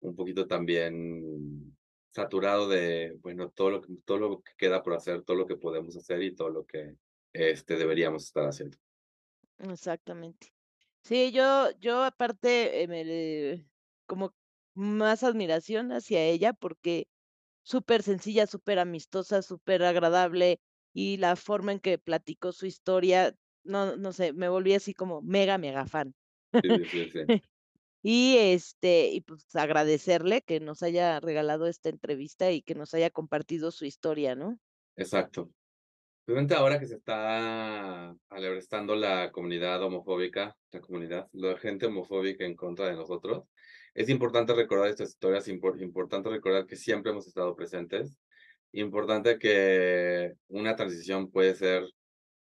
un 0.00 0.16
poquito 0.16 0.46
también 0.46 1.76
saturado 2.10 2.68
de, 2.68 3.18
bueno, 3.20 3.50
todo 3.50 3.70
lo 3.70 3.82
todo 4.04 4.18
lo 4.18 4.42
que 4.42 4.52
queda 4.56 4.82
por 4.82 4.94
hacer, 4.94 5.22
todo 5.22 5.36
lo 5.36 5.46
que 5.46 5.56
podemos 5.56 5.96
hacer 5.96 6.22
y 6.22 6.34
todo 6.34 6.48
lo 6.48 6.64
que 6.64 6.96
este, 7.32 7.76
deberíamos 7.76 8.24
estar 8.24 8.46
haciendo. 8.46 8.78
Exactamente. 9.58 10.54
Sí, 11.02 11.32
yo, 11.32 11.70
yo 11.80 12.02
aparte 12.02 12.82
eh, 12.82 12.88
me, 12.88 13.66
como 14.06 14.34
más 14.74 15.22
admiración 15.24 15.92
hacia 15.92 16.24
ella 16.24 16.52
porque 16.52 17.06
súper 17.64 18.02
sencilla, 18.02 18.46
súper 18.46 18.78
amistosa, 18.78 19.42
súper 19.42 19.84
agradable 19.84 20.60
y 20.94 21.16
la 21.18 21.36
forma 21.36 21.72
en 21.72 21.80
que 21.80 21.98
platicó 21.98 22.52
su 22.52 22.66
historia, 22.66 23.34
no, 23.64 23.96
no 23.96 24.12
sé, 24.12 24.32
me 24.32 24.48
volví 24.48 24.74
así 24.74 24.94
como 24.94 25.22
mega, 25.22 25.58
mega 25.58 25.86
fan. 25.86 26.14
Sí, 26.62 26.84
sí, 26.86 27.08
sí. 27.10 27.20
y 28.02 28.36
este, 28.38 29.08
y 29.10 29.20
pues 29.22 29.54
agradecerle 29.56 30.42
que 30.42 30.60
nos 30.60 30.82
haya 30.82 31.20
regalado 31.20 31.66
esta 31.66 31.88
entrevista 31.90 32.52
y 32.52 32.62
que 32.62 32.74
nos 32.74 32.94
haya 32.94 33.10
compartido 33.10 33.70
su 33.72 33.84
historia, 33.86 34.34
¿no? 34.36 34.58
Exacto. 34.96 35.52
Realmente 36.26 36.54
ahora 36.54 36.80
que 36.80 36.86
se 36.86 36.94
está 36.94 38.16
alebrestando 38.30 38.96
la 38.96 39.30
comunidad 39.30 39.82
homofóbica, 39.82 40.56
la 40.72 40.80
comunidad, 40.80 41.28
la 41.32 41.58
gente 41.58 41.86
homofóbica 41.86 42.46
en 42.46 42.56
contra 42.56 42.86
de 42.86 42.94
nosotros, 42.94 43.44
es 43.92 44.08
importante 44.08 44.54
recordar 44.54 44.88
estas 44.88 45.10
historias, 45.10 45.48
impor 45.48 45.80
importante 45.82 46.30
recordar 46.30 46.66
que 46.66 46.76
siempre 46.76 47.12
hemos 47.12 47.26
estado 47.26 47.54
presentes, 47.54 48.18
importante 48.72 49.38
que 49.38 50.32
una 50.48 50.74
transición 50.76 51.30
puede 51.30 51.54
ser 51.54 51.84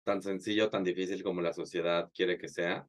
tan 0.04 0.22
sencillo, 0.22 0.70
tan 0.70 0.84
difícil 0.84 1.22
como 1.24 1.40
la 1.42 1.52
sociedad 1.52 2.08
quiere 2.14 2.38
que 2.38 2.48
sea. 2.48 2.86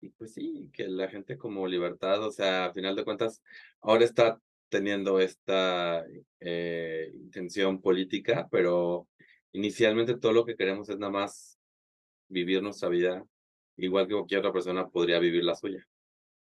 Y 0.00 0.10
pues 0.10 0.32
sí, 0.34 0.70
que 0.72 0.88
la 0.88 1.08
gente 1.08 1.36
como 1.36 1.66
libertad, 1.66 2.24
o 2.24 2.30
sea, 2.30 2.66
a 2.66 2.72
final 2.72 2.96
de 2.96 3.04
cuentas, 3.04 3.42
ahora 3.80 4.04
está 4.04 4.40
teniendo 4.68 5.20
esta 5.20 6.04
eh, 6.40 7.10
intención 7.14 7.80
política, 7.82 8.48
pero 8.50 9.08
inicialmente 9.52 10.18
todo 10.18 10.32
lo 10.32 10.44
que 10.44 10.56
queremos 10.56 10.88
es 10.88 10.98
nada 10.98 11.12
más 11.12 11.58
vivir 12.28 12.62
nuestra 12.62 12.88
vida 12.88 13.24
igual 13.76 14.06
que 14.06 14.14
cualquier 14.14 14.40
otra 14.40 14.52
persona 14.52 14.88
podría 14.88 15.18
vivir 15.18 15.44
la 15.44 15.54
suya. 15.54 15.86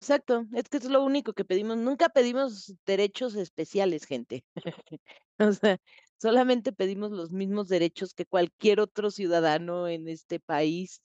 Exacto, 0.01 0.47
es 0.53 0.69
que 0.69 0.79
es 0.79 0.85
lo 0.87 1.05
único 1.05 1.33
que 1.33 1.45
pedimos. 1.45 1.77
Nunca 1.77 2.09
pedimos 2.09 2.75
derechos 2.85 3.37
especiales, 3.37 4.05
gente. 4.05 4.45
o 5.39 5.53
sea, 5.53 5.79
solamente 6.21 6.73
pedimos 6.73 7.13
los 7.13 7.31
mismos 7.31 7.69
derechos 7.69 8.13
que 8.13 8.27
cualquier 8.27 8.81
otro 8.81 9.13
ciudadano 9.13 9.87
en 9.87 10.09
este 10.09 10.41
país 10.41 11.01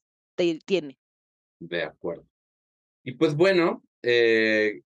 tiene. 0.66 0.98
De 1.60 1.84
acuerdo. 1.84 2.28
Y 3.04 3.14
pues 3.14 3.36
bueno, 3.36 3.84
eh, 4.02 4.82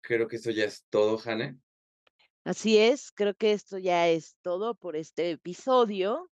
creo 0.00 0.28
que 0.28 0.36
eso 0.36 0.50
ya 0.50 0.64
es 0.64 0.84
todo, 0.88 1.18
Jane. 1.18 1.58
Así 2.44 2.78
es, 2.78 3.12
creo 3.12 3.34
que 3.34 3.52
esto 3.52 3.78
ya 3.78 4.08
es 4.08 4.36
todo 4.42 4.74
por 4.74 4.96
este 4.96 5.30
episodio. 5.30 6.30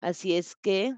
Así 0.00 0.36
es 0.36 0.56
que 0.56 0.94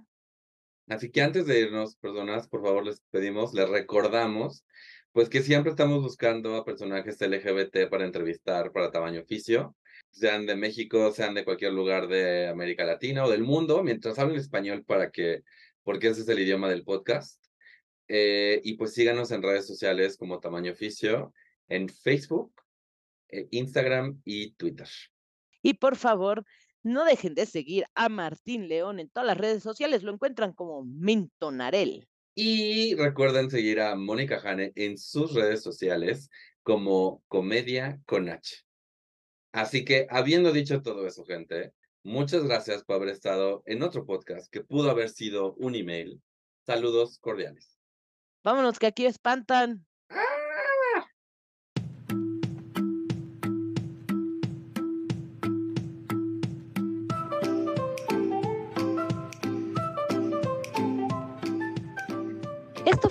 Así 0.89 1.11
que 1.11 1.23
antes 1.23 1.47
de 1.47 1.61
irnos, 1.61 1.97
personas, 1.97 2.47
por 2.49 2.63
favor, 2.63 2.85
les 2.85 3.01
pedimos, 3.11 3.55
les 3.55 3.69
recordamos, 3.69 4.65
pues 5.13 5.31
que 5.31 5.43
siempre 5.43 5.71
estamos 5.71 6.03
buscando 6.03 6.57
a 6.57 6.65
personajes 6.65 7.21
LGBT 7.21 7.89
para 7.89 8.05
entrevistar 8.05 8.71
para 8.71 8.91
tamaño 8.91 9.23
oficio, 9.23 9.75
sean 10.11 10.45
de 10.45 10.57
México, 10.57 11.11
sean 11.13 11.35
de 11.35 11.45
cualquier 11.45 11.73
lugar 11.73 12.07
de 12.09 12.49
América 12.49 12.85
Latina 12.85 13.25
o 13.25 13.31
del 13.31 13.43
mundo, 13.43 13.83
mientras 13.83 14.19
hablen 14.19 14.37
español 14.37 14.85
para 14.85 15.11
que, 15.11 15.43
porque 15.83 16.09
ese 16.09 16.21
es 16.21 16.29
el 16.29 16.41
idioma 16.41 16.69
del 16.69 16.85
podcast. 16.85 17.43
Eh, 18.09 18.61
y 18.63 18.75
pues 18.75 18.93
síganos 18.93 19.31
en 19.31 19.43
redes 19.43 19.67
sociales 19.67 20.19
como 20.19 20.41
tamaño 20.41 20.73
oficio, 20.73 21.33
en 21.69 21.89
Facebook, 21.89 22.54
Instagram 23.51 24.21
y 24.25 24.53
Twitter. 24.53 24.89
Y 25.63 25.75
por 25.75 25.97
favor, 25.97 26.45
no 26.83 27.05
dejen 27.05 27.35
de 27.35 27.47
seguir 27.47 27.87
a 27.95 28.09
Martín 28.09 28.69
León 28.69 29.01
en 29.01 29.09
todas 29.09 29.27
las 29.27 29.39
redes 29.39 29.63
sociales, 29.63 30.03
lo 30.03 30.13
encuentran 30.13 30.53
como 30.53 30.85
Mintonarel. 30.85 32.07
Y 32.35 32.95
recuerden 32.97 33.51
seguir 33.51 33.81
a 33.81 33.95
Mónica 33.97 34.41
Jane 34.41 34.73
en 34.75 34.99
sus 34.99 35.35
redes 35.35 35.63
sociales 35.63 36.29
como 36.63 37.23
Comedia 37.29 38.01
con 38.07 38.29
H. 38.29 38.65
Así 39.53 39.85
que, 39.85 40.07
habiendo 40.11 40.53
dicho 40.53 40.83
todo 40.83 41.07
eso, 41.07 41.25
gente, 41.25 41.73
muchas 42.03 42.45
gracias 42.45 42.85
por 42.85 42.97
haber 42.97 43.11
estado 43.11 43.63
en 43.67 43.83
otro 43.83 44.05
podcast 44.05 44.51
que 44.51 44.63
pudo 44.63 44.91
haber 44.91 45.11
sido 45.11 45.55
un 45.55 45.77
email. 45.77 46.21
Saludos 46.67 47.19
cordiales. 47.19 47.79
Vámonos, 48.43 48.79
que 48.79 48.87
aquí 48.87 49.07
espantan. 49.07 49.87